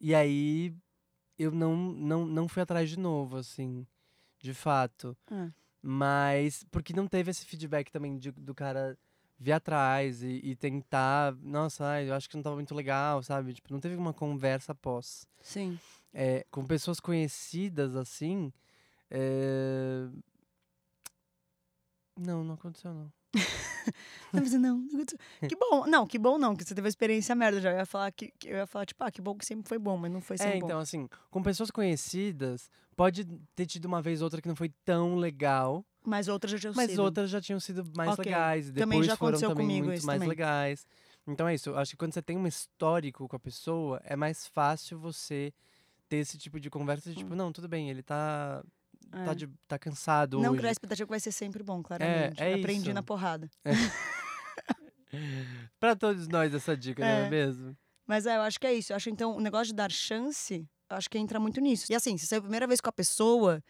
E 0.07 0.13
aí 0.13 0.71
eu 1.35 1.49
não, 1.51 1.75
não, 1.75 2.25
não 2.27 2.47
fui 2.47 2.61
atrás 2.61 2.87
de 2.87 2.99
novo, 2.99 3.37
assim, 3.37 3.87
de 4.39 4.53
fato. 4.53 5.17
Ah. 5.31 5.49
Mas 5.81 6.63
porque 6.69 6.93
não 6.93 7.07
teve 7.07 7.31
esse 7.31 7.43
feedback 7.43 7.89
também 7.89 8.15
de- 8.15 8.29
do 8.31 8.53
cara 8.53 8.95
vir 9.39 9.53
atrás 9.53 10.21
e, 10.21 10.39
e 10.43 10.55
tentar. 10.55 11.33
Nossa, 11.41 11.85
ai, 11.87 12.07
eu 12.07 12.13
acho 12.13 12.29
que 12.29 12.35
não 12.35 12.43
tava 12.43 12.55
muito 12.55 12.75
legal, 12.75 13.23
sabe? 13.23 13.51
Tipo, 13.55 13.73
não 13.73 13.79
teve 13.79 13.95
uma 13.95 14.13
conversa 14.13 14.73
após. 14.73 15.27
Sim. 15.41 15.79
É, 16.13 16.45
com 16.51 16.63
pessoas 16.67 16.99
conhecidas 16.99 17.95
assim. 17.95 18.53
é, 19.09 20.07
Não, 22.15 22.43
não 22.43 22.53
aconteceu, 22.53 22.93
não. 22.93 23.11
Mas 24.31 24.51
não, 24.53 24.77
não 24.79 24.87
aconteceu. 24.95 25.19
Que 25.47 25.55
bom. 25.55 25.85
Não, 25.87 26.05
que 26.07 26.17
bom 26.19 26.37
não, 26.37 26.55
que 26.55 26.63
você 26.63 26.73
teve 26.75 26.85
uma 26.85 26.89
experiência 26.89 27.33
merda. 27.35 27.59
Já 27.61 27.71
Eu 27.71 27.77
ia 27.77 27.85
falar 27.85 28.11
que, 28.11 28.33
eu 28.43 28.57
ia 28.57 28.67
falar, 28.67 28.85
tipo, 28.85 29.03
ah, 29.03 29.11
que 29.11 29.21
bom 29.21 29.35
que 29.37 29.45
sempre 29.45 29.67
foi 29.67 29.77
bom, 29.79 29.97
mas 29.97 30.11
não 30.11 30.21
foi 30.21 30.37
sempre 30.37 30.57
É, 30.57 30.59
bom. 30.59 30.65
então, 30.67 30.79
assim, 30.79 31.07
com 31.29 31.41
pessoas 31.43 31.71
conhecidas, 31.71 32.69
pode 32.95 33.25
ter 33.55 33.65
tido 33.65 33.85
uma 33.85 34.01
vez 34.01 34.21
ou 34.21 34.25
outra 34.25 34.41
que 34.41 34.47
não 34.47 34.55
foi 34.55 34.69
tão 34.83 35.15
legal, 35.15 35.85
Mas 36.05 36.27
outras 36.27 36.51
já 36.51 36.59
tinham 36.59 36.73
mas 36.75 36.91
sido. 36.91 37.01
outras 37.01 37.29
já 37.29 37.41
tinham 37.41 37.59
sido 37.59 37.83
mais 37.95 38.11
Ok. 38.13 38.25
legais. 38.25 38.67
Depois 38.71 38.79
Também 38.89 39.03
já 39.03 39.15
foram 39.17 39.39
também 39.39 39.55
comigo 39.55 39.85
muito 39.87 39.97
isso 39.97 40.05
mais 40.07 40.17
também. 40.19 40.29
legais. 40.29 40.85
Então 41.27 41.47
é 41.47 41.55
isso, 41.55 41.69
eu 41.71 41.77
acho 41.77 41.91
que 41.91 41.97
quando 41.97 42.13
você 42.13 42.21
tem 42.21 42.37
um 42.37 42.45
histórico 42.45 43.27
com 43.27 43.35
a 43.35 43.39
pessoa, 43.39 43.99
é 44.05 44.15
mais 44.15 44.45
fácil 44.47 44.99
você 44.99 45.51
ter 46.07 46.17
esse 46.17 46.37
tipo 46.37 46.59
de 46.59 46.69
conversa 46.69 47.09
de 47.09 47.15
tipo, 47.15 47.33
não, 47.33 47.51
tudo 47.51 47.67
bem, 47.67 47.89
ele 47.89 48.03
tá, 48.03 48.63
tá. 49.11 49.31
É. 49.31 49.35
de- 49.35 49.49
tá 49.67 49.77
cansado 49.79 50.39
Não 50.39 50.51
hoje. 50.51 50.59
criar 50.59 50.71
expectativa 50.71 51.05
que 51.05 51.11
vai 51.11 51.19
ser 51.19 51.31
sempre 51.31 51.63
bom, 51.63 51.81
claramente. 51.83 52.41
é 52.41 52.53
Aprendi 52.55 52.85
isso. 52.89 52.93
na 52.93 53.03
porrada. 53.03 53.49
Pra 55.79 55.95
todos 55.95 56.27
nós 56.27 56.53
essa 56.53 56.75
dica, 56.75 57.01
não 57.01 57.09
é 57.09 57.27
É. 57.27 57.29
mesmo? 57.29 57.75
Mas 58.07 58.25
é, 58.25 58.35
eu 58.37 58.41
acho 58.41 58.59
que 58.59 58.67
é 58.67 58.73
isso. 58.73 58.91
Eu 58.91 58.97
acho, 58.97 59.09
então, 59.09 59.35
o 59.35 59.39
negócio 59.39 59.67
de 59.67 59.73
dar 59.73 59.91
chance, 59.91 60.67
eu 60.89 60.97
acho 60.97 61.09
que 61.09 61.17
entra 61.17 61.39
muito 61.39 61.59
nisso. 61.61 61.91
E 61.91 61.95
assim, 61.95 62.17
se 62.17 62.27
você 62.27 62.35
é 62.35 62.37
a 62.37 62.41
primeira 62.41 62.67
vez 62.67 62.81
com 62.81 62.89
a 62.89 62.93
pessoa, 62.93 63.63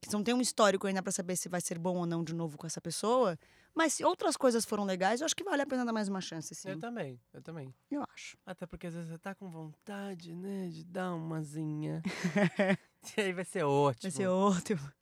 que 0.00 0.12
não 0.12 0.22
tem 0.22 0.34
um 0.34 0.40
histórico 0.40 0.86
ainda 0.86 1.02
pra 1.02 1.12
saber 1.12 1.36
se 1.36 1.48
vai 1.48 1.60
ser 1.60 1.78
bom 1.78 1.96
ou 1.96 2.06
não 2.06 2.22
de 2.24 2.34
novo 2.34 2.56
com 2.58 2.66
essa 2.66 2.80
pessoa, 2.80 3.38
mas 3.74 3.94
se 3.94 4.04
outras 4.04 4.36
coisas 4.36 4.64
foram 4.64 4.84
legais, 4.84 5.20
eu 5.20 5.24
acho 5.24 5.36
que 5.36 5.44
vale 5.44 5.62
a 5.62 5.66
pena 5.66 5.84
dar 5.84 5.92
mais 5.92 6.08
uma 6.08 6.20
chance, 6.20 6.54
sim. 6.54 6.68
Eu 6.70 6.78
também, 6.80 7.20
eu 7.32 7.40
também. 7.42 7.72
Eu 7.90 8.04
acho. 8.14 8.36
Até 8.44 8.66
porque 8.66 8.86
às 8.88 8.94
vezes 8.94 9.08
você 9.10 9.18
tá 9.18 9.34
com 9.34 9.48
vontade, 9.48 10.34
né, 10.34 10.68
de 10.68 10.84
dar 10.84 11.14
umazinha. 11.14 12.02
e 13.16 13.20
aí 13.20 13.32
vai 13.32 13.44
ser 13.44 13.64
ótimo. 13.64 14.02
Vai 14.02 14.10
ser 14.10 14.26
ótimo. 14.28 14.92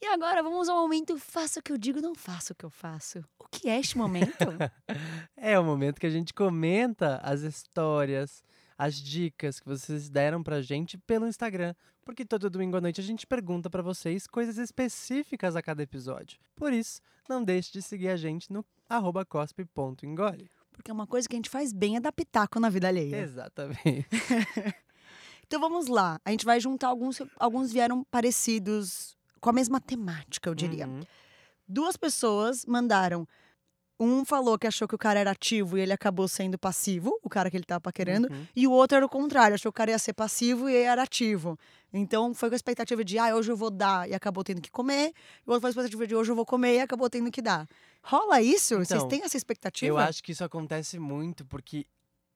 E 0.00 0.06
agora 0.06 0.42
vamos 0.42 0.68
ao 0.68 0.76
momento 0.76 1.18
faça 1.18 1.58
o 1.58 1.62
que 1.62 1.72
eu 1.72 1.78
digo, 1.78 2.02
não 2.02 2.14
faça 2.14 2.52
o 2.52 2.56
que 2.56 2.64
eu 2.64 2.70
faço. 2.70 3.24
O 3.38 3.48
que 3.48 3.68
é 3.68 3.78
este 3.78 3.96
momento? 3.96 4.36
É 5.38 5.58
o 5.58 5.64
momento 5.64 6.00
que 6.00 6.06
a 6.06 6.10
gente 6.10 6.34
comenta 6.34 7.18
as 7.22 7.42
histórias, 7.42 8.42
as 8.76 8.96
dicas 8.96 9.60
que 9.60 9.66
vocês 9.66 10.08
deram 10.08 10.42
pra 10.42 10.60
gente 10.60 10.98
pelo 10.98 11.28
Instagram. 11.28 11.74
Porque 12.04 12.24
todo 12.24 12.50
domingo 12.50 12.76
à 12.76 12.80
noite 12.80 13.00
a 13.00 13.04
gente 13.04 13.26
pergunta 13.26 13.70
pra 13.70 13.82
vocês 13.82 14.26
coisas 14.26 14.58
específicas 14.58 15.54
a 15.54 15.62
cada 15.62 15.82
episódio. 15.82 16.38
Por 16.56 16.72
isso, 16.72 17.00
não 17.28 17.44
deixe 17.44 17.72
de 17.72 17.82
seguir 17.82 18.08
a 18.08 18.16
gente 18.16 18.52
no 18.52 18.64
arroba 18.88 19.24
cospe.engole. 19.24 20.50
Porque 20.72 20.90
é 20.90 20.94
uma 20.94 21.06
coisa 21.06 21.28
que 21.28 21.34
a 21.34 21.38
gente 21.38 21.50
faz 21.50 21.72
bem 21.72 21.96
é 21.96 22.00
dar 22.00 22.12
pitaco 22.12 22.60
na 22.60 22.68
vida 22.68 22.88
alheia. 22.88 23.16
Exatamente. 23.16 24.06
Então 25.46 25.60
vamos 25.60 25.86
lá. 25.86 26.20
A 26.24 26.30
gente 26.30 26.44
vai 26.44 26.58
juntar 26.60 26.88
alguns. 26.88 27.20
Alguns 27.38 27.72
vieram 27.72 28.02
parecidos 28.04 29.16
com 29.40 29.50
a 29.50 29.52
mesma 29.52 29.80
temática, 29.80 30.48
eu 30.50 30.54
diria. 30.54 30.86
Uhum. 30.86 31.00
Duas 31.68 31.96
pessoas 31.96 32.64
mandaram. 32.66 33.26
Um 33.98 34.26
falou 34.26 34.58
que 34.58 34.66
achou 34.66 34.86
que 34.86 34.94
o 34.94 34.98
cara 34.98 35.18
era 35.18 35.30
ativo 35.30 35.78
e 35.78 35.80
ele 35.80 35.92
acabou 35.92 36.28
sendo 36.28 36.58
passivo, 36.58 37.18
o 37.22 37.30
cara 37.30 37.50
que 37.50 37.56
ele 37.56 37.64
tava 37.64 37.80
paquerando. 37.80 38.28
Uhum. 38.30 38.46
E 38.54 38.66
o 38.66 38.70
outro 38.70 38.94
era 38.96 39.06
o 39.06 39.08
contrário, 39.08 39.54
achou 39.54 39.72
que 39.72 39.76
o 39.76 39.80
cara 39.80 39.90
ia 39.90 39.98
ser 39.98 40.12
passivo 40.12 40.68
e 40.68 40.74
ele 40.74 40.84
era 40.84 41.02
ativo. 41.02 41.58
Então 41.90 42.34
foi 42.34 42.50
com 42.50 42.54
a 42.54 42.56
expectativa 42.56 43.02
de, 43.02 43.18
ah, 43.18 43.34
hoje 43.34 43.50
eu 43.50 43.56
vou 43.56 43.70
dar 43.70 44.06
e 44.06 44.12
acabou 44.14 44.44
tendo 44.44 44.60
que 44.60 44.70
comer. 44.70 45.12
E 45.46 45.48
o 45.48 45.52
outro 45.52 45.60
foi 45.60 45.60
com 45.60 45.66
a 45.66 45.70
expectativa 45.70 46.06
de, 46.06 46.14
hoje 46.14 46.30
eu 46.30 46.36
vou 46.36 46.44
comer 46.44 46.74
e 46.74 46.80
acabou 46.80 47.08
tendo 47.08 47.30
que 47.30 47.40
dar. 47.40 47.66
Rola 48.02 48.42
isso? 48.42 48.74
Vocês 48.74 48.90
Então, 48.90 49.08
têm 49.08 49.22
essa 49.22 49.36
expectativa? 49.36 49.88
Eu 49.88 49.96
acho 49.96 50.22
que 50.22 50.32
isso 50.32 50.44
acontece 50.44 50.98
muito 50.98 51.46
porque, 51.46 51.86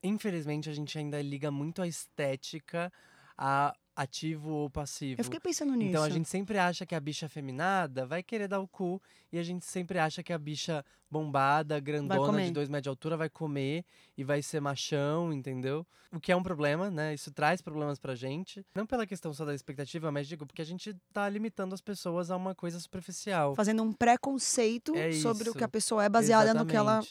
infelizmente, 0.02 0.68
a 0.68 0.72
gente 0.72 0.98
ainda 0.98 1.20
liga 1.22 1.50
muito 1.50 1.82
a 1.82 1.86
estética 1.86 2.92
a 3.36 3.74
ativo 3.96 4.50
ou 4.50 4.70
passivo. 4.70 5.20
Eu 5.20 5.24
fiquei 5.24 5.40
pensando 5.40 5.74
nisso. 5.74 5.90
Então 5.90 6.02
a 6.02 6.10
gente 6.10 6.28
sempre 6.28 6.58
acha 6.58 6.86
que 6.86 6.94
a 6.94 7.00
bicha 7.00 7.28
feminada 7.28 8.06
vai 8.06 8.22
querer 8.22 8.48
dar 8.48 8.60
o 8.60 8.68
cu 8.68 9.00
e 9.32 9.38
a 9.38 9.42
gente 9.42 9.64
sempre 9.64 9.98
acha 9.98 10.22
que 10.22 10.32
a 10.32 10.38
bicha 10.38 10.84
bombada, 11.10 11.78
grandona, 11.80 12.44
de 12.44 12.50
dois 12.50 12.68
metros 12.68 12.84
de 12.84 12.88
altura 12.88 13.16
vai 13.16 13.28
comer 13.28 13.84
e 14.16 14.22
vai 14.22 14.42
ser 14.42 14.60
machão, 14.60 15.32
entendeu? 15.32 15.86
O 16.12 16.20
que 16.20 16.30
é 16.30 16.36
um 16.36 16.42
problema, 16.42 16.90
né? 16.90 17.12
Isso 17.14 17.30
traz 17.30 17.60
problemas 17.60 17.98
pra 17.98 18.14
gente. 18.14 18.64
Não 18.74 18.86
pela 18.86 19.06
questão 19.06 19.34
só 19.34 19.44
da 19.44 19.54
expectativa, 19.54 20.10
mas 20.10 20.26
digo, 20.26 20.46
porque 20.46 20.62
a 20.62 20.66
gente 20.66 20.94
tá 21.12 21.28
limitando 21.28 21.74
as 21.74 21.80
pessoas 21.80 22.30
a 22.30 22.36
uma 22.36 22.54
coisa 22.54 22.78
superficial. 22.78 23.54
Fazendo 23.54 23.82
um 23.82 23.92
preconceito 23.92 24.94
É 24.94 25.12
sobre 25.12 25.50
o 25.50 25.54
que 25.54 25.64
a 25.64 25.68
pessoa 25.68 26.04
é 26.04 26.08
baseada 26.08 26.54
no 26.54 26.64
que 26.64 26.76
ela. 26.76 27.02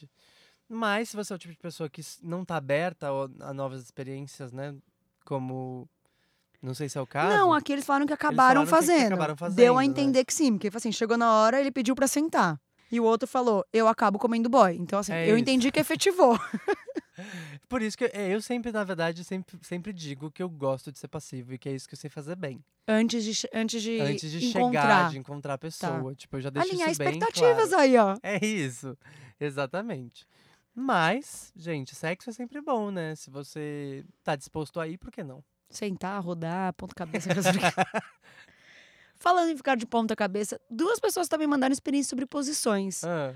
Mas 0.70 1.10
se 1.10 1.16
você 1.16 1.34
é 1.34 1.36
o 1.36 1.40
tipo 1.40 1.52
de 1.54 1.60
pessoa 1.60 1.90
que 1.90 2.02
não 2.22 2.46
tá 2.46 2.56
aberta 2.56 3.08
a 3.42 3.54
novas 3.54 3.82
experiências, 3.84 4.52
né? 4.52 4.76
Como. 5.26 5.90
Não 6.62 6.74
sei 6.74 6.88
se 6.90 6.98
é 6.98 7.02
o 7.02 7.08
caso. 7.08 7.36
Não, 7.36 7.54
aqui 7.54 7.72
eles 7.74 7.86
falaram 7.86 8.06
que 8.06 8.14
acabaram, 8.14 8.66
falaram 8.66 8.66
que- 8.66 8.70
que 8.70 8.76
fazendo. 8.76 9.14
acabaram 9.14 9.34
Deu 9.34 9.44
a 9.44 9.48
fazendo, 9.48 9.78
né? 9.78 9.86
entender 9.86 10.26
que 10.26 10.34
sim, 10.34 10.58
porque 10.58 10.70
assim, 10.76 10.92
chegou 10.92 11.18
na 11.18 11.34
hora, 11.34 11.60
ele 11.60 11.72
pediu 11.72 11.96
pra 11.96 12.06
sentar. 12.08 12.60
E 12.92 13.00
o 13.00 13.04
outro 13.04 13.28
falou, 13.28 13.64
eu 13.72 13.88
acabo 13.88 14.18
comendo 14.20 14.50
boy. 14.50 14.76
Então, 14.76 15.00
assim, 15.00 15.14
É 15.14 15.26
eu 15.26 15.36
isso. 15.36 15.42
entendi 15.42 15.72
que 15.72 15.80
efetivou. 15.80 16.38
Por 17.68 17.82
isso 17.82 17.98
que 17.98 18.06
é, 18.06 18.34
eu 18.34 18.42
sempre, 18.42 18.72
na 18.72 18.84
verdade, 18.84 19.24
sempre, 19.24 19.58
sempre 19.62 19.94
digo 19.94 20.32
que 20.32 20.42
eu 20.42 20.50
gosto 20.50 20.92
de 20.92 20.98
ser 21.00 21.08
passivo 21.08 21.54
e 21.54 21.58
que 21.58 21.70
é 21.70 21.74
isso 21.74 21.88
que 21.88 21.94
eu 21.94 22.00
sei 22.00 22.10
fazer 22.10 22.36
bem. 22.36 22.64
antes 22.88 23.24
de, 23.24 23.48
antes 23.54 23.82
de, 23.82 24.00
Antes 24.02 24.32
de 24.32 24.46
encontrar. 24.48 24.82
chegar, 24.82 25.10
de 25.12 25.18
encontrar 25.20 25.54
a 25.54 25.58
pessoa. 25.58 26.16
Tipo, 26.16 26.38
eu 26.38 26.42
já 26.42 26.50
deixo 26.50 26.70
Alinhar 26.70 26.90
isso 26.90 26.98
bem 26.98 27.10
expectativas 27.10 27.70
claro. 27.70 27.84
aí, 27.84 27.98
ó. 27.98 28.18
É 28.24 28.44
isso, 28.46 28.98
exatamente. 29.40 30.26
Mas, 30.74 31.52
gente, 31.56 31.96
sexo 31.96 32.30
é 32.30 32.34
sempre 32.34 32.62
bom, 32.62 32.92
né? 32.92 33.16
Se 33.16 33.30
você 33.30 34.06
tá 34.24 34.36
disposto 34.36 34.80
a 34.80 34.88
ir, 34.88 34.98
por 34.98 35.12
que 35.12 35.24
não? 35.24 35.44
Sentar, 35.70 36.22
rodar, 36.24 36.74
ponta 36.74 36.96
cabeça. 36.96 37.30
Falando 39.16 39.50
em 39.50 39.58
ficar 39.58 39.76
de 39.76 39.86
ponta 39.86 40.16
cabeça, 40.16 40.60
duas 40.70 41.00
pessoas 41.00 41.28
também 41.28 41.48
mandaram 41.48 41.74
experiência 41.74 42.10
sobre 42.10 42.26
posições. 42.26 43.04
Ah, 43.04 43.34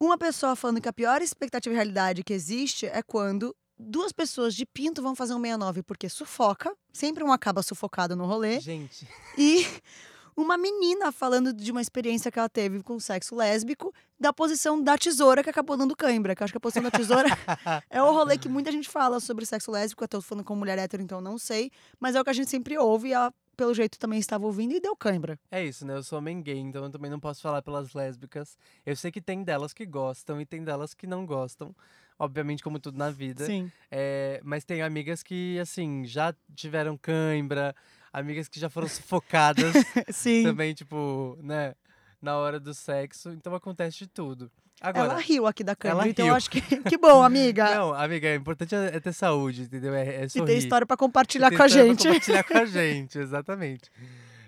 Uma 0.00 0.16
pessoa 0.16 0.56
falando 0.56 0.80
que 0.80 0.88
a 0.88 0.92
pior 0.92 1.20
expectativa 1.20 1.72
de 1.72 1.76
realidade 1.76 2.24
que 2.24 2.32
existe 2.32 2.86
é 2.86 3.02
quando 3.02 3.54
duas 3.78 4.12
pessoas 4.12 4.54
de 4.54 4.64
pinto 4.64 5.02
vão 5.02 5.14
fazer 5.14 5.34
um 5.34 5.40
69 5.40 5.82
porque 5.82 6.08
sufoca, 6.08 6.74
sempre 6.90 7.22
um 7.22 7.30
acaba 7.30 7.62
sufocado 7.62 8.16
no 8.16 8.24
rolê, 8.24 8.58
gente, 8.60 9.06
e 9.36 9.66
uma 10.36 10.58
menina 10.58 11.10
falando 11.10 11.52
de 11.52 11.72
uma 11.72 11.80
experiência 11.80 12.30
que 12.30 12.38
ela 12.38 12.48
teve 12.48 12.82
com 12.82 13.00
sexo 13.00 13.34
lésbico, 13.34 13.92
da 14.20 14.32
posição 14.32 14.80
da 14.82 14.98
tesoura 14.98 15.42
que 15.42 15.50
acabou 15.50 15.76
dando 15.76 15.96
cãibra, 15.96 16.34
que 16.34 16.42
eu 16.42 16.44
acho 16.44 16.52
que 16.52 16.58
a 16.58 16.60
posição 16.60 16.82
da 16.82 16.90
tesoura 16.90 17.28
é 17.88 18.02
o 18.02 18.12
rolê 18.12 18.36
que 18.36 18.48
muita 18.48 18.70
gente 18.70 18.88
fala 18.88 19.18
sobre 19.18 19.46
sexo 19.46 19.70
lésbico, 19.70 20.04
eu 20.04 20.08
tô 20.08 20.20
falando 20.20 20.44
com 20.44 20.54
mulher 20.54 20.78
hétero, 20.78 21.02
então 21.02 21.20
não 21.20 21.38
sei, 21.38 21.70
mas 21.98 22.14
é 22.14 22.20
o 22.20 22.24
que 22.24 22.30
a 22.30 22.34
gente 22.34 22.50
sempre 22.50 22.76
ouve 22.76 23.08
e 23.08 23.12
ela, 23.12 23.32
pelo 23.56 23.72
jeito, 23.72 23.98
também 23.98 24.18
estava 24.18 24.44
ouvindo 24.44 24.74
e 24.74 24.80
deu 24.80 24.94
cãibra. 24.94 25.38
é 25.50 25.64
isso, 25.64 25.86
né? 25.86 25.94
Eu 25.94 26.02
sou 26.02 26.18
homem 26.18 26.42
gay, 26.42 26.58
então 26.58 26.84
eu 26.84 26.90
também 26.90 27.10
não 27.10 27.18
posso 27.18 27.40
falar 27.40 27.62
pelas 27.62 27.94
lésbicas. 27.94 28.58
Eu 28.84 28.94
sei 28.94 29.10
que 29.10 29.20
tem 29.20 29.42
delas 29.42 29.72
que 29.72 29.86
gostam 29.86 30.38
e 30.40 30.44
tem 30.44 30.62
delas 30.62 30.92
que 30.92 31.06
não 31.06 31.24
gostam. 31.24 31.74
Obviamente, 32.18 32.62
como 32.62 32.78
tudo 32.78 32.96
na 32.96 33.10
vida. 33.10 33.44
Sim. 33.44 33.70
É, 33.90 34.40
mas 34.42 34.64
tem 34.64 34.80
amigas 34.80 35.22
que, 35.22 35.58
assim, 35.58 36.06
já 36.06 36.34
tiveram 36.54 36.96
cãibra, 36.96 37.76
amigas 38.18 38.48
que 38.48 38.58
já 38.60 38.68
foram 38.70 38.88
sufocadas 38.88 39.72
Sim. 40.10 40.42
também, 40.44 40.74
tipo, 40.74 41.38
né? 41.42 41.74
Na 42.20 42.36
hora 42.36 42.58
do 42.58 42.72
sexo. 42.74 43.30
Então 43.30 43.54
acontece 43.54 43.98
de 43.98 44.06
tudo. 44.08 44.50
Agora, 44.80 45.12
ela 45.12 45.20
riu 45.20 45.46
aqui 45.46 45.64
da 45.64 45.74
câmera, 45.74 46.06
então 46.08 46.24
riu. 46.26 46.32
eu 46.32 46.36
acho 46.36 46.50
que 46.50 46.60
que 46.90 46.98
bom, 46.98 47.22
amiga. 47.22 47.74
não, 47.74 47.94
amiga, 47.94 48.28
é 48.28 48.34
importante 48.34 48.74
é 48.74 48.96
é 48.96 49.00
ter 49.00 49.12
saúde, 49.12 49.62
entendeu? 49.62 49.94
É, 49.94 50.16
é 50.22 50.24
e 50.24 50.28
sorrir. 50.30 50.46
ter 50.46 50.58
história 50.58 50.86
pra 50.86 50.94
E 50.94 50.98
compartilhar 50.98 51.50
com 51.50 51.62
a 51.62 51.66
história 51.66 51.84
pra 51.84 51.94
gente. 51.94 52.06
compartilhar 52.06 52.44
com 52.44 52.58
a 52.58 52.64
gente, 52.66 53.18
exatamente. 53.18 53.90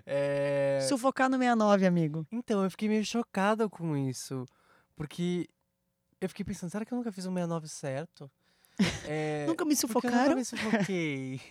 É, 0.05 0.79
Sufocar 0.87 1.29
no 1.29 1.37
69, 1.37 1.85
amigo. 1.85 2.27
Então, 2.31 2.63
eu 2.63 2.69
fiquei 2.71 2.87
meio 2.89 3.03
chocada 3.05 3.67
com 3.69 3.95
isso. 3.97 4.45
Porque 4.95 5.47
eu 6.19 6.27
fiquei 6.29 6.43
pensando, 6.45 6.69
será 6.71 6.83
que 6.85 6.93
eu 6.93 6.97
nunca 6.97 7.11
fiz 7.11 7.25
um 7.25 7.33
69 7.33 7.67
certo? 7.67 8.29
É, 9.05 9.45
Nunca 9.47 9.65
me 9.65 9.75
sufocaram? 9.75 10.17
nunca 10.23 10.35
me 10.35 10.45
sufoquei. 10.45 11.41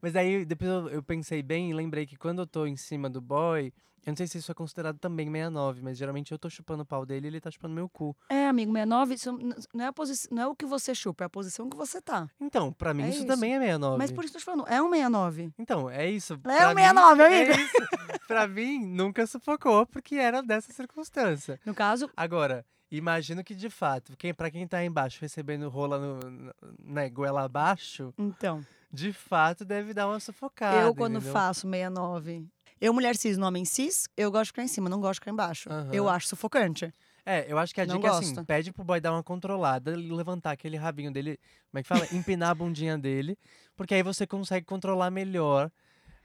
Mas 0.00 0.14
aí 0.16 0.44
depois 0.44 0.70
eu, 0.70 0.88
eu 0.88 1.02
pensei 1.02 1.42
bem 1.42 1.70
e 1.70 1.74
lembrei 1.74 2.06
que 2.06 2.16
quando 2.16 2.40
eu 2.40 2.46
tô 2.46 2.66
em 2.66 2.76
cima 2.76 3.08
do 3.10 3.20
boy, 3.20 3.72
eu 4.06 4.10
não 4.12 4.16
sei 4.16 4.26
se 4.26 4.38
isso 4.38 4.50
é 4.50 4.54
considerado 4.54 4.98
também 4.98 5.26
69, 5.26 5.82
mas 5.82 5.98
geralmente 5.98 6.32
eu 6.32 6.38
tô 6.38 6.48
chupando 6.48 6.82
o 6.82 6.86
pau 6.86 7.04
dele 7.04 7.26
e 7.26 7.30
ele 7.30 7.40
tá 7.40 7.50
chupando 7.50 7.74
meu 7.74 7.88
cu. 7.88 8.16
É, 8.30 8.46
amigo, 8.48 8.72
69, 8.72 9.14
isso 9.14 9.38
não 9.74 9.84
é, 9.84 9.88
a 9.88 9.92
posi- 9.92 10.28
não 10.30 10.42
é 10.42 10.46
o 10.46 10.54
que 10.54 10.64
você 10.64 10.94
chupa, 10.94 11.24
é 11.24 11.26
a 11.26 11.30
posição 11.30 11.68
que 11.68 11.76
você 11.76 12.00
tá. 12.00 12.26
Então, 12.40 12.72
pra 12.72 12.94
mim 12.94 13.02
É 13.02 13.08
isso, 13.08 13.18
isso. 13.18 13.26
também 13.26 13.54
é 13.54 13.58
69. 13.58 13.98
Mas 13.98 14.10
por 14.12 14.24
isso 14.24 14.32
que 14.32 14.38
eu 14.38 14.40
tô 14.40 14.44
te 14.44 14.44
falando, 14.56 14.68
é 14.72 14.80
um 14.80 14.88
69. 14.90 15.52
Então, 15.58 15.90
é 15.90 16.08
isso. 16.08 16.34
É 16.34 16.36
pra 16.38 16.70
um 16.70 16.74
mim- 16.74 16.82
69, 16.82 17.22
amigo. 17.24 17.52
É 17.52 17.56
isso. 17.60 17.72
pra 18.28 18.46
mim, 18.48 18.86
nunca 18.86 19.26
sufocou, 19.26 19.84
porque 19.86 20.14
era 20.14 20.42
dessa 20.42 20.72
circunstância. 20.72 21.60
No 21.66 21.74
caso, 21.74 22.08
Agora, 22.16 22.64
imagino 22.90 23.44
que 23.44 23.54
de 23.54 23.68
fato, 23.68 24.16
quem, 24.16 24.32
pra 24.32 24.50
quem 24.50 24.66
tá 24.66 24.82
embaixo 24.82 25.18
recebendo 25.20 25.68
rola 25.68 25.98
no, 25.98 26.52
na 26.82 27.06
goela 27.10 27.42
abaixo, 27.42 28.14
então, 28.16 28.64
de 28.92 29.12
fato 29.12 29.64
deve 29.64 29.92
dar 29.92 30.06
uma 30.08 30.20
sufocada. 30.20 30.86
eu 30.86 30.94
quando 30.94 31.16
entendeu? 31.16 31.32
faço 31.32 31.68
69, 31.68 32.46
eu 32.80 32.94
mulher 32.94 33.16
cis, 33.16 33.36
no 33.36 33.46
homem 33.46 33.64
cis, 33.64 34.08
eu 34.16 34.30
gosto 34.30 34.44
de 34.44 34.50
ficar 34.50 34.62
em 34.62 34.68
cima, 34.68 34.88
não 34.88 35.00
gosto 35.00 35.14
de 35.14 35.20
ficar 35.20 35.30
embaixo. 35.32 35.68
Aham. 35.70 35.92
Eu 35.92 36.08
acho 36.08 36.28
sufocante. 36.28 36.92
É, 37.26 37.44
eu 37.50 37.58
acho 37.58 37.74
que 37.74 37.80
a 37.80 37.86
Não 37.86 37.96
dica 37.96 38.08
é 38.08 38.10
assim: 38.10 38.44
pede 38.44 38.72
pro 38.72 38.84
boy 38.84 39.00
dar 39.00 39.12
uma 39.12 39.22
controlada 39.22 39.94
levantar 39.96 40.52
aquele 40.52 40.76
rabinho 40.76 41.12
dele. 41.12 41.38
Como 41.70 41.80
é 41.80 41.82
que 41.82 41.88
fala? 41.88 42.06
Empinar 42.14 42.50
a 42.50 42.54
bundinha 42.54 42.96
dele. 42.96 43.36
Porque 43.76 43.94
aí 43.94 44.02
você 44.02 44.26
consegue 44.26 44.64
controlar 44.64 45.10
melhor. 45.10 45.70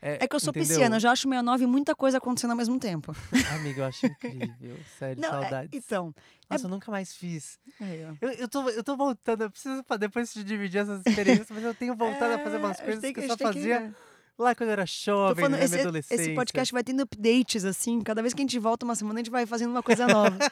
É 0.05 0.27
que 0.27 0.35
eu 0.35 0.39
sou 0.39 0.51
entendeu? 0.51 0.67
pisciana, 0.69 0.95
eu 0.97 0.99
já 0.99 1.11
acho 1.11 1.21
69 1.23 1.63
e 1.63 1.67
muita 1.67 1.95
coisa 1.95 2.17
acontecendo 2.17 2.51
ao 2.51 2.57
mesmo 2.57 2.77
tempo. 2.79 3.15
Amiga, 3.55 3.81
eu 3.81 3.85
acho 3.85 4.05
incrível. 4.05 4.77
Sério, 4.99 5.21
Não, 5.21 5.29
é- 5.29 5.41
saudades. 5.41 5.69
então, 5.73 6.13
Nossa, 6.49 6.65
eu 6.65 6.69
nunca 6.69 6.91
mais 6.91 7.15
fiz. 7.15 7.57
aí, 7.79 8.05
ó. 8.05 8.13
Eu, 8.21 8.31
eu, 8.33 8.47
tô, 8.47 8.69
eu 8.69 8.83
tô 8.83 8.95
voltando, 8.97 9.43
eu 9.43 9.49
preciso 9.51 9.83
depois 9.99 10.33
de 10.33 10.43
dividir 10.43 10.79
essas 10.81 11.01
experiências, 11.05 11.47
mas 11.51 11.63
eu 11.63 11.73
tenho 11.73 11.95
voltado 11.95 12.33
a 12.33 12.39
fazer 12.39 12.57
umas 12.57 12.79
É, 12.79 12.83
coisas 12.83 13.01
tem 13.01 13.13
que 13.13 13.19
eu 13.21 13.27
só 13.27 13.35
tem 13.37 13.47
que- 13.47 13.53
fazia 13.53 13.95
lá 14.37 14.53
quando 14.55 14.69
eu 14.69 14.73
era 14.73 14.85
jovem, 14.85 15.35
falando, 15.35 15.51
na 15.51 15.57
minha 15.57 15.65
esse, 15.65 15.79
adolescência. 15.79 16.21
esse 16.23 16.33
podcast 16.35 16.73
vai 16.73 16.83
tendo 16.83 17.01
updates, 17.03 17.63
assim. 17.65 18.01
Cada 18.01 18.21
vez 18.21 18.33
que 18.33 18.41
a 18.41 18.43
gente 18.43 18.57
volta 18.59 18.83
uma 18.85 18.95
semana, 18.95 19.19
a 19.19 19.23
gente 19.23 19.31
vai 19.31 19.45
fazendo 19.45 19.69
uma 19.71 19.83
coisa 19.83 20.07
nova. 20.07 20.37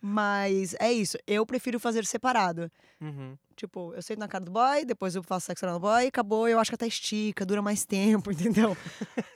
Mas 0.00 0.74
é 0.78 0.92
isso. 0.92 1.18
Eu 1.26 1.44
prefiro 1.44 1.80
fazer 1.80 2.04
separado. 2.06 2.70
Uhum. 3.00 3.36
Tipo, 3.56 3.92
eu 3.94 4.02
sento 4.02 4.20
na 4.20 4.28
cara 4.28 4.44
do 4.44 4.50
boy, 4.52 4.84
depois 4.84 5.16
eu 5.16 5.22
faço 5.22 5.46
sexo 5.46 5.66
no 5.66 5.80
boy, 5.80 6.06
acabou. 6.06 6.48
Eu 6.48 6.60
acho 6.60 6.70
que 6.70 6.76
até 6.76 6.86
estica, 6.86 7.44
dura 7.44 7.60
mais 7.60 7.84
tempo, 7.84 8.30
entendeu? 8.32 8.76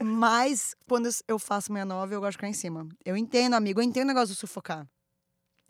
Mas 0.00 0.74
quando 0.88 1.08
eu 1.26 1.38
faço 1.38 1.66
69, 1.72 2.14
eu 2.14 2.20
gosto 2.20 2.32
de 2.32 2.36
ficar 2.38 2.48
em 2.48 2.52
cima. 2.52 2.86
Eu 3.04 3.16
entendo, 3.16 3.54
amigo, 3.54 3.80
eu 3.80 3.84
entendo 3.84 4.04
o 4.04 4.08
negócio 4.08 4.34
do 4.34 4.38
sufocar. 4.38 4.86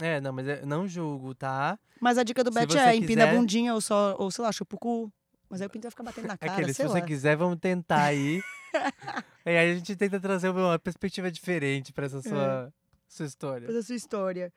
É, 0.01 0.21
não, 0.21 0.33
mas 0.33 0.47
eu 0.47 0.67
não 0.67 0.87
julgo, 0.89 1.35
tá? 1.35 1.79
Mas 2.01 2.19
a 2.19 2.23
dica 2.23 2.43
do 2.43 2.51
Bet 2.51 2.77
é 2.77 2.95
empina 2.97 3.25
a 3.25 3.27
quiser- 3.29 3.39
bundinha 3.39 3.75
ou 3.75 3.81
só, 3.81 4.17
ou 4.19 4.31
sei 4.31 4.45
lá, 4.45 4.51
chupa 4.53 4.77
o 4.77 4.79
cu. 4.79 5.13
Mas 5.49 5.61
aí 5.61 5.67
o 5.67 5.71
pinto 5.71 5.83
vai 5.83 5.91
ficar 5.91 6.03
batendo 6.03 6.27
na 6.29 6.37
cara, 6.37 6.53
Aquele, 6.53 6.73
se 6.75 6.83
você 6.83 7.01
lá. 7.01 7.07
quiser, 7.07 7.37
vamos 7.37 7.59
tentar 7.61 8.05
aí. 8.05 8.43
e 9.47 9.51
aí 9.51 9.71
a 9.71 9.75
gente 9.75 9.95
tenta 9.95 10.19
trazer 10.19 10.49
uma 10.49 10.79
perspectiva 10.79 11.31
diferente 11.31 11.93
pra 11.93 12.07
essa 12.07 12.19
É. 12.19 12.23
sua, 12.23 12.73
sua 13.07 13.27
história. 13.27 13.61
Depois 13.61 13.77
da 13.77 13.83
sua 13.87 13.95
história. 13.97 14.53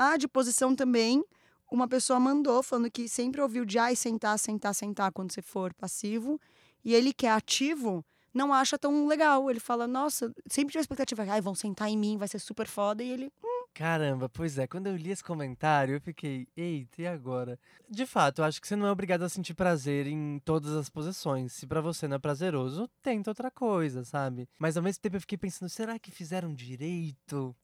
A 0.00 0.16
de 0.16 0.28
posição 0.28 0.76
também, 0.76 1.24
uma 1.68 1.88
pessoa 1.88 2.20
mandou 2.20 2.62
falando 2.62 2.88
que 2.88 3.08
sempre 3.08 3.40
ouviu 3.40 3.64
de 3.64 3.80
ai, 3.80 3.96
sentar, 3.96 4.38
sentar, 4.38 4.72
sentar 4.72 5.10
quando 5.10 5.32
você 5.32 5.42
for 5.42 5.74
passivo. 5.74 6.40
E 6.84 6.94
ele 6.94 7.12
que 7.12 7.26
é 7.26 7.32
ativo, 7.32 8.04
não 8.32 8.54
acha 8.54 8.78
tão 8.78 9.08
legal. 9.08 9.50
Ele 9.50 9.58
fala, 9.58 9.88
nossa, 9.88 10.32
sempre 10.46 10.78
a 10.78 10.80
expectativa, 10.80 11.24
ai, 11.28 11.40
vão 11.40 11.52
sentar 11.52 11.88
em 11.88 11.98
mim, 11.98 12.16
vai 12.16 12.28
ser 12.28 12.38
super 12.38 12.68
foda. 12.68 13.02
E 13.02 13.10
ele, 13.10 13.32
Caramba, 13.78 14.28
pois 14.28 14.58
é, 14.58 14.66
quando 14.66 14.88
eu 14.88 14.96
li 14.96 15.12
esse 15.12 15.22
comentário, 15.22 15.94
eu 15.94 16.00
fiquei, 16.00 16.48
eita, 16.56 17.00
e 17.02 17.06
agora? 17.06 17.56
De 17.88 18.04
fato, 18.06 18.40
eu 18.40 18.44
acho 18.44 18.60
que 18.60 18.66
você 18.66 18.74
não 18.74 18.88
é 18.88 18.90
obrigado 18.90 19.22
a 19.22 19.28
sentir 19.28 19.54
prazer 19.54 20.08
em 20.08 20.40
todas 20.44 20.72
as 20.72 20.88
posições. 20.88 21.52
Se 21.52 21.64
pra 21.64 21.80
você 21.80 22.08
não 22.08 22.16
é 22.16 22.18
prazeroso, 22.18 22.90
tenta 23.00 23.30
outra 23.30 23.52
coisa, 23.52 24.02
sabe? 24.04 24.48
Mas 24.58 24.76
ao 24.76 24.82
mesmo 24.82 25.00
tempo 25.00 25.14
eu 25.14 25.20
fiquei 25.20 25.38
pensando, 25.38 25.68
será 25.68 25.96
que 25.96 26.10
fizeram 26.10 26.52
direito? 26.52 27.54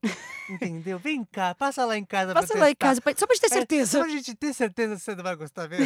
Entendeu? 0.49 1.01
Vem 1.01 1.25
cá, 1.25 1.53
passa 1.53 1.85
lá 1.85 1.99
em 1.99 2.05
casa 2.05 2.33
passa 2.33 2.53
pra 2.53 2.61
lá 2.61 2.71
em 2.71 2.77
casa, 2.77 3.01
pra- 3.01 3.13
só 3.17 3.27
pra 3.27 3.35
gente 3.35 3.41
ter 3.49 3.53
É, 3.53 3.59
certeza. 3.59 3.91
só 3.91 3.99
pra 4.05 4.09
gente 4.09 4.35
ter 4.37 4.55
certeza 4.55 4.95
que 4.95 5.01
você 5.03 5.17
não 5.17 5.25
vai 5.25 5.35
gostar 5.35 5.69
mesmo. 5.69 5.85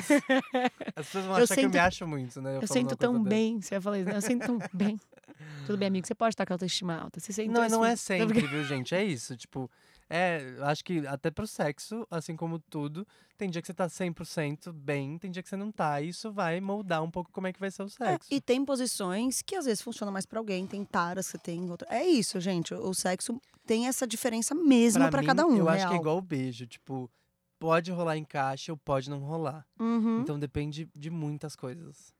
As 0.94 1.06
pessoas 1.06 1.24
vão 1.24 1.38
Eu 1.38 1.44
achar 1.44 1.54
que 1.54 1.60
eu 1.60 1.64
sinto- 1.64 1.72
me 1.72 1.78
acho 1.78 2.06
muito, 2.06 2.42
né? 2.42 2.50
Eu 2.56 2.66
falando 2.66 2.72
sinto 2.72 2.96
tão 2.96 3.14
dessa. 3.14 3.28
bem, 3.30 3.62
você 3.62 3.74
ia 3.76 3.80
falar 3.80 3.98
isso, 3.98 4.10
né? 4.10 4.16
Eu 4.16 4.20
sinto 4.20 4.46
tão 4.46 4.58
bem. 4.74 5.00
Tudo 5.66 5.78
bem, 5.78 5.88
amigo, 5.88 6.06
você 6.06 6.14
pode 6.14 6.34
estar 6.34 6.44
com 6.44 6.52
a 6.52 6.56
autoestima 6.56 6.98
alta. 6.98 7.18
Você 7.18 7.32
sente 7.32 7.48
Não, 7.50 7.66
não 7.68 7.82
é 7.82 7.92
Tô 7.92 7.96
sempre, 7.96 8.40
viu, 8.46 8.62
gente? 8.64 8.94
É 8.94 9.02
isso. 9.02 9.34
Tipo, 9.36 9.70
é, 10.10 10.56
acho 10.62 10.84
que 10.84 11.06
até 11.06 11.30
pro 11.30 11.46
sexo, 11.46 12.06
assim 12.10 12.34
como 12.36 12.58
tudo, 12.58 13.06
tem 13.36 13.50
dia 13.50 13.60
que 13.60 13.66
você 13.66 13.74
tá 13.74 13.86
100% 13.86 14.72
bem, 14.72 15.18
tem 15.18 15.30
dia 15.30 15.42
que 15.42 15.48
você 15.48 15.56
não 15.56 15.70
tá. 15.70 16.00
E 16.00 16.08
isso 16.08 16.32
vai 16.32 16.60
moldar 16.60 17.02
um 17.02 17.10
pouco 17.10 17.30
como 17.30 17.46
é 17.46 17.52
que 17.52 17.60
vai 17.60 17.70
ser 17.70 17.82
o 17.82 17.86
É, 17.86 17.88
sexo. 17.88 18.28
e 18.32 18.40
tem 18.40 18.64
posições 18.64 19.42
que 19.42 19.54
às 19.54 19.64
vezes 19.66 19.82
funcionam 19.82 20.12
mais 20.12 20.24
pra 20.26 20.38
alguém, 20.38 20.66
tem 20.66 20.84
taras 20.84 21.30
que 21.30 21.38
tem 21.38 21.70
outra. 21.70 21.86
É 21.90 22.06
isso, 22.06 22.40
gente. 22.40 22.72
O 22.74 22.94
sexo 22.94 23.40
tem 23.66 23.86
essa 23.86 24.06
diferença 24.06 24.54
mesmo 24.54 25.08
pra, 25.10 25.20
mim, 25.20 25.26
cada 25.26 25.46
um. 25.46 25.56
Eu 25.56 25.68
acho 25.68 25.78
que 25.78 25.84
é 25.84 25.88
real. 25.90 26.00
igual 26.00 26.16
o 26.18 26.22
beijo. 26.22 26.66
Tipo, 26.66 27.10
pode 27.58 27.90
rolar 27.92 28.16
encaixe 28.16 28.70
ou 28.70 28.76
pode 28.76 29.10
não 29.10 29.18
rolar. 29.20 29.66
Uhum. 29.78 30.20
Então 30.20 30.38
depende 30.38 30.88
de 30.96 31.10
muitas 31.10 31.54
coisas. 31.54 32.14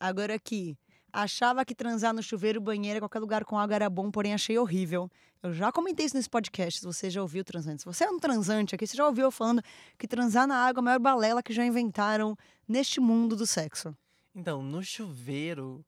Agora 0.00 0.34
aqui. 0.34 0.76
Achava 1.16 1.64
que 1.64 1.74
transar 1.74 2.12
no 2.12 2.22
chuveiro, 2.22 2.60
banheiro, 2.60 3.00
qualquer 3.00 3.20
lugar 3.20 3.42
com 3.42 3.58
água 3.58 3.74
era 3.74 3.88
bom, 3.88 4.10
porém 4.10 4.34
achei 4.34 4.58
horrível. 4.58 5.10
Eu 5.42 5.50
já 5.50 5.72
comentei 5.72 6.04
isso 6.04 6.14
nesse 6.14 6.28
podcast, 6.28 6.80
se 6.80 6.84
você 6.84 7.08
já 7.08 7.22
ouviu 7.22 7.42
transante. 7.42 7.80
Se 7.80 7.86
você 7.86 8.04
é 8.04 8.10
um 8.10 8.18
transante 8.18 8.74
aqui, 8.74 8.86
você 8.86 8.94
já 8.94 9.06
ouviu 9.06 9.24
eu 9.24 9.30
falando 9.30 9.62
que 9.96 10.06
transar 10.06 10.46
na 10.46 10.56
água 10.56 10.80
é 10.80 10.82
a 10.82 10.84
maior 10.84 10.98
balela 10.98 11.42
que 11.42 11.54
já 11.54 11.64
inventaram 11.64 12.36
neste 12.68 13.00
mundo 13.00 13.34
do 13.34 13.46
sexo. 13.46 13.96
Então, 14.34 14.62
no 14.62 14.82
chuveiro, 14.82 15.82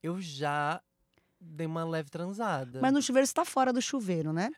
eu 0.00 0.20
já 0.20 0.80
dei 1.40 1.66
uma 1.66 1.84
leve 1.84 2.08
transada. 2.08 2.78
Mas 2.80 2.92
no 2.92 3.02
chuveiro 3.02 3.26
você 3.26 3.34
tá 3.34 3.44
fora 3.44 3.72
do 3.72 3.82
chuveiro, 3.82 4.32
né? 4.32 4.48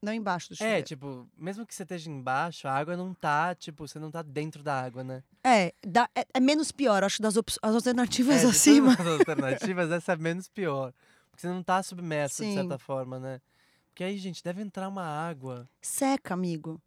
Não 0.00 0.12
embaixo 0.12 0.50
do 0.50 0.56
chuveiro. 0.56 0.78
É, 0.78 0.82
tipo, 0.82 1.28
mesmo 1.36 1.66
que 1.66 1.74
você 1.74 1.82
esteja 1.82 2.08
embaixo, 2.10 2.68
a 2.68 2.72
água 2.72 2.96
não 2.96 3.12
tá, 3.12 3.54
tipo, 3.54 3.86
você 3.86 3.98
não 3.98 4.10
tá 4.10 4.22
dentro 4.22 4.62
da 4.62 4.80
água, 4.80 5.02
né? 5.02 5.24
É, 5.42 5.72
dá- 5.84 6.08
é, 6.14 6.24
é 6.34 6.40
menos 6.40 6.70
pior, 6.70 7.02
acho, 7.02 7.20
das 7.20 7.36
op- 7.36 7.50
as 7.60 7.74
alternativas 7.74 8.36
é, 8.36 8.40
de 8.40 8.46
acima. 8.46 8.92
as 8.92 9.06
alternativas, 9.06 9.90
essa 9.90 10.12
é 10.12 10.16
menos 10.16 10.48
pior. 10.48 10.92
Porque 11.30 11.40
você 11.42 11.48
não 11.48 11.62
tá 11.62 11.82
submerso, 11.82 12.42
de 12.42 12.48
Sim. 12.50 12.54
certa 12.54 12.78
forma, 12.78 13.18
né? 13.18 13.40
Porque 13.88 14.04
aí, 14.04 14.16
gente, 14.18 14.42
deve 14.44 14.62
entrar 14.62 14.88
uma 14.88 15.02
água. 15.04 15.68
Seca, 15.82 16.32
amigo. 16.34 16.80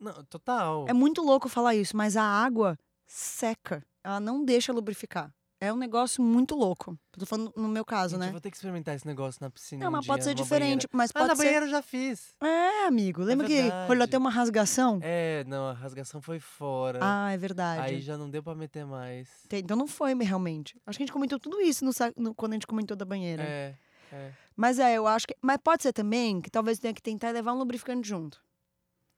Não, 0.00 0.22
total. 0.24 0.86
É 0.88 0.92
muito 0.92 1.20
louco 1.22 1.48
falar 1.48 1.74
isso, 1.74 1.96
mas 1.96 2.16
a 2.16 2.22
água 2.22 2.78
seca. 3.06 3.84
Ela 4.04 4.20
não 4.20 4.44
deixa 4.44 4.72
lubrificar. 4.72 5.32
É 5.64 5.72
um 5.72 5.76
negócio 5.76 6.20
muito 6.20 6.56
louco. 6.56 6.98
Tô 7.12 7.24
falando 7.24 7.52
no 7.56 7.68
meu 7.68 7.84
caso, 7.84 8.14
Gente, 8.14 8.20
né? 8.22 8.26
eu 8.26 8.32
vou 8.32 8.40
ter 8.40 8.50
que 8.50 8.56
experimentar 8.56 8.96
esse 8.96 9.06
negócio 9.06 9.38
na 9.40 9.48
piscina. 9.48 9.84
Não, 9.84 9.90
um 9.90 9.92
mas 9.92 10.04
pode 10.06 10.18
dia, 10.22 10.30
ser 10.30 10.34
numa 10.34 10.42
diferente. 10.42 10.88
Mas 10.92 11.12
banheira. 11.12 11.12
Ah, 11.12 11.28
pode 11.28 11.28
na 11.28 11.36
ser. 11.36 11.42
banheira 11.44 11.66
eu 11.66 11.70
já 11.70 11.82
fiz. 11.82 12.34
É, 12.42 12.86
amigo. 12.86 13.22
Lembra 13.22 13.46
que 13.46 13.62
verdade. 13.62 13.86
rolou 13.88 14.02
até 14.02 14.18
uma 14.18 14.28
rasgação? 14.28 14.98
É, 15.02 15.44
não, 15.46 15.68
a 15.68 15.72
rasgação 15.72 16.20
foi 16.20 16.40
fora. 16.40 16.98
Ah, 17.00 17.30
é 17.30 17.36
verdade. 17.38 17.80
Aí 17.80 18.00
já 18.00 18.18
não 18.18 18.28
deu 18.28 18.42
pra 18.42 18.56
meter 18.56 18.84
mais. 18.84 19.28
Então 19.52 19.76
não 19.76 19.86
foi 19.86 20.14
realmente. 20.14 20.74
Acho 20.84 20.98
que 20.98 21.04
a 21.04 21.06
gente 21.06 21.12
comentou 21.12 21.38
tudo 21.38 21.60
isso 21.60 21.84
no, 21.84 21.92
no- 22.16 22.34
quando 22.34 22.52
a 22.52 22.56
gente 22.56 22.66
comentou 22.66 22.96
da 22.96 23.04
banheira. 23.04 23.44
É, 23.44 23.76
é. 24.12 24.32
Mas 24.56 24.80
é, 24.80 24.94
eu 24.94 25.06
acho 25.06 25.28
que. 25.28 25.36
Mas 25.40 25.58
pode 25.62 25.84
ser 25.84 25.92
também 25.92 26.40
que 26.40 26.50
talvez 26.50 26.80
tenha 26.80 26.92
que 26.92 27.00
tentar 27.00 27.30
levar 27.30 27.52
um 27.52 27.58
lubrificante 27.58 28.08
junto. 28.08 28.42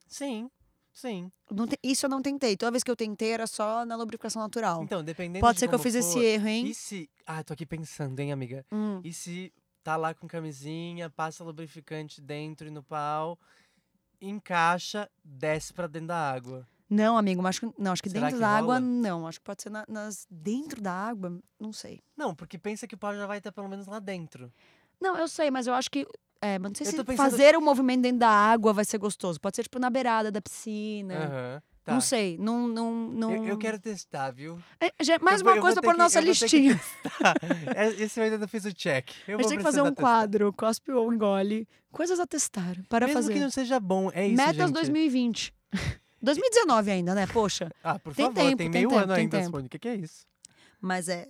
Sim, 0.07 0.51
sim. 0.95 1.31
Não 1.51 1.67
te- 1.67 1.79
Isso 1.83 2.07
eu 2.07 2.11
não 2.11 2.23
tentei. 2.23 2.57
Toda 2.57 2.71
vez 2.71 2.83
que 2.83 2.91
eu 2.91 2.97
tentei 2.97 3.33
era 3.33 3.47
só 3.47 3.85
na 3.85 3.97
lubrificação 3.97 4.41
natural. 4.41 4.83
Então, 4.83 5.05
dependendo 5.05 5.41
pode 5.45 5.55
de 5.57 5.61
ser 5.61 5.69
que 5.69 5.75
eu 5.75 5.79
fiz 5.79 5.95
esse 5.95 6.13
for, 6.15 6.23
erro, 6.23 6.49
hein? 6.49 6.67
E 6.69 6.75
se. 6.75 7.11
Ah, 7.27 7.45
tô 7.45 7.53
aqui 7.53 7.67
pensando, 7.67 8.19
hein, 8.21 8.33
amiga? 8.33 8.65
Hum. 8.73 9.01
E 9.05 9.13
se 9.13 9.53
tá 9.83 9.97
lá 9.97 10.15
com 10.15 10.27
camisinha, 10.27 11.11
passa 11.11 11.45
lubrificante 11.45 12.23
dentro 12.23 12.67
e 12.67 12.71
no 12.71 12.83
pau, 12.83 13.39
encaixa, 14.21 15.11
desce 15.23 15.73
pra 15.73 15.87
dentro 15.87 16.09
da 16.09 16.33
água. 16.33 16.67
Não, 16.89 17.17
amigo, 17.17 17.43
mas 17.43 17.57
acho 17.57 17.61
que, 17.73 17.83
não, 17.83 17.93
acho 17.93 18.03
que 18.03 18.11
Será 18.11 18.23
dentro 18.27 18.37
que 18.37 18.41
da 18.41 18.49
água, 18.49 18.75
rola? 18.75 18.81
não. 18.81 19.27
Acho 19.27 19.41
que 19.41 19.45
pode 19.45 19.63
ser 19.63 19.71
na- 19.71 19.85
nas. 19.89 20.27
Dentro 20.31 20.81
da 20.81 20.93
água, 20.93 21.39
não 21.59 21.73
sei. 21.73 22.01
Não, 22.17 22.35
porque 22.35 22.59
pensa 22.59 22.87
que 22.87 22.95
o 22.95 22.99
pau 22.99 23.15
já 23.15 23.27
vai 23.27 23.39
estar 23.39 23.51
pelo 23.53 23.69
menos 23.69 23.87
lá 23.87 23.99
dentro. 23.99 24.53
Não, 25.01 25.17
eu 25.17 25.27
sei, 25.27 25.51
mas 25.51 25.67
eu 25.67 25.75
acho 25.75 25.91
que. 25.91 26.07
É, 26.47 26.59
mas 26.59 26.71
não 26.71 26.75
sei 26.77 26.87
Eu 26.87 26.91
se 26.91 27.05
pensando- 27.05 27.17
fazer 27.31 27.57
o 27.57 27.61
movimento 27.61 28.03
dentro 28.03 28.19
da 28.19 28.29
água 28.29 28.73
vai 28.73 28.85
ser 28.85 28.99
gostoso. 28.99 29.41
Pode 29.41 29.57
ser, 29.57 29.63
tipo, 29.63 29.79
na 29.79 29.89
beirada 29.89 30.31
da 30.31 30.41
piscina. 30.43 31.15
Aham. 31.15 31.63
Tá. 31.85 31.93
Não 31.93 32.01
sei. 32.01 32.39
Não. 32.39 32.67
não, 32.67 32.93
não... 32.95 33.33
Eu, 33.35 33.45
eu 33.45 33.59
quero 33.59 33.79
testar, 33.79 34.31
viu? 34.31 34.59
É, 34.81 34.91
já- 35.05 35.19
mais 35.21 35.41
Eu 35.43 35.47
uma 35.47 35.57
eu 35.57 35.61
coisa 35.61 35.81
na 35.83 35.93
nossa 35.95 36.19
listinha. 36.21 36.81
É, 37.75 37.89
Esse 38.03 38.19
eu 38.21 38.25
ainda 38.25 38.39
não 38.39 38.49
fiz 38.49 38.65
o 38.65 38.73
check. 38.73 39.11
Eu 39.29 39.37
a 39.39 39.43
gente 39.43 39.49
tem 39.51 39.59
que 39.59 39.63
fazer 39.65 39.83
um 39.83 39.87
testar. 39.87 40.01
quadro, 40.03 40.53
cospe 40.55 40.93
ou 40.93 41.13
engole. 41.13 41.69
Coisas 41.93 42.19
a 42.19 42.27
testar 42.27 42.75
para 42.89 43.07
Mesmo 43.07 43.21
fazer. 43.23 43.35
que 43.35 43.41
não 43.41 43.51
seja 43.51 43.79
bom, 43.79 44.11
é 44.15 44.27
isso, 44.27 44.37
Metas 44.37 44.57
gente. 44.57 44.73
2020. 44.73 45.53
2019 46.23 46.91
ainda, 46.91 47.15
né? 47.15 47.27
Poxa. 47.27 47.71
Ah, 47.83 47.99
por 47.99 48.15
Tem 48.15 48.27
favor, 48.27 48.41
tempo, 48.43 48.57
tem 48.57 48.71
tem 48.71 48.71
meio 48.71 48.89
tempo, 48.89 49.01
ano 49.03 49.15
tem 49.15 49.23
ainda, 49.25 49.41
tempo. 49.43 49.59
O 49.59 49.69
que, 49.69 49.79
que 49.79 49.89
é 49.89 49.95
isso? 49.97 50.27
Mas 50.81 51.09
é. 51.09 51.29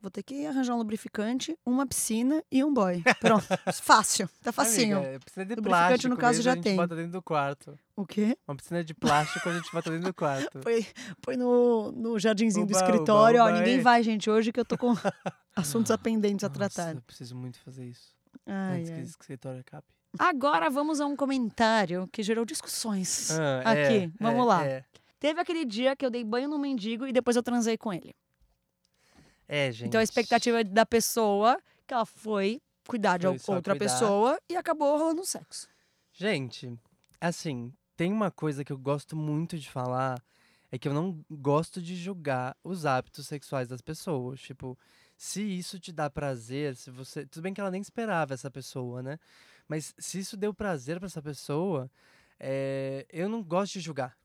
Vou 0.00 0.10
ter 0.10 0.22
que 0.22 0.46
arranjar 0.46 0.74
um 0.74 0.78
lubrificante, 0.78 1.58
uma 1.66 1.84
piscina 1.84 2.42
e 2.52 2.62
um 2.62 2.72
boy. 2.72 3.02
Pronto. 3.18 3.46
Fácil. 3.82 4.28
Tá 4.42 4.52
facinho. 4.52 4.98
Amiga, 4.98 5.12
é 5.12 5.18
piscina 5.18 5.44
de 5.44 5.54
Lubrificante, 5.56 5.88
plástico 5.88 6.08
no 6.08 6.16
caso, 6.16 6.38
mesmo, 6.38 6.42
já 6.44 6.52
a 6.52 6.54
gente 6.54 6.64
tem. 6.64 6.76
bota 6.76 6.94
dentro 6.94 7.12
do 7.12 7.22
quarto. 7.22 7.78
O 7.96 8.06
quê? 8.06 8.38
Uma 8.46 8.56
piscina 8.56 8.84
de 8.84 8.94
plástico 8.94 9.48
a 9.48 9.54
gente 9.54 9.72
bota 9.72 9.90
dentro 9.90 10.06
do 10.06 10.14
quarto. 10.14 10.58
Põe, 10.62 10.86
põe 11.20 11.36
no, 11.36 11.90
no 11.90 12.18
jardinzinho 12.18 12.64
do 12.64 12.70
Uba, 12.70 12.78
uba, 12.78 12.86
escritório. 12.86 13.42
Ó, 13.42 13.48
uba, 13.48 13.58
ninguém 13.58 13.78
é. 13.78 13.80
vai, 13.80 14.02
gente, 14.04 14.30
hoje 14.30 14.52
que 14.52 14.60
eu 14.60 14.64
tô 14.64 14.78
com 14.78 14.94
assuntos 15.56 15.94
pendentes 15.96 16.44
a 16.44 16.48
tratar. 16.48 16.94
eu 16.94 17.02
preciso 17.02 17.34
muito 17.34 17.58
fazer 17.58 17.84
isso. 17.86 18.14
Ai, 18.46 18.78
antes 18.78 18.90
que 18.90 18.94
ai. 18.94 19.02
esse 19.02 19.10
escritório 19.10 19.60
acabe. 19.60 19.84
Agora 20.16 20.70
vamos 20.70 21.00
a 21.00 21.06
um 21.06 21.16
comentário 21.16 22.08
que 22.12 22.22
gerou 22.22 22.44
discussões. 22.44 23.32
Ah, 23.32 23.72
Aqui, 23.72 24.04
é, 24.04 24.10
vamos 24.20 24.42
é, 24.42 24.44
lá. 24.44 24.64
É, 24.64 24.84
Teve 25.18 25.40
aquele 25.40 25.64
dia 25.64 25.96
que 25.96 26.06
eu 26.06 26.10
dei 26.10 26.22
banho 26.22 26.48
no 26.48 26.58
mendigo 26.58 27.04
e 27.06 27.12
depois 27.12 27.36
eu 27.36 27.42
transei 27.42 27.76
com 27.76 27.92
ele. 27.92 28.14
É, 29.48 29.72
gente. 29.72 29.88
Então 29.88 30.00
a 30.00 30.04
expectativa 30.04 30.62
da 30.62 30.84
pessoa 30.84 31.58
que 31.86 31.94
ela 31.94 32.04
foi 32.04 32.60
cuidar 32.86 33.16
de 33.18 33.26
Foi 33.26 33.38
só 33.38 33.54
outra 33.54 33.74
cuidar. 33.74 33.92
pessoa 33.92 34.38
e 34.48 34.56
acabou 34.56 34.98
rolando 34.98 35.24
sexo. 35.24 35.68
Gente, 36.12 36.72
assim, 37.20 37.72
tem 37.96 38.12
uma 38.12 38.30
coisa 38.30 38.64
que 38.64 38.72
eu 38.72 38.78
gosto 38.78 39.16
muito 39.16 39.58
de 39.58 39.70
falar, 39.70 40.22
é 40.70 40.78
que 40.78 40.86
eu 40.86 40.92
não 40.92 41.24
gosto 41.30 41.80
de 41.80 41.96
julgar 41.96 42.56
os 42.62 42.84
hábitos 42.84 43.26
sexuais 43.26 43.68
das 43.68 43.80
pessoas. 43.80 44.40
Tipo, 44.40 44.78
se 45.16 45.42
isso 45.42 45.78
te 45.80 45.92
dá 45.92 46.10
prazer, 46.10 46.76
se 46.76 46.90
você. 46.90 47.26
Tudo 47.26 47.42
bem 47.42 47.54
que 47.54 47.60
ela 47.60 47.70
nem 47.70 47.80
esperava 47.80 48.34
essa 48.34 48.50
pessoa, 48.50 49.02
né? 49.02 49.18
Mas 49.66 49.94
se 49.98 50.18
isso 50.18 50.36
deu 50.36 50.52
prazer 50.52 50.98
pra 50.98 51.06
essa 51.06 51.22
pessoa, 51.22 51.90
é, 52.38 53.06
eu 53.10 53.28
não 53.28 53.42
gosto 53.42 53.74
de 53.74 53.80
julgar. 53.80 54.16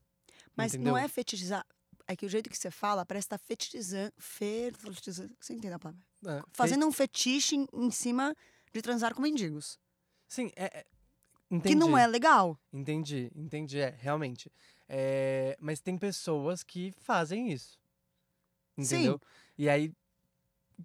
Mas 0.56 0.74
entendeu? 0.74 0.94
não 0.94 0.98
é 0.98 1.08
fetichizar. 1.08 1.66
É 2.08 2.16
que 2.16 2.26
o 2.26 2.30
jeito 2.30 2.50
que 2.50 2.58
você 2.58 2.70
fala 2.70 3.06
parece 3.06 3.26
estar 3.26 3.38
fetizando. 3.38 4.12
Fetizando. 4.18 5.34
Você 5.40 5.54
entende 5.54 5.74
a 5.74 5.80
palavra? 5.80 6.02
É, 6.26 6.40
fe- 6.42 6.46
Fazendo 6.54 6.86
um 6.86 6.92
fetiche 6.92 7.56
em, 7.56 7.68
em 7.74 7.92
cima 7.92 8.36
de 8.74 8.82
transar 8.82 9.14
com 9.14 9.22
mendigos. 9.22 9.80
Sim, 10.28 10.52
é. 10.56 10.66
é- 10.80 10.86
Que 11.62 11.76
não 11.76 11.90
entendi. 11.90 12.02
é 12.02 12.08
legal. 12.08 12.58
Entendi, 12.74 13.32
entendi, 13.36 13.80
é, 13.80 13.96
realmente. 14.00 14.52
É, 14.90 15.56
mas 15.60 15.80
tem 15.80 15.98
pessoas 15.98 16.64
que 16.64 16.92
fazem 17.00 17.52
isso. 17.52 17.78
Sim. 18.80 18.96
Entendeu? 18.96 19.22
E 19.58 19.70
aí. 19.70 19.94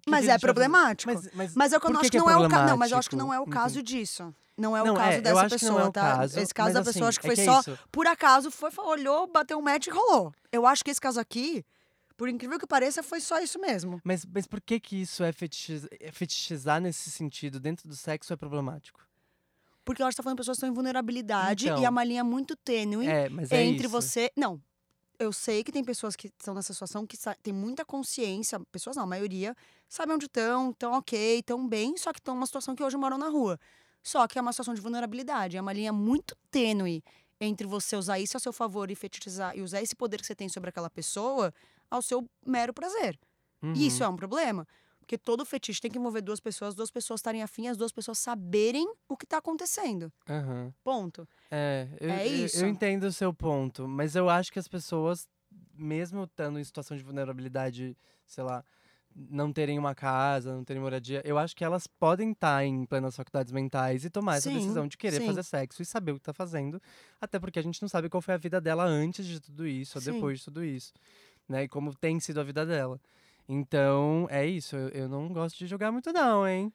Mas 0.07 0.27
é 0.27 0.37
problemático. 0.37 1.11
Mas, 1.11 1.29
mas, 1.33 1.55
Mas 1.55 1.73
é 1.73 1.75
eu 1.77 1.81
que 1.81 1.87
acho 1.91 2.11
que 2.11 2.17
é 2.17 2.19
não 2.19 2.29
é 2.29 2.37
o 2.37 2.47
caso. 2.47 2.65
Não, 2.67 2.77
mas 2.77 2.91
eu 2.91 2.97
acho 2.99 3.09
que 3.09 3.15
não 3.15 3.33
é 3.33 3.39
o 3.39 3.47
caso 3.47 3.81
disso. 3.81 4.33
Não 4.59 4.75
é 4.75 4.81
o 4.83 4.85
não, 4.87 4.93
caso 4.95 5.17
é, 5.17 5.21
dessa 5.21 5.43
que 5.45 5.49
pessoa, 5.51 5.81
é 5.87 5.91
tá? 5.91 6.17
caso. 6.17 6.39
esse 6.39 6.53
caso 6.53 6.73
da 6.73 6.79
assim, 6.81 6.91
pessoa, 6.93 7.09
acho 7.09 7.19
que 7.19 7.27
é 7.27 7.35
foi 7.35 7.43
é 7.43 7.45
só 7.45 7.59
isso. 7.61 7.79
por 7.91 8.05
acaso, 8.07 8.51
foi, 8.51 8.69
olhou, 8.77 9.25
bateu 9.27 9.57
um 9.57 9.61
match 9.61 9.87
e 9.87 9.89
rolou. 9.89 10.33
Eu 10.51 10.67
acho 10.67 10.83
que 10.83 10.91
esse 10.91 10.99
caso 11.01 11.19
aqui, 11.19 11.65
por 12.17 12.27
incrível 12.27 12.59
que 12.59 12.67
pareça, 12.67 13.01
foi 13.01 13.21
só 13.21 13.39
isso 13.39 13.57
mesmo. 13.59 14.01
Mas, 14.03 14.25
mas 14.25 14.45
por 14.45 14.59
que 14.59 14.79
que 14.79 15.01
isso 15.01 15.23
é 15.23 15.31
fetichiz- 15.31 15.87
é 15.99 16.11
fetichizar 16.11 16.81
nesse 16.81 17.09
sentido 17.09 17.59
dentro 17.59 17.87
do 17.87 17.95
sexo 17.95 18.33
é 18.33 18.35
problemático? 18.35 18.99
Porque 19.85 20.01
eu 20.03 20.05
acho 20.07 20.13
que 20.15 20.17
tá 20.17 20.23
falando 20.23 20.37
de 20.37 20.41
pessoas 20.41 20.57
que 20.57 20.59
estão 20.59 20.69
em 20.69 20.73
vulnerabilidade 20.73 21.65
Então. 21.67 21.81
e 21.81 21.85
é 21.85 21.89
uma 21.89 22.03
linha 22.03 22.23
muito 22.23 22.55
tênue 22.55 23.07
É, 23.07 23.27
é 23.49 23.63
entre 23.63 23.85
isso. 23.85 23.89
você. 23.89 24.31
Não. 24.35 24.61
Eu 25.17 25.33
sei 25.33 25.63
que 25.65 25.71
tem 25.71 25.83
pessoas 25.83 26.15
que 26.15 26.27
estão 26.27 26.53
nessa 26.53 26.71
situação 26.73 27.05
que 27.05 27.17
têm 27.43 27.51
muita 27.53 27.83
consciência, 27.83 28.57
pessoas 28.71 28.95
não, 28.95 29.03
a 29.03 29.07
maioria, 29.07 29.53
sabem 29.89 30.15
onde 30.15 30.27
estão, 30.27 30.69
estão 30.69 30.93
ok, 30.93 31.39
estão 31.39 31.67
bem, 31.67 31.97
só 31.97 32.13
que 32.13 32.19
estão 32.19 32.35
numa 32.35 32.45
situação 32.45 32.73
que 32.73 32.81
hoje 32.83 32.95
moram 32.95 33.17
na 33.17 33.27
rua. 33.27 33.59
Só 34.11 34.27
que 34.27 34.39
é 34.39 34.41
uma 34.41 34.51
situação 34.51 34.73
de 34.73 34.81
vulnerabilidade, 34.81 35.55
é 35.55 35.61
uma 35.61 35.71
linha 35.71 35.93
muito 35.93 36.35
tênue 36.49 37.03
entre 37.39 37.67
você 37.67 37.95
usar 37.95 38.17
isso 38.19 38.35
a 38.35 38.39
seu 38.39 38.51
favor 38.51 38.89
e 38.89 38.95
fetichizar 38.95 39.55
e 39.55 39.61
usar 39.61 39.83
esse 39.83 39.95
poder 39.95 40.19
que 40.19 40.25
você 40.25 40.33
tem 40.33 40.49
sobre 40.49 40.69
aquela 40.71 40.89
pessoa 40.89 41.53
ao 41.91 42.01
seu 42.01 42.27
mero 42.43 42.73
prazer. 42.73 43.19
E 43.75 43.85
isso 43.85 44.03
é 44.03 44.07
um 44.07 44.15
problema. 44.15 44.67
Porque 44.99 45.15
todo 45.15 45.45
fetiche 45.45 45.79
tem 45.79 45.91
que 45.91 45.99
envolver 45.99 46.21
duas 46.21 46.39
pessoas, 46.39 46.69
as 46.69 46.75
duas 46.75 46.89
pessoas 46.89 47.19
estarem 47.19 47.43
afim, 47.43 47.67
as 47.67 47.77
duas 47.77 47.91
pessoas 47.91 48.17
saberem 48.17 48.91
o 49.07 49.15
que 49.15 49.25
está 49.25 49.37
acontecendo. 49.37 50.11
Aham. 50.27 50.73
Ponto. 50.83 51.27
É, 51.51 51.87
eu, 51.99 52.09
É 52.09 52.27
eu- 52.27 52.45
isso. 52.45 52.57
eu 52.63 52.67
entendo 52.67 53.03
o 53.03 53.11
seu 53.11 53.31
ponto, 53.31 53.87
mas 53.87 54.15
eu 54.15 54.27
acho 54.27 54.51
que 54.51 54.57
as 54.57 54.67
pessoas, 54.67 55.27
mesmo 55.75 56.23
estando 56.23 56.57
em 56.59 56.63
situação 56.63 56.97
de 56.97 57.03
vulnerabilidade, 57.03 57.95
sei 58.25 58.43
lá, 58.43 58.63
não 59.15 59.51
terem 59.51 59.77
uma 59.77 59.93
casa, 59.95 60.53
não 60.53 60.63
terem 60.63 60.81
moradia, 60.81 61.21
eu 61.25 61.37
acho 61.37 61.55
que 61.55 61.63
elas 61.63 61.87
podem 61.87 62.31
estar 62.31 62.63
em 62.65 62.85
plenas 62.85 63.15
faculdades 63.15 63.51
mentais 63.51 64.05
e 64.05 64.09
tomar 64.09 64.37
essa 64.37 64.49
Sim, 64.49 64.55
decisão 64.57 64.87
de 64.87 64.97
querer 64.97 65.19
sim. 65.19 65.25
fazer 65.25 65.43
sexo 65.43 65.81
e 65.81 65.85
saber 65.85 66.11
o 66.13 66.15
que 66.15 66.21
tá 66.21 66.33
fazendo, 66.33 66.81
até 67.19 67.39
porque 67.39 67.59
a 67.59 67.61
gente 67.61 67.81
não 67.81 67.89
sabe 67.89 68.09
qual 68.09 68.21
foi 68.21 68.33
a 68.33 68.37
vida 68.37 68.61
dela 68.61 68.83
antes 68.85 69.25
de 69.25 69.39
tudo 69.39 69.67
isso, 69.67 69.97
ou 69.97 70.01
Sim. 70.01 70.13
depois 70.13 70.39
de 70.39 70.45
tudo 70.45 70.63
isso, 70.63 70.93
né? 71.47 71.63
E 71.63 71.67
como 71.67 71.93
tem 71.95 72.19
sido 72.19 72.39
a 72.39 72.43
vida 72.43 72.65
dela. 72.65 72.99
Então, 73.47 74.27
é 74.29 74.45
isso, 74.45 74.75
eu, 74.75 74.89
eu 74.89 75.09
não 75.09 75.27
gosto 75.29 75.57
de 75.57 75.65
jogar 75.67 75.91
muito 75.91 76.11
não, 76.13 76.47
hein? 76.47 76.71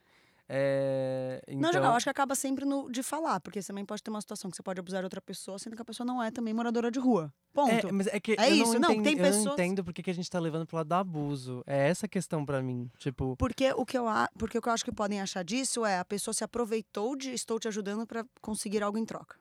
É, 0.46 1.42
Não, 1.48 1.58
então, 1.58 1.72
geral, 1.72 1.90
eu 1.92 1.96
acho 1.96 2.04
que 2.04 2.10
acaba 2.10 2.34
sempre 2.34 2.64
no 2.64 2.90
de 2.90 3.02
falar, 3.02 3.40
porque 3.40 3.62
você 3.62 3.68
também 3.68 3.84
pode 3.84 4.02
ter 4.02 4.10
uma 4.10 4.20
situação 4.20 4.50
que 4.50 4.56
você 4.56 4.62
pode 4.62 4.78
abusar 4.78 5.00
de 5.00 5.06
outra 5.06 5.20
pessoa, 5.20 5.58
sendo 5.58 5.74
que 5.74 5.80
a 5.82 5.84
pessoa 5.84 6.06
não 6.06 6.22
é 6.22 6.30
também 6.30 6.52
moradora 6.52 6.90
de 6.90 6.98
rua. 6.98 7.32
Ponto. 7.52 7.88
É, 7.88 7.92
mas 7.92 8.06
é 8.08 8.20
que 8.20 8.32
É 8.38 8.50
eu 8.50 8.54
isso, 8.56 8.74
não 8.74 8.80
não, 8.80 8.92
entendo, 8.92 9.04
tem 9.04 9.12
eu 9.14 9.22
não 9.24 9.30
pessoas- 9.32 9.52
entendo 9.54 9.84
porque 9.84 10.02
que 10.02 10.10
a 10.10 10.14
gente 10.14 10.28
tá 10.30 10.38
levando 10.38 10.66
pro 10.66 10.76
lado 10.76 10.88
do 10.88 10.92
abuso. 10.94 11.62
É 11.66 11.88
essa 11.88 12.06
a 12.06 12.08
questão 12.08 12.44
pra 12.44 12.60
mim. 12.62 12.90
Tipo, 12.98 13.36
Porque 13.38 13.72
o 13.72 13.86
que 13.86 13.96
eu 13.96 14.04
porque 14.38 14.58
o 14.58 14.62
que 14.62 14.68
eu 14.68 14.72
acho 14.72 14.84
que 14.84 14.92
podem 14.92 15.20
achar 15.20 15.42
disso 15.44 15.84
é 15.86 15.98
a 15.98 16.04
pessoa 16.04 16.34
se 16.34 16.44
aproveitou 16.44 17.16
de 17.16 17.32
estou 17.32 17.58
te 17.58 17.68
ajudando 17.68 18.06
pra 18.06 18.24
conseguir 18.42 18.82
algo 18.82 18.98
em 18.98 19.04
troca. 19.04 19.36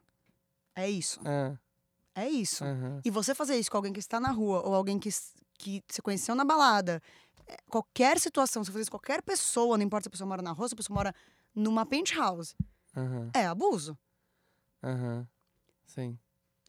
É 0.75 0.89
isso. 0.89 1.19
ah, 1.25 1.57
É 2.15 2.29
isso. 2.29 2.63
aham. 2.63 3.01
E 3.03 3.09
você 3.09 3.35
fazer 3.35 3.57
isso 3.57 3.69
com 3.69 3.77
alguém 3.77 3.91
que 3.93 3.99
está 3.99 4.19
na 4.19 4.31
rua 4.31 4.61
ou 4.65 4.73
alguém 4.73 4.99
que, 4.99 5.09
que 5.57 5.83
você 5.87 6.01
conheceu 6.01 6.33
na 6.35 6.45
balada, 6.45 7.01
é, 7.32 7.32
qualquer 7.69 8.19
situação, 8.19 8.63
se 8.63 8.71
isso 8.71 8.91
com 8.91 8.97
qualquer 8.97 9.21
pessoa, 9.21 9.77
não 9.77 9.83
importa 9.85 10.03
se 10.05 10.07
a 10.07 10.11
pessoa 10.11 10.27
mora 10.27 10.41
na 10.41 10.51
rua, 10.51 10.67
se 10.67 10.73
a 10.73 10.77
pessoa 10.77 10.95
mora 10.95 11.15
numa 11.55 11.85
penthouse, 11.85 12.55
Aham, 12.95 13.29
é 13.33 13.45
abuso. 13.45 13.97
aham. 14.83 15.27
Sim. 15.85 16.17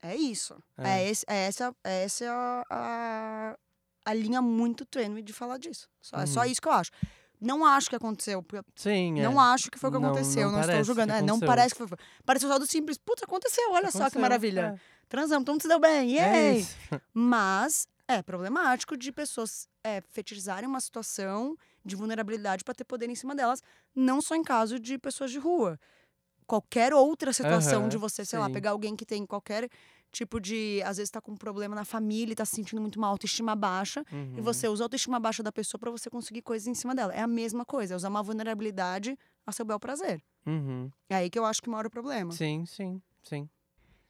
É 0.03 0.15
isso. 0.15 0.55
É. 0.77 0.89
É, 1.01 1.09
esse, 1.11 1.25
é 1.29 1.47
essa, 1.47 1.75
é 1.83 2.05
essa 2.05 2.27
a, 2.31 2.65
a, 2.71 3.59
a 4.05 4.15
linha 4.15 4.43
muito 4.43 4.85
tênue 4.85 5.23
de 5.23 5.33
falar 5.33 5.57
disso. 5.59 5.89
Só, 6.01 6.19
É 6.19 6.27
só 6.27 6.41
Uhum. 6.41 6.47
isso 6.47 6.61
que 6.61 6.69
eu 6.69 6.73
acho. 6.73 6.91
Não 7.41 7.65
acho 7.65 7.89
que 7.91 7.97
aconteceu. 7.97 8.45
Sim, 8.77 9.19
é. 9.19 9.23
Não 9.23 9.41
acho 9.41 9.71
que 9.71 9.79
foi 9.79 9.89
o 9.91 9.93
que 9.95 9.99
Não- 9.99 10.09
aconteceu. 10.11 10.45
não 10.51 10.53
Não, 10.53 10.61
estou 10.61 10.85
julgando. 10.85 11.13
É, 11.13 11.21
não 11.21 11.37
aconteceu. 11.37 11.47
parece 11.47 11.75
que 11.75 11.87
foi. 11.87 11.99
Pareceu 12.25 12.49
só 12.51 12.59
do 12.59 12.67
simples. 12.67 12.99
Putz, 12.99 13.23
aconteceu. 13.23 13.71
Olha 13.73 13.91
só 13.91 13.99
que 13.99 14.03
Aconteceu, 14.05 14.21
maravilha. 14.21 14.81
Transamos, 15.09 15.45
todo 15.45 15.55
mundo 15.55 15.63
se 15.63 15.69
deu 15.69 15.79
bem. 15.81 16.19
É, 16.19 16.23
é 16.23 16.53
Yay! 16.55 16.67
Mas 17.13 17.87
é 18.09 18.23
problemático 18.23 18.97
de 18.97 19.11
pessoas 19.13 19.69
é, 19.83 20.01
fetichizarem 20.01 20.69
uma 20.69 20.81
situação 20.81 21.57
de 21.85 21.97
vulnerabilidade 21.97 22.65
para 22.65 22.75
ter 22.75 22.85
poder 22.85 23.09
em 23.09 23.15
cima 23.15 23.35
delas, 23.35 23.63
não 23.95 24.21
só 24.21 24.35
em 24.35 24.43
caso 24.43 24.79
de 24.79 24.99
pessoas 24.99 25.31
de 25.31 25.39
rua. 25.39 25.79
Qualquer 26.47 26.93
outra 26.93 27.33
situação 27.33 27.83
Aham, 27.83 27.89
de 27.89 27.97
você, 27.97 28.25
sei 28.25 28.39
lá, 28.39 28.47
sim. 28.47 28.53
pegar 28.53 28.73
alguém 28.73 28.95
que 28.95 29.07
tem 29.07 29.25
qualquer 29.27 29.69
tipo 30.13 30.39
de. 30.41 30.83
Às 30.85 30.99
vezes 30.99 31.11
tá 31.11 31.21
com 31.21 31.33
um 31.33 31.37
problema 31.37 31.75
na 31.75 31.85
família 31.87 32.33
e 32.33 32.37
tá 32.37 32.45
se 32.45 32.57
sentindo 32.57 32.81
muito 32.83 33.01
mal, 33.01 33.13
autoestima 33.13 33.57
baixa, 33.57 34.05
e 34.37 34.41
Uhum. 34.41 34.43
você 34.43 34.69
usa 34.69 34.85
a 34.85 34.87
autoestima 34.87 35.19
baixa 35.19 35.43
da 35.43 35.51
pessoa 35.51 35.79
para 35.79 35.91
você 35.91 36.11
conseguir 36.11 36.43
coisas 36.43 36.69
em 36.69 36.75
cima 36.75 36.95
dela. 36.95 37.15
É 37.15 37.21
a 37.23 37.27
mesma 37.27 37.65
coisa, 37.65 37.95
é 37.95 37.97
usar 37.97 38.11
uma 38.11 38.23
vulnerabilidade 38.23 39.19
a 39.47 39.53
seu 39.53 39.65
bel 39.65 39.81
prazer. 39.81 40.23
Uhum. 40.47 40.91
É 41.09 41.17
aí 41.17 41.31
que 41.31 41.39
eu 41.39 41.47
acho 41.47 41.63
que 41.63 41.71
mora 41.71 41.89
o 41.89 41.91
problema. 41.91 42.31
Sim, 42.33 42.67
sim, 42.67 43.01
sim. 43.23 43.49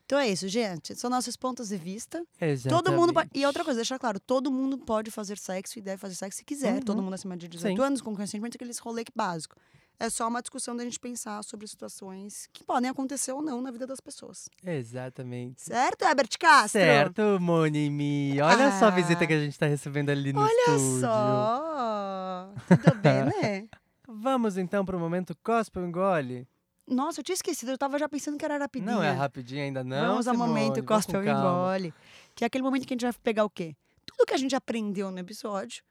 Então 0.07 0.19
é 0.19 0.29
isso, 0.29 0.47
gente. 0.49 0.95
São 0.95 1.09
nossos 1.09 1.35
pontos 1.37 1.69
de 1.69 1.77
vista. 1.79 2.23
Exatamente. 2.41 2.69
Todo 2.85 2.93
mundo 2.95 3.13
pode- 3.15 3.31
E 3.35 3.45
outra 3.47 3.65
coisa, 3.65 3.79
deixar 3.79 3.99
claro, 3.99 4.21
todo 4.21 4.51
mundo 4.53 4.77
pode 4.79 5.11
fazer 5.11 5.39
sexo 5.39 5.79
e 5.79 5.83
deve 5.83 5.97
fazer 5.99 6.15
sexo 6.15 6.39
se 6.39 6.45
quiser. 6.45 6.83
Todo 6.85 6.99
Uhum. 6.99 7.05
mundo 7.05 7.15
acima 7.15 7.37
de 7.37 7.49
18 7.49 7.77
Sim. 7.77 7.83
anos, 7.83 8.01
com 8.03 8.15
consentimento, 8.15 8.57
aqueles 8.57 8.79
rolê 8.79 9.03
básico. 9.15 9.57
É 9.99 10.11
só 10.11 10.27
uma 10.27 10.43
discussão 10.43 10.77
da 10.77 10.83
gente 10.85 10.99
pensar 10.99 11.43
sobre 11.45 11.67
situações 11.69 12.49
que 12.53 12.65
podem 12.65 12.91
acontecer 12.91 13.31
ou 13.33 13.41
não 13.41 13.63
na 13.63 13.71
vida 13.71 13.87
das 13.87 14.01
pessoas. 14.01 14.49
Exatamente. 14.63 15.63
Certo, 15.63 16.03
Herbert 16.05 16.31
Castro? 16.39 16.81
Certo, 16.81 17.39
Monimi. 17.41 18.41
Olha 18.43 18.73
só 18.79 18.87
a 18.87 18.91
visita 18.91 19.23
Ah. 19.23 19.27
que 19.27 19.33
a 19.33 19.41
gente 19.41 19.57
tá 19.59 19.67
recebendo 19.67 20.11
ali 20.11 20.33
no 20.33 20.41
Olha 20.41 20.77
estúdio. 20.77 21.01
só! 21.01 22.53
Tudo 22.69 22.99
bem, 23.01 23.25
né? 23.25 23.69
Vamos 24.07 24.57
então 24.59 24.85
pro 24.85 24.99
momento 24.99 25.35
Cospe 25.43 25.79
ou 25.79 25.87
Engole? 25.87 26.47
Nossa, 26.87 27.21
eu 27.21 27.25
tinha 27.25 27.35
esquecido, 27.35 27.71
eu 27.73 27.79
tava 27.79 27.99
já 27.99 28.09
pensando 28.09 28.37
que 28.37 28.45
era 28.45 28.59
rapidinho. 28.59 28.93
Não 28.93 29.03
é 29.03 29.11
rapidinho 29.11 29.63
ainda 29.63 29.83
não, 29.83 30.09
Vamos 30.09 30.29
ao 30.29 30.35
Simone, 30.35 30.51
momento 30.51 30.85
Cospe 30.85 31.13
calma. 31.13 31.31
Engole. 31.31 31.95
Que 32.35 32.45
é 32.45 32.47
aquele 32.47 32.63
momento 32.63 32.87
que 32.87 32.93
a 32.93 32.97
gente 32.97 33.03
vai 33.05 33.13
pegar 33.23 33.45
o 33.45 33.51
quê? 33.51 33.75
Tudo 34.05 34.27
que 34.27 34.35
a 34.35 34.37
gente 34.37 34.55
aprendeu 34.55 35.11
no 35.11 35.19
episódio 35.19 35.83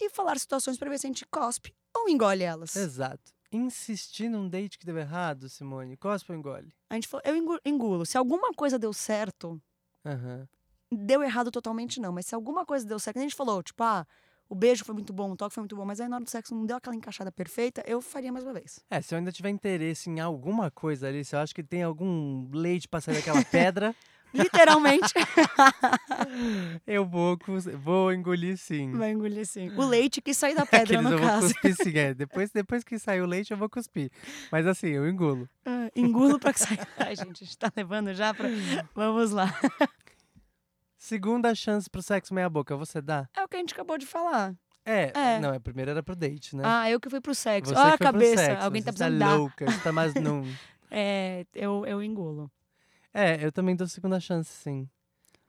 e 0.00 0.08
falar 0.10 0.38
situações 0.38 0.78
pra 0.78 0.88
ver 0.88 0.98
se 0.98 1.06
a 1.06 1.10
gente 1.10 1.26
cospe 1.26 1.74
ou 1.94 2.08
engole 2.08 2.42
elas. 2.42 2.74
Exato. 2.76 3.30
Insistir 3.52 4.30
num 4.30 4.48
date 4.48 4.78
que 4.78 4.86
deu 4.86 4.96
errado, 4.96 5.48
Simone. 5.50 5.96
Cospe 5.98 6.32
ou 6.32 6.38
engole? 6.38 6.72
A 6.88 6.94
gente 6.94 7.06
falou, 7.06 7.22
eu 7.26 7.36
engu- 7.36 7.60
engulo. 7.64 8.06
Se 8.06 8.16
alguma 8.16 8.54
coisa 8.54 8.78
deu 8.78 8.92
certo, 8.94 9.60
Aham. 10.06 10.48
deu 10.90 11.22
errado 11.22 11.50
totalmente 11.50 12.00
não. 12.00 12.10
Mas 12.12 12.24
se 12.24 12.34
alguma 12.34 12.64
coisa 12.64 12.86
deu 12.86 12.98
certo, 12.98 13.18
a 13.18 13.20
gente 13.22 13.34
falou, 13.34 13.62
tipo, 13.62 13.82
ah, 13.82 14.06
o 14.52 14.54
beijo 14.54 14.84
foi 14.84 14.94
muito 14.94 15.14
bom, 15.14 15.32
o 15.32 15.36
toque 15.36 15.54
foi 15.54 15.62
muito 15.62 15.74
bom, 15.74 15.82
mas 15.86 15.98
aí 15.98 16.06
na 16.06 16.16
hora 16.16 16.24
do 16.26 16.30
sexo 16.30 16.54
não 16.54 16.66
deu 16.66 16.76
aquela 16.76 16.94
encaixada 16.94 17.32
perfeita, 17.32 17.82
eu 17.86 18.02
faria 18.02 18.30
mais 18.30 18.44
uma 18.44 18.52
vez. 18.52 18.80
É, 18.90 19.00
se 19.00 19.14
eu 19.14 19.18
ainda 19.18 19.32
tiver 19.32 19.48
interesse 19.48 20.10
em 20.10 20.20
alguma 20.20 20.70
coisa 20.70 21.08
ali, 21.08 21.24
se 21.24 21.34
eu 21.34 21.38
acho 21.40 21.54
que 21.54 21.62
tem 21.62 21.82
algum 21.82 22.50
leite 22.52 22.86
pra 22.86 23.00
sair 23.00 23.14
daquela 23.14 23.42
pedra, 23.42 23.96
Literalmente, 24.34 25.12
eu 26.86 27.04
vou, 27.04 27.38
vou 27.78 28.12
engolir 28.14 28.56
sim. 28.56 28.90
vai 28.92 29.10
engolir 29.10 29.46
sim. 29.46 29.70
O 29.76 29.84
leite 29.84 30.22
que 30.22 30.32
sai 30.32 30.54
da 30.54 30.64
pedra, 30.66 31.00
Aqueles 31.00 31.02
no 31.04 31.10
eu 31.12 31.18
vou 31.18 31.28
caso. 31.28 31.52
cuspir 31.52 31.76
sim, 31.76 31.98
é. 31.98 32.14
Depois, 32.14 32.50
depois 32.50 32.82
que 32.82 32.98
sair 32.98 33.20
o 33.20 33.26
leite, 33.26 33.50
eu 33.50 33.58
vou 33.58 33.68
cuspir. 33.68 34.10
Mas 34.50 34.66
assim, 34.66 34.88
eu 34.88 35.06
engulo. 35.06 35.46
Ah, 35.66 35.90
engulo 35.94 36.38
pra 36.38 36.52
que 36.52 36.60
saia. 36.60 36.88
Ai, 36.98 37.14
gente, 37.14 37.44
a 37.44 37.46
gente 37.46 37.58
tá 37.58 37.70
levando 37.76 38.14
já 38.14 38.32
pra... 38.32 38.48
Vamos 38.94 39.32
lá. 39.32 39.54
Segunda 41.04 41.52
chance 41.52 41.90
pro 41.90 42.00
sexo 42.00 42.32
meia 42.32 42.48
boca, 42.48 42.76
você 42.76 43.02
dá? 43.02 43.28
É 43.36 43.42
o 43.42 43.48
que 43.48 43.56
a 43.56 43.58
gente 43.58 43.74
acabou 43.74 43.98
de 43.98 44.06
falar. 44.06 44.54
É, 44.86 45.10
É. 45.12 45.40
não, 45.40 45.52
a 45.52 45.58
primeira 45.58 45.90
era 45.90 46.00
pro 46.00 46.14
date, 46.14 46.54
né? 46.54 46.62
Ah, 46.64 46.88
eu 46.88 47.00
que 47.00 47.10
fui 47.10 47.20
pro 47.20 47.34
sexo. 47.34 47.74
Você 47.74 47.80
Ah, 47.80 47.94
a 47.94 47.98
cabeça. 47.98 48.36
sexo, 48.44 48.64
Alguém 48.64 48.80
tá 48.84 48.92
você 48.92 48.98
precisando 48.98 49.18
tá 49.18 49.26
dar. 49.26 49.36
louca, 49.36 49.66
você 49.68 49.80
tá 49.80 49.90
mais 49.90 50.14
num... 50.14 50.44
É, 50.88 51.44
eu, 51.56 51.84
eu 51.86 52.00
engulo. 52.04 52.48
É, 53.12 53.44
eu 53.44 53.50
também 53.50 53.74
dou 53.74 53.88
segunda 53.88 54.20
chance, 54.20 54.48
sim. 54.52 54.88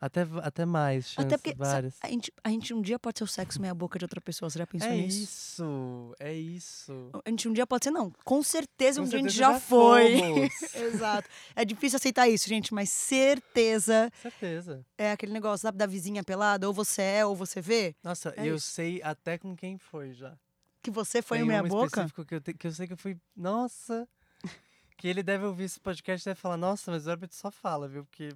Até, 0.05 0.27
até 0.41 0.65
mais 0.65 1.05
chances, 1.09 1.31
Até 1.33 1.37
porque 1.37 1.53
várias. 1.57 1.95
a 2.01 2.07
gente, 2.09 2.33
a 2.43 2.49
gente 2.49 2.73
um 2.73 2.81
dia 2.81 2.99
pode 2.99 3.19
ser 3.19 3.23
o 3.23 3.27
sexo 3.27 3.61
meia 3.61 3.73
boca 3.73 3.97
de 3.97 4.03
outra 4.03 4.19
pessoa. 4.19 4.49
Você 4.49 4.59
já 4.59 4.67
pensou 4.67 4.89
É 4.89 4.95
nisso? 4.97 5.23
isso, 5.23 6.15
é 6.19 6.33
isso. 6.33 7.09
A 7.25 7.29
gente 7.29 7.47
um 7.47 7.53
dia 7.53 7.65
pode 7.65 7.85
ser, 7.85 7.91
não. 7.91 8.11
Com 8.25 8.43
certeza 8.43 8.99
Com 8.99 9.05
um 9.05 9.09
dia 9.09 9.19
a 9.19 9.21
gente 9.21 9.31
certeza 9.33 9.53
já, 9.53 9.59
foi. 9.61 10.17
Exato. 10.75 11.29
É 11.55 11.63
difícil 11.63 11.95
aceitar 11.97 12.27
isso, 12.27 12.49
gente, 12.49 12.73
mas 12.73 12.89
certeza 12.89 14.11
Certeza. 14.21 14.85
é 14.97 15.11
aquele 15.11 15.31
negócio, 15.31 15.61
sabe, 15.61 15.77
da 15.77 15.85
vizinha 15.85 16.23
pelada, 16.23 16.67
ou 16.67 16.73
você 16.73 17.01
é, 17.01 17.25
ou 17.25 17.35
você 17.35 17.61
vê, 17.61 17.95
Nossa, 18.03 18.33
É 18.35 18.45
eu 18.47 18.55
isso. 18.55 18.67
sei 18.71 19.01
até 19.03 19.37
com 19.37 19.55
quem 19.55 19.77
foi 19.77 20.11
já. 20.13 20.37
que 20.81 20.91
você 20.91 21.21
foi 21.21 21.37
Tem 21.37 21.45
o 21.45 21.47
meia 21.47 21.63
boca. 21.63 21.85
específico 21.85 22.25
que 22.25 22.35
eu, 22.35 22.41
te- 22.41 22.53
que 22.53 22.67
eu 22.67 22.71
sei 22.71 22.87
que 22.87 22.93
eu 22.93 22.97
fui. 22.97 23.15
Nossa! 23.35 24.05
que 24.97 25.07
ele 25.07 25.23
deve 25.23 25.45
ouvir 25.45 25.63
esse 25.65 25.79
podcast 25.79 26.27
e 26.27 26.29
deve 26.31 26.39
falar, 26.39 26.55
nossa, 26.57 26.91
mas 26.91 27.07
o 27.07 27.09
Herbert 27.09 27.31
só 27.31 27.49
fala, 27.51 27.87
viu? 27.87 28.05
Porque. 28.05 28.29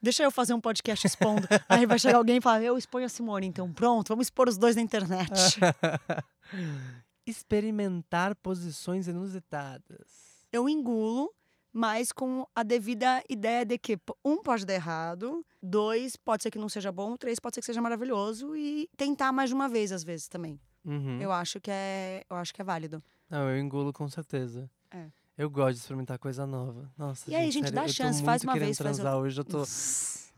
Deixa 0.00 0.22
eu 0.22 0.30
fazer 0.30 0.54
um 0.54 0.60
podcast 0.60 1.06
expondo. 1.06 1.46
Aí 1.68 1.86
vai 1.86 1.98
chegar 1.98 2.18
alguém 2.18 2.36
e 2.36 2.40
falar, 2.40 2.62
eu 2.62 2.76
exponho 2.78 3.06
a 3.06 3.08
Simone, 3.08 3.46
então 3.46 3.72
pronto, 3.72 4.08
vamos 4.08 4.26
expor 4.26 4.48
os 4.48 4.56
dois 4.56 4.76
na 4.76 4.82
internet. 4.82 5.32
Experimentar 7.26 8.34
posições 8.36 9.06
inusitadas. 9.06 10.46
eu 10.50 10.68
engulo, 10.68 11.30
mas 11.72 12.10
com 12.10 12.46
a 12.54 12.62
devida 12.62 13.22
ideia 13.28 13.64
de 13.64 13.76
que 13.76 13.98
um 14.24 14.42
pode 14.42 14.64
dar 14.64 14.74
errado, 14.74 15.44
dois 15.62 16.16
pode 16.16 16.42
ser 16.42 16.50
que 16.50 16.58
não 16.58 16.68
seja 16.68 16.90
bom, 16.90 17.16
três 17.16 17.38
pode 17.38 17.54
ser 17.54 17.60
que 17.60 17.66
seja 17.66 17.82
maravilhoso 17.82 18.56
e 18.56 18.88
tentar 18.96 19.30
mais 19.30 19.50
de 19.50 19.54
uma 19.54 19.68
vez 19.68 19.92
às 19.92 20.02
vezes 20.02 20.26
também. 20.28 20.58
Uhum. 20.84 21.20
Eu 21.20 21.30
acho 21.30 21.60
que 21.60 21.70
é, 21.70 22.24
eu 22.30 22.36
acho 22.36 22.54
que 22.54 22.62
é 22.62 22.64
válido. 22.64 23.02
Não, 23.28 23.50
eu 23.50 23.58
engulo 23.58 23.92
com 23.92 24.08
certeza. 24.08 24.70
É. 24.90 25.08
Eu 25.38 25.48
gosto 25.48 25.74
de 25.74 25.78
experimentar 25.82 26.18
coisa 26.18 26.44
nova. 26.44 26.90
Nossa, 26.98 27.30
E 27.30 27.34
aí, 27.36 27.48
gente, 27.48 27.68
sério, 27.70 27.76
dá 27.76 27.82
eu 27.82 27.86
tô 27.86 27.92
chance, 27.92 28.24
faz 28.24 28.42
uma 28.42 28.54
querendo 28.54 28.66
vez, 28.66 28.78
faz 28.78 28.96
transar 28.96 29.16
hoje. 29.16 29.40
Eu 29.40 29.44
tô, 29.44 29.62
Tá 29.62 29.68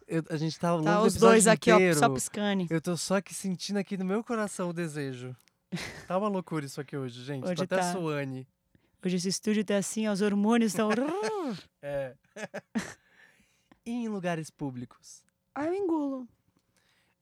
eu- 0.07 0.24
a 0.28 0.36
gente 0.36 0.59
tá 0.61 0.76
do 0.76 1.07
os 1.07 1.14
dois 1.14 1.46
aqui, 1.46 1.72
ó, 1.72 1.78
só 1.94 2.11
piscane. 2.11 2.66
Eu 2.68 2.82
tô 2.82 2.94
só 2.98 3.16
aqui 3.16 3.32
sentindo 3.34 3.78
aqui 3.78 3.96
no 3.96 4.05
meu 4.05 4.22
coração 4.22 4.68
o 4.68 4.72
desejo. 4.74 5.34
Tá 6.07 6.18
uma 6.18 6.28
loucura 6.28 6.66
isso 6.66 6.80
aqui 6.80 6.96
hoje, 6.98 7.24
gente. 7.24 7.44
Hoje 7.44 7.55
tô 7.55 7.62
até 7.62 7.76
tá. 7.78 7.92
suane. 7.92 8.46
Hoje 9.03 9.16
esse 9.16 9.28
estúdio 9.28 9.64
tá 9.64 9.78
assim, 9.78 10.07
ó, 10.07 10.12
os 10.12 10.20
hormônios 10.20 10.72
estão. 10.72 10.90
É. 11.82 12.14
e 13.86 13.90
em 13.90 14.09
lugares 14.09 14.51
públicos? 14.51 15.22
Aí 15.55 15.68
eu 15.68 15.74
engulo. 15.74 16.28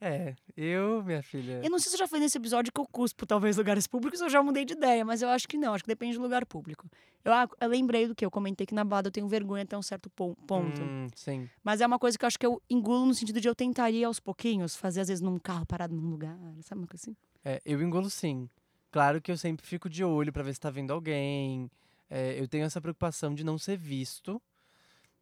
É, 0.00 0.34
eu, 0.56 1.02
minha 1.02 1.22
filha. 1.22 1.60
Eu 1.64 1.70
não 1.70 1.78
sei 1.78 1.90
se 1.90 1.98
já 1.98 2.06
foi 2.06 2.20
nesse 2.20 2.38
episódio 2.38 2.72
que 2.72 2.80
eu 2.80 2.86
cuspo, 2.86 3.26
talvez, 3.26 3.56
lugares 3.56 3.86
públicos, 3.86 4.20
eu 4.20 4.28
já 4.28 4.40
mudei 4.42 4.64
de 4.64 4.74
ideia, 4.74 5.04
mas 5.04 5.22
eu 5.22 5.28
acho 5.28 5.48
que 5.48 5.56
não, 5.58 5.74
acho 5.74 5.82
que 5.82 5.88
depende 5.88 6.16
do 6.16 6.22
lugar 6.22 6.46
público. 6.46 6.86
Eu, 7.24 7.32
eu 7.60 7.68
lembrei 7.68 8.06
do 8.06 8.14
que 8.14 8.24
eu 8.24 8.30
comentei 8.30 8.64
que 8.64 8.74
na 8.74 8.84
balada 8.84 9.08
eu 9.08 9.12
tenho 9.12 9.26
vergonha 9.26 9.64
até 9.64 9.76
um 9.76 9.82
certo 9.82 10.08
pon- 10.10 10.36
ponto. 10.46 10.82
Hum, 10.82 11.08
sim. 11.16 11.48
Mas 11.64 11.80
é 11.80 11.86
uma 11.86 11.98
coisa 11.98 12.16
que 12.16 12.24
eu 12.24 12.28
acho 12.28 12.38
que 12.38 12.46
eu 12.46 12.62
engulo 12.70 13.06
no 13.06 13.14
sentido 13.14 13.40
de 13.40 13.48
eu 13.48 13.56
tentaria 13.56 14.06
aos 14.06 14.20
pouquinhos, 14.20 14.76
fazer 14.76 15.00
às 15.00 15.08
vezes 15.08 15.20
num 15.20 15.36
carro 15.36 15.66
parado 15.66 15.94
num 15.96 16.08
lugar, 16.10 16.38
sabe 16.62 16.80
uma 16.80 16.86
coisa 16.86 17.02
assim? 17.02 17.16
É, 17.44 17.60
eu 17.64 17.82
engulo 17.82 18.08
sim. 18.08 18.48
Claro 18.92 19.20
que 19.20 19.30
eu 19.32 19.36
sempre 19.36 19.66
fico 19.66 19.88
de 19.88 20.04
olho 20.04 20.32
pra 20.32 20.44
ver 20.44 20.54
se 20.54 20.60
tá 20.60 20.70
vendo 20.70 20.92
alguém. 20.92 21.68
É, 22.08 22.40
eu 22.40 22.46
tenho 22.46 22.64
essa 22.64 22.80
preocupação 22.80 23.34
de 23.34 23.42
não 23.44 23.58
ser 23.58 23.76
visto. 23.76 24.40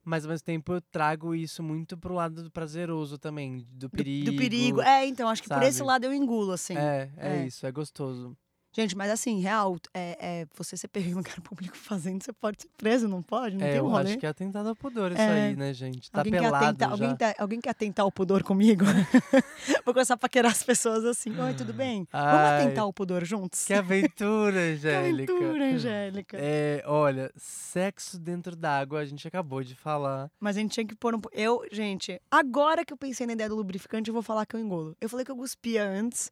Mas 0.08 0.24
ao 0.24 0.30
mesmo 0.30 0.44
tempo 0.44 0.72
eu 0.72 0.80
trago 0.80 1.34
isso 1.34 1.64
muito 1.64 1.98
pro 1.98 2.14
lado 2.14 2.44
do 2.44 2.50
prazeroso 2.50 3.18
também, 3.18 3.66
do 3.72 3.88
Do- 3.88 3.90
perigo. 3.90 4.30
Do, 4.30 4.36
perigo. 4.36 4.80
É, 4.80 5.04
então, 5.04 5.28
acho 5.28 5.42
que 5.42 5.48
por 5.48 5.60
esse 5.64 5.78
sabe? 5.78 5.88
lado 5.88 6.04
eu 6.04 6.14
engulo, 6.14 6.52
assim. 6.52 6.76
É, 6.78 7.10
é, 7.16 7.36
É. 7.38 7.46
isso, 7.46 7.66
é 7.66 7.72
gostoso. 7.72 8.36
Gente, 8.76 8.94
mas 8.94 9.10
assim, 9.10 9.40
real, 9.40 9.78
é, 9.94 10.18
é, 10.42 10.46
você 10.54 10.76
ser 10.76 10.88
pego 10.88 11.08
em 11.08 11.14
lugar 11.14 11.34
público 11.40 11.74
fazendo, 11.74 12.22
você 12.22 12.30
pode 12.30 12.60
ser 12.60 12.68
preso, 12.76 13.08
não 13.08 13.22
pode? 13.22 13.56
Não 13.56 13.64
é, 13.66 13.72
tem 13.72 13.80
um 13.80 13.84
eu 13.86 13.90
rolê? 13.90 14.10
acho 14.10 14.18
que 14.18 14.26
é 14.26 14.28
atentado 14.28 14.68
ao 14.68 14.76
pudor 14.76 15.12
isso 15.12 15.20
É. 15.20 15.46
aí, 15.46 15.56
né, 15.56 15.72
gente? 15.72 16.10
Tá 16.10 16.20
alguém, 16.20 16.32
quer 16.34 16.40
pelado 16.42 16.64
atentar, 16.66 16.88
já. 16.88 16.92
alguém, 16.94 17.16
tá- 17.16 17.34
alguém 17.38 17.60
quer 17.60 17.70
atentar 17.70 18.04
o 18.06 18.12
pudor 18.12 18.42
comigo? 18.42 18.84
Vou 19.82 19.94
começar 19.94 20.12
a 20.12 20.16
paquerar 20.18 20.52
as 20.52 20.62
pessoas 20.62 21.06
assim. 21.06 21.30
Oi, 21.40 21.54
tudo 21.54 21.72
bem? 21.72 22.06
Vamos 22.12 22.28
Ai, 22.36 22.64
atentar 22.64 22.86
o 22.86 22.92
pudor 22.92 23.24
juntos? 23.24 23.64
Que 23.64 23.72
aventura, 23.72 24.52
Que 24.76 24.88
Angélica. 24.88 25.32
aventura, 25.32 25.64
Angélica. 25.64 26.36
É, 26.38 26.82
olha, 26.86 27.32
sexo 27.34 28.18
dentro 28.18 28.54
d'água, 28.54 29.00
a 29.00 29.04
gente 29.06 29.26
acabou 29.26 29.62
de 29.64 29.74
falar. 29.74 30.30
Mas 30.38 30.56
a 30.56 30.60
gente 30.60 30.72
tinha 30.72 30.86
que 30.86 30.94
pôr 30.94 31.14
um. 31.14 31.20
Eu, 31.32 31.62
gente, 31.72 32.20
agora 32.30 32.84
que 32.84 32.92
eu 32.92 32.96
pensei 32.98 33.26
na 33.26 33.32
ideia 33.32 33.48
do 33.48 33.56
lubrificante, 33.56 34.08
eu 34.10 34.14
vou 34.14 34.22
falar 34.22 34.44
que 34.44 34.54
eu 34.54 34.60
engulo. 34.60 34.94
Eu 35.00 35.08
falei 35.08 35.24
que 35.24 35.30
eu 35.32 35.36
cuspia 35.36 35.82
antes. 35.82 36.30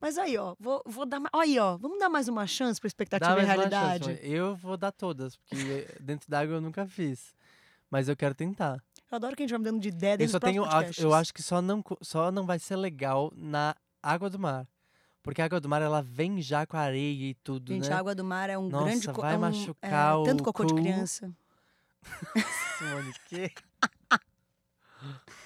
Mas 0.00 0.16
aí, 0.16 0.36
ó, 0.38 0.54
vou, 0.58 0.82
vou 0.86 1.04
dar 1.04 1.20
mais. 1.20 1.30
Aí, 1.34 1.58
ó, 1.58 1.76
vamos 1.76 1.98
dar 1.98 2.08
mais 2.08 2.26
uma 2.26 2.46
chance 2.46 2.80
pra 2.80 2.88
expectativa 2.88 3.32
e 3.32 3.36
chance, 3.36 3.46
realidade. 3.46 4.08
mãe. 4.08 4.18
eu 4.22 4.56
vou 4.56 4.76
dar 4.76 4.92
todas, 4.92 5.36
porque 5.36 5.86
dentro 6.00 6.30
d'água 6.30 6.56
eu 6.56 6.60
nunca 6.60 6.86
fiz. 6.86 7.34
Mas 7.90 8.08
eu 8.08 8.16
quero 8.16 8.34
tentar. 8.34 8.82
Eu 9.10 9.16
adoro 9.16 9.36
que 9.36 9.42
a 9.42 9.46
gente 9.46 9.50
vai 9.50 9.58
me 9.58 9.64
dando 9.64 9.80
de 9.80 9.88
ideia 9.88 10.14
Eu 10.14 10.18
desde 10.18 10.32
só 10.32 10.40
tenho. 10.40 10.62
podcasts. 10.62 11.02
Eu 11.04 11.12
acho 11.12 11.34
que 11.34 11.42
só 11.42 11.60
não, 11.60 11.84
só 12.00 12.30
não 12.30 12.46
vai 12.46 12.58
ser 12.58 12.76
legal 12.76 13.32
na 13.36 13.74
água 14.02 14.30
do 14.30 14.38
mar. 14.38 14.66
Porque 15.22 15.42
a 15.42 15.44
água 15.44 15.60
do 15.60 15.68
mar, 15.68 15.82
ela 15.82 16.00
vem 16.00 16.40
já 16.40 16.64
com 16.64 16.76
a 16.78 16.80
areia 16.80 17.30
e 17.30 17.34
tudo, 17.34 17.74
Gente, 17.74 17.90
né? 17.90 17.94
a 17.94 17.98
água 17.98 18.14
do 18.14 18.24
mar 18.24 18.48
é 18.48 18.56
um 18.56 18.68
Nossa, 18.70 18.84
grande. 18.84 19.06
vai 19.20 19.34
é 19.34 19.36
um, 19.36 19.40
machucar 19.40 20.18
é, 20.20 20.24
Tanto 20.24 20.40
o 20.40 20.44
cocô 20.44 20.64
de 20.64 20.72
cu. 20.72 20.80
criança. 20.80 21.30
Simone, 22.78 23.12
que, 23.26 23.52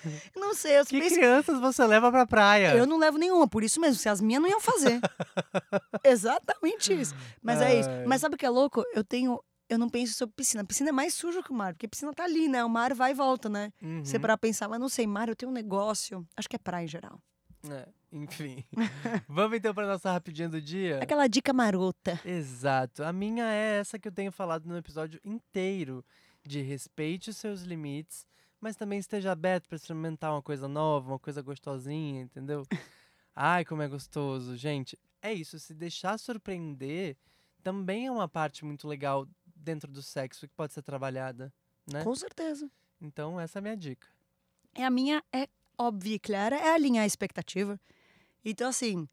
Não 0.37 0.55
sei, 0.55 0.79
eu 0.79 0.85
que 0.87 0.99
penso- 1.01 1.15
crianças 1.17 1.61
você 1.61 1.85
leva 1.87 2.11
pra 2.11 2.27
praia? 2.27 2.75
Eu 2.77 2.87
não 2.87 2.99
levo 2.99 3.19
nenhuma, 3.19 3.47
por 3.49 3.63
isso 3.65 3.81
mesmo, 3.81 3.97
se 3.99 4.09
as 4.09 4.21
minhas 4.21 4.43
não 4.43 4.49
iam 4.49 4.61
fazer. 4.61 5.01
Exatamente 6.05 6.93
isso. 6.93 7.15
Mas 7.43 7.61
é 7.61 7.79
isso. 7.81 7.89
Ai. 7.91 8.05
Mas 8.07 8.21
sabe 8.21 8.35
o 8.35 8.39
que 8.39 8.47
é 8.47 8.51
louco? 8.51 8.83
Eu 8.95 9.05
tenho. 9.05 9.41
Eu 9.69 9.79
não 9.79 9.89
penso 9.89 10.13
sobre 10.15 10.35
piscina. 10.37 10.65
Piscina 10.65 10.91
é 10.91 10.93
mais 10.93 11.15
sujo 11.15 11.43
que 11.43 11.51
o 11.51 11.55
mar, 11.55 11.73
porque 11.73 11.89
piscina 11.89 12.13
tá 12.13 12.25
ali, 12.25 12.49
né? 12.49 12.63
O 12.65 12.69
mar 12.69 12.93
vai 12.95 13.13
e 13.13 13.15
volta, 13.15 13.49
né? 13.49 13.73
Você 14.03 14.17
Uhum. 14.17 14.21
para 14.21 14.37
pensar, 14.37 14.69
mas 14.69 14.79
não 14.79 14.89
sei, 14.91 15.07
mar, 15.07 15.29
eu 15.29 15.35
tenho 15.35 15.51
um 15.51 15.55
negócio. 15.55 16.27
Acho 16.37 16.49
que 16.49 16.57
é 16.57 16.59
praia 16.59 16.85
em 16.85 16.89
geral. 16.89 17.19
É, 17.71 17.89
enfim. 18.13 18.63
Vamos 19.27 19.57
então 19.57 19.73
pra 19.75 19.87
nossa 19.87 20.13
rapidinha 20.13 20.51
do 20.51 20.61
dia? 20.61 20.99
Aquela 21.03 21.27
dica 21.27 21.51
marota. 21.55 22.21
Exato. 22.27 23.03
A 23.03 23.11
minha 23.13 23.45
é 23.47 23.79
essa 23.81 23.99
que 23.99 24.07
eu 24.07 24.13
tenho 24.13 24.31
falado 24.31 24.67
no 24.67 24.77
episódio 24.77 25.19
inteiro. 25.25 26.05
De 26.47 26.61
respeite 26.61 27.31
os 27.31 27.39
seus 27.39 27.63
limites, 27.63 28.27
mas 28.65 28.77
também 28.77 28.99
esteja 28.99 29.31
aberto 29.31 29.69
para 29.69 29.77
experimentar 29.77 30.33
uma 30.33 30.41
coisa 30.41 30.67
nova, 30.67 31.13
uma 31.13 31.19
coisa 31.19 31.43
gostosinha, 31.43 32.23
entendeu? 32.23 32.63
Ai, 33.37 33.63
como 33.63 33.83
é 33.83 33.89
gostoso. 33.89 34.57
Gente, 34.57 34.99
é 35.21 35.35
isso. 35.35 35.59
Se 35.59 35.75
deixar 35.75 36.19
surpreender 36.19 37.15
também 37.63 38.07
é 38.07 38.11
uma 38.11 38.27
parte 38.27 38.65
muito 38.65 38.89
legal 38.89 39.29
dentro 39.55 39.93
do 39.93 40.03
sexo 40.03 40.49
que 40.49 40.55
pode 40.55 40.73
ser 40.73 40.81
trabalhada, 40.81 41.53
né? 41.87 42.03
Com 42.03 42.15
certeza. 42.17 42.71
Então, 42.99 43.39
essa 43.39 43.59
é 43.59 43.61
a 43.61 43.63
minha 43.63 43.77
dica. 43.77 44.09
É 44.75 44.83
a 44.83 44.91
minha, 44.91 45.23
é 45.31 45.47
óbvia 45.77 46.15
e 46.15 46.19
clara, 46.19 46.57
é 46.57 46.73
alinhar 46.73 47.05
a 47.05 47.07
expectativa. 47.07 47.79
Então, 48.43 48.71
assim, 48.71 49.07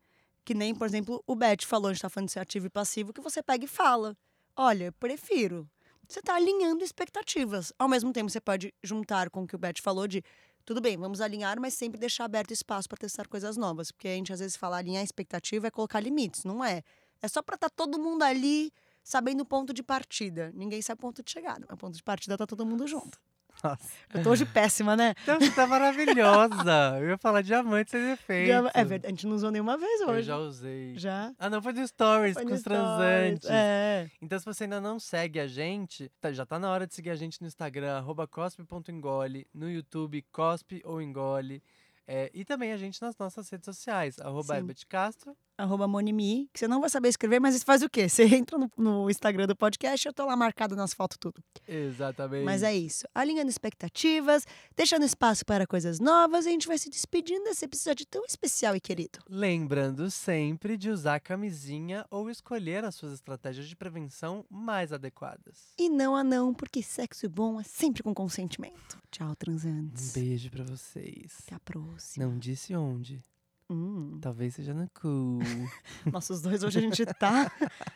que 0.46 0.54
nem, 0.54 0.74
por 0.74 0.88
exemplo, 0.88 1.22
o 1.28 1.36
Beth 1.36 1.66
falou, 1.66 1.90
a 1.90 1.94
gente 1.94 2.02
tá 2.02 2.10
falando 2.10 2.28
de 2.28 2.32
ser 2.32 2.40
ativo 2.40 2.68
e 2.68 2.70
passivo, 2.70 3.12
que 3.12 3.20
você 3.20 3.44
pega 3.44 3.66
e 3.66 3.68
fala: 3.68 4.16
olha, 4.56 4.86
eu 4.86 4.94
prefiro. 4.94 5.70
Você 6.12 6.22
tá 6.22 6.36
alinhando 6.36 6.84
expectativas. 6.84 7.72
Ao 7.80 7.88
mesmo 7.88 8.12
tempo, 8.12 8.30
você 8.30 8.42
pode 8.42 8.74
juntar 8.84 9.30
com 9.30 9.44
o 9.44 9.48
que 9.48 9.56
o 9.56 9.58
Beth 9.58 9.80
falou 9.82 10.10
de. 10.10 10.22
Tudo 10.66 10.82
bem, 10.82 10.98
vamos 10.98 11.22
alinhar, 11.22 11.58
mas 11.58 11.74
sempre 11.74 11.98
deixar 11.98 12.26
aberto 12.26 12.52
espaço 12.52 12.90
para 12.90 12.98
testar 12.98 13.30
coisas 13.30 13.56
novas. 13.56 13.94
Porque 13.94 14.10
a 14.10 14.16
gente, 14.16 14.34
às 14.34 14.42
vezes, 14.42 14.58
fala 14.58 14.76
alinhar 14.76 15.06
expectativa 15.06 15.68
é 15.68 15.72
colocar 15.72 16.02
limites. 16.02 16.44
Não 16.44 16.62
é. 16.62 16.84
É 17.22 17.30
só 17.30 17.42
para 17.42 17.56
estar 17.56 17.70
todo 17.70 17.98
mundo 17.98 18.24
ali 18.24 18.74
sabendo 19.02 19.40
o 19.44 19.46
ponto 19.46 19.74
de 19.74 19.82
partida. 19.82 20.52
Ninguém 20.54 20.82
sabe 20.82 21.00
o 21.00 21.02
ponto 21.02 21.24
de 21.24 21.32
chegada. 21.32 21.66
Mas 21.70 21.76
o 21.76 21.78
ponto 21.78 21.96
de 21.96 22.04
partida 22.04 22.38
tá 22.38 22.46
todo 22.46 22.66
mundo 22.66 22.86
junto. 22.88 23.18
Nossa. 23.64 23.90
Eu 24.14 24.24
tô 24.24 24.32
hoje 24.32 24.46
péssima, 24.46 24.96
né? 24.96 25.14
Então, 25.24 25.40
você 25.40 25.52
tá 25.52 25.66
maravilhosa. 25.68 26.98
Eu 27.00 27.10
ia 27.10 27.18
falar 27.18 27.42
diamante 27.42 27.92
sem 27.92 28.12
efeito. 28.12 28.52
É 28.74 28.84
verdade, 28.84 29.08
a 29.08 29.10
gente 29.10 29.28
não 29.28 29.36
usou 29.36 29.52
nenhuma 29.52 29.78
vez 29.78 30.02
Eu 30.02 30.10
hoje. 30.10 30.24
já 30.24 30.38
usei. 30.38 30.98
Já? 30.98 31.32
Ah, 31.40 31.50
não, 31.50 31.62
foi 31.62 31.74
no 31.74 31.88
Stories 31.88 32.34
Foi 32.34 32.44
com 32.44 32.50
no 32.50 32.56
os 32.56 32.62
Stories, 32.62 32.82
transantes. 32.82 33.50
É. 33.50 34.10
Então, 34.22 34.40
se 34.40 34.46
você 34.46 34.64
ainda 34.64 34.82
não 34.82 35.00
segue 35.00 35.40
a 35.40 35.48
gente, 35.48 36.10
tá- 36.20 36.32
já 36.34 36.46
tá 36.46 36.58
na 36.60 36.70
hora 36.72 36.88
de 36.88 36.94
seguir 36.96 37.10
a 37.12 37.16
gente 37.16 37.42
no 37.42 37.48
Instagram, 37.48 37.98
arroba 37.98 38.28
cospe.engole, 38.28 39.48
no 39.54 39.70
YouTube, 39.70 40.22
cospe 40.32 40.82
ou 40.86 41.02
engole. 41.02 41.62
é, 42.08 42.30
e 42.34 42.44
também 42.44 42.74
a 42.74 42.78
gente 42.78 43.02
nas 43.02 43.18
nossas 43.18 43.50
redes 43.50 43.64
sociais, 43.66 44.20
arroba 44.20 44.56
Castro. 44.90 45.36
Arroba 45.62 45.88
Monimi, 45.88 46.50
que 46.54 46.60
você 46.60 46.68
não 46.68 46.82
vai 46.82 46.90
saber 46.90 47.10
escrever, 47.10 47.40
mas 47.40 47.56
isso 47.56 47.66
faz 47.66 47.82
o 47.82 47.90
quê? 47.90 48.10
Você 48.10 48.24
entra 48.36 48.58
no, 48.58 48.72
no 48.78 49.10
Instagram 49.10 49.48
do 49.48 49.56
podcast, 49.56 50.06
eu 50.08 50.14
tô 50.14 50.26
lá 50.26 50.36
marcada 50.36 50.76
nas 50.76 50.94
fotos 50.94 51.18
tudo. 51.20 51.42
Exatamente. 51.68 52.44
Mas 52.44 52.64
é 52.64 52.76
isso. 52.76 53.06
Alinhando 53.14 53.50
expectativas, 53.50 54.46
deixando 54.76 55.06
espaço 55.06 55.46
para 55.46 55.68
coisas 55.68 56.00
novas, 56.00 56.46
e 56.46 56.50
a 56.50 56.52
gente 56.52 56.68
vai 56.68 56.78
se 56.78 56.90
despedindo 56.90 57.44
desse 57.46 57.66
episódio 57.66 58.06
tão 58.06 58.24
especial 58.26 58.76
e 58.76 58.80
querido. 58.82 59.20
Lembrando 59.30 60.10
sempre 60.10 60.78
de 60.78 60.90
usar 60.90 61.20
camisinha 61.20 62.06
ou 62.10 62.30
escolher 62.30 62.84
as 62.84 62.96
suas 62.96 63.14
estratégias 63.14 63.68
de 63.68 63.76
prevenção 63.76 64.46
mais 64.50 64.92
adequadas. 64.92 65.74
E 65.78 65.90
não 65.90 66.16
a 66.16 66.24
não, 66.24 66.54
porque 66.54 66.82
sexo 66.82 67.30
bom 67.30 67.60
é 67.60 67.64
sempre 67.64 68.04
com 68.04 68.14
consentimento. 68.14 68.98
Tchau, 69.12 69.30
Um 69.30 69.36
transantes. 69.36 70.14
beijo 70.14 70.50
pra 70.50 70.64
vocês. 70.64 71.38
Até 71.46 71.56
a 71.56 71.60
próxima. 71.60 72.26
Não 72.26 72.38
disse 72.38 72.76
onde. 72.76 73.24
Hum. 73.72 74.20
Talvez 74.20 74.56
seja 74.56 74.74
no 74.74 74.86
cu. 74.90 75.40
Nossos 76.12 76.42
dois 76.42 76.62
hoje 76.62 76.80
a 76.80 76.82
gente 76.82 77.06
tá 77.06 77.50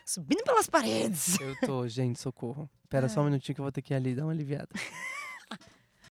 subindo 0.06 0.42
pelas 0.42 0.66
paredes. 0.66 1.38
Eu 1.38 1.54
tô, 1.60 1.86
gente, 1.86 2.18
socorro. 2.18 2.66
Espera 2.82 3.10
só 3.10 3.20
um 3.20 3.24
Ai. 3.24 3.30
minutinho 3.30 3.54
que 3.54 3.60
eu 3.60 3.64
vou 3.64 3.70
ter 3.70 3.82
que 3.82 3.92
ir 3.92 3.96
ali 3.96 4.14
dar 4.14 4.24
uma 4.24 4.32
aliviada. 4.32 4.70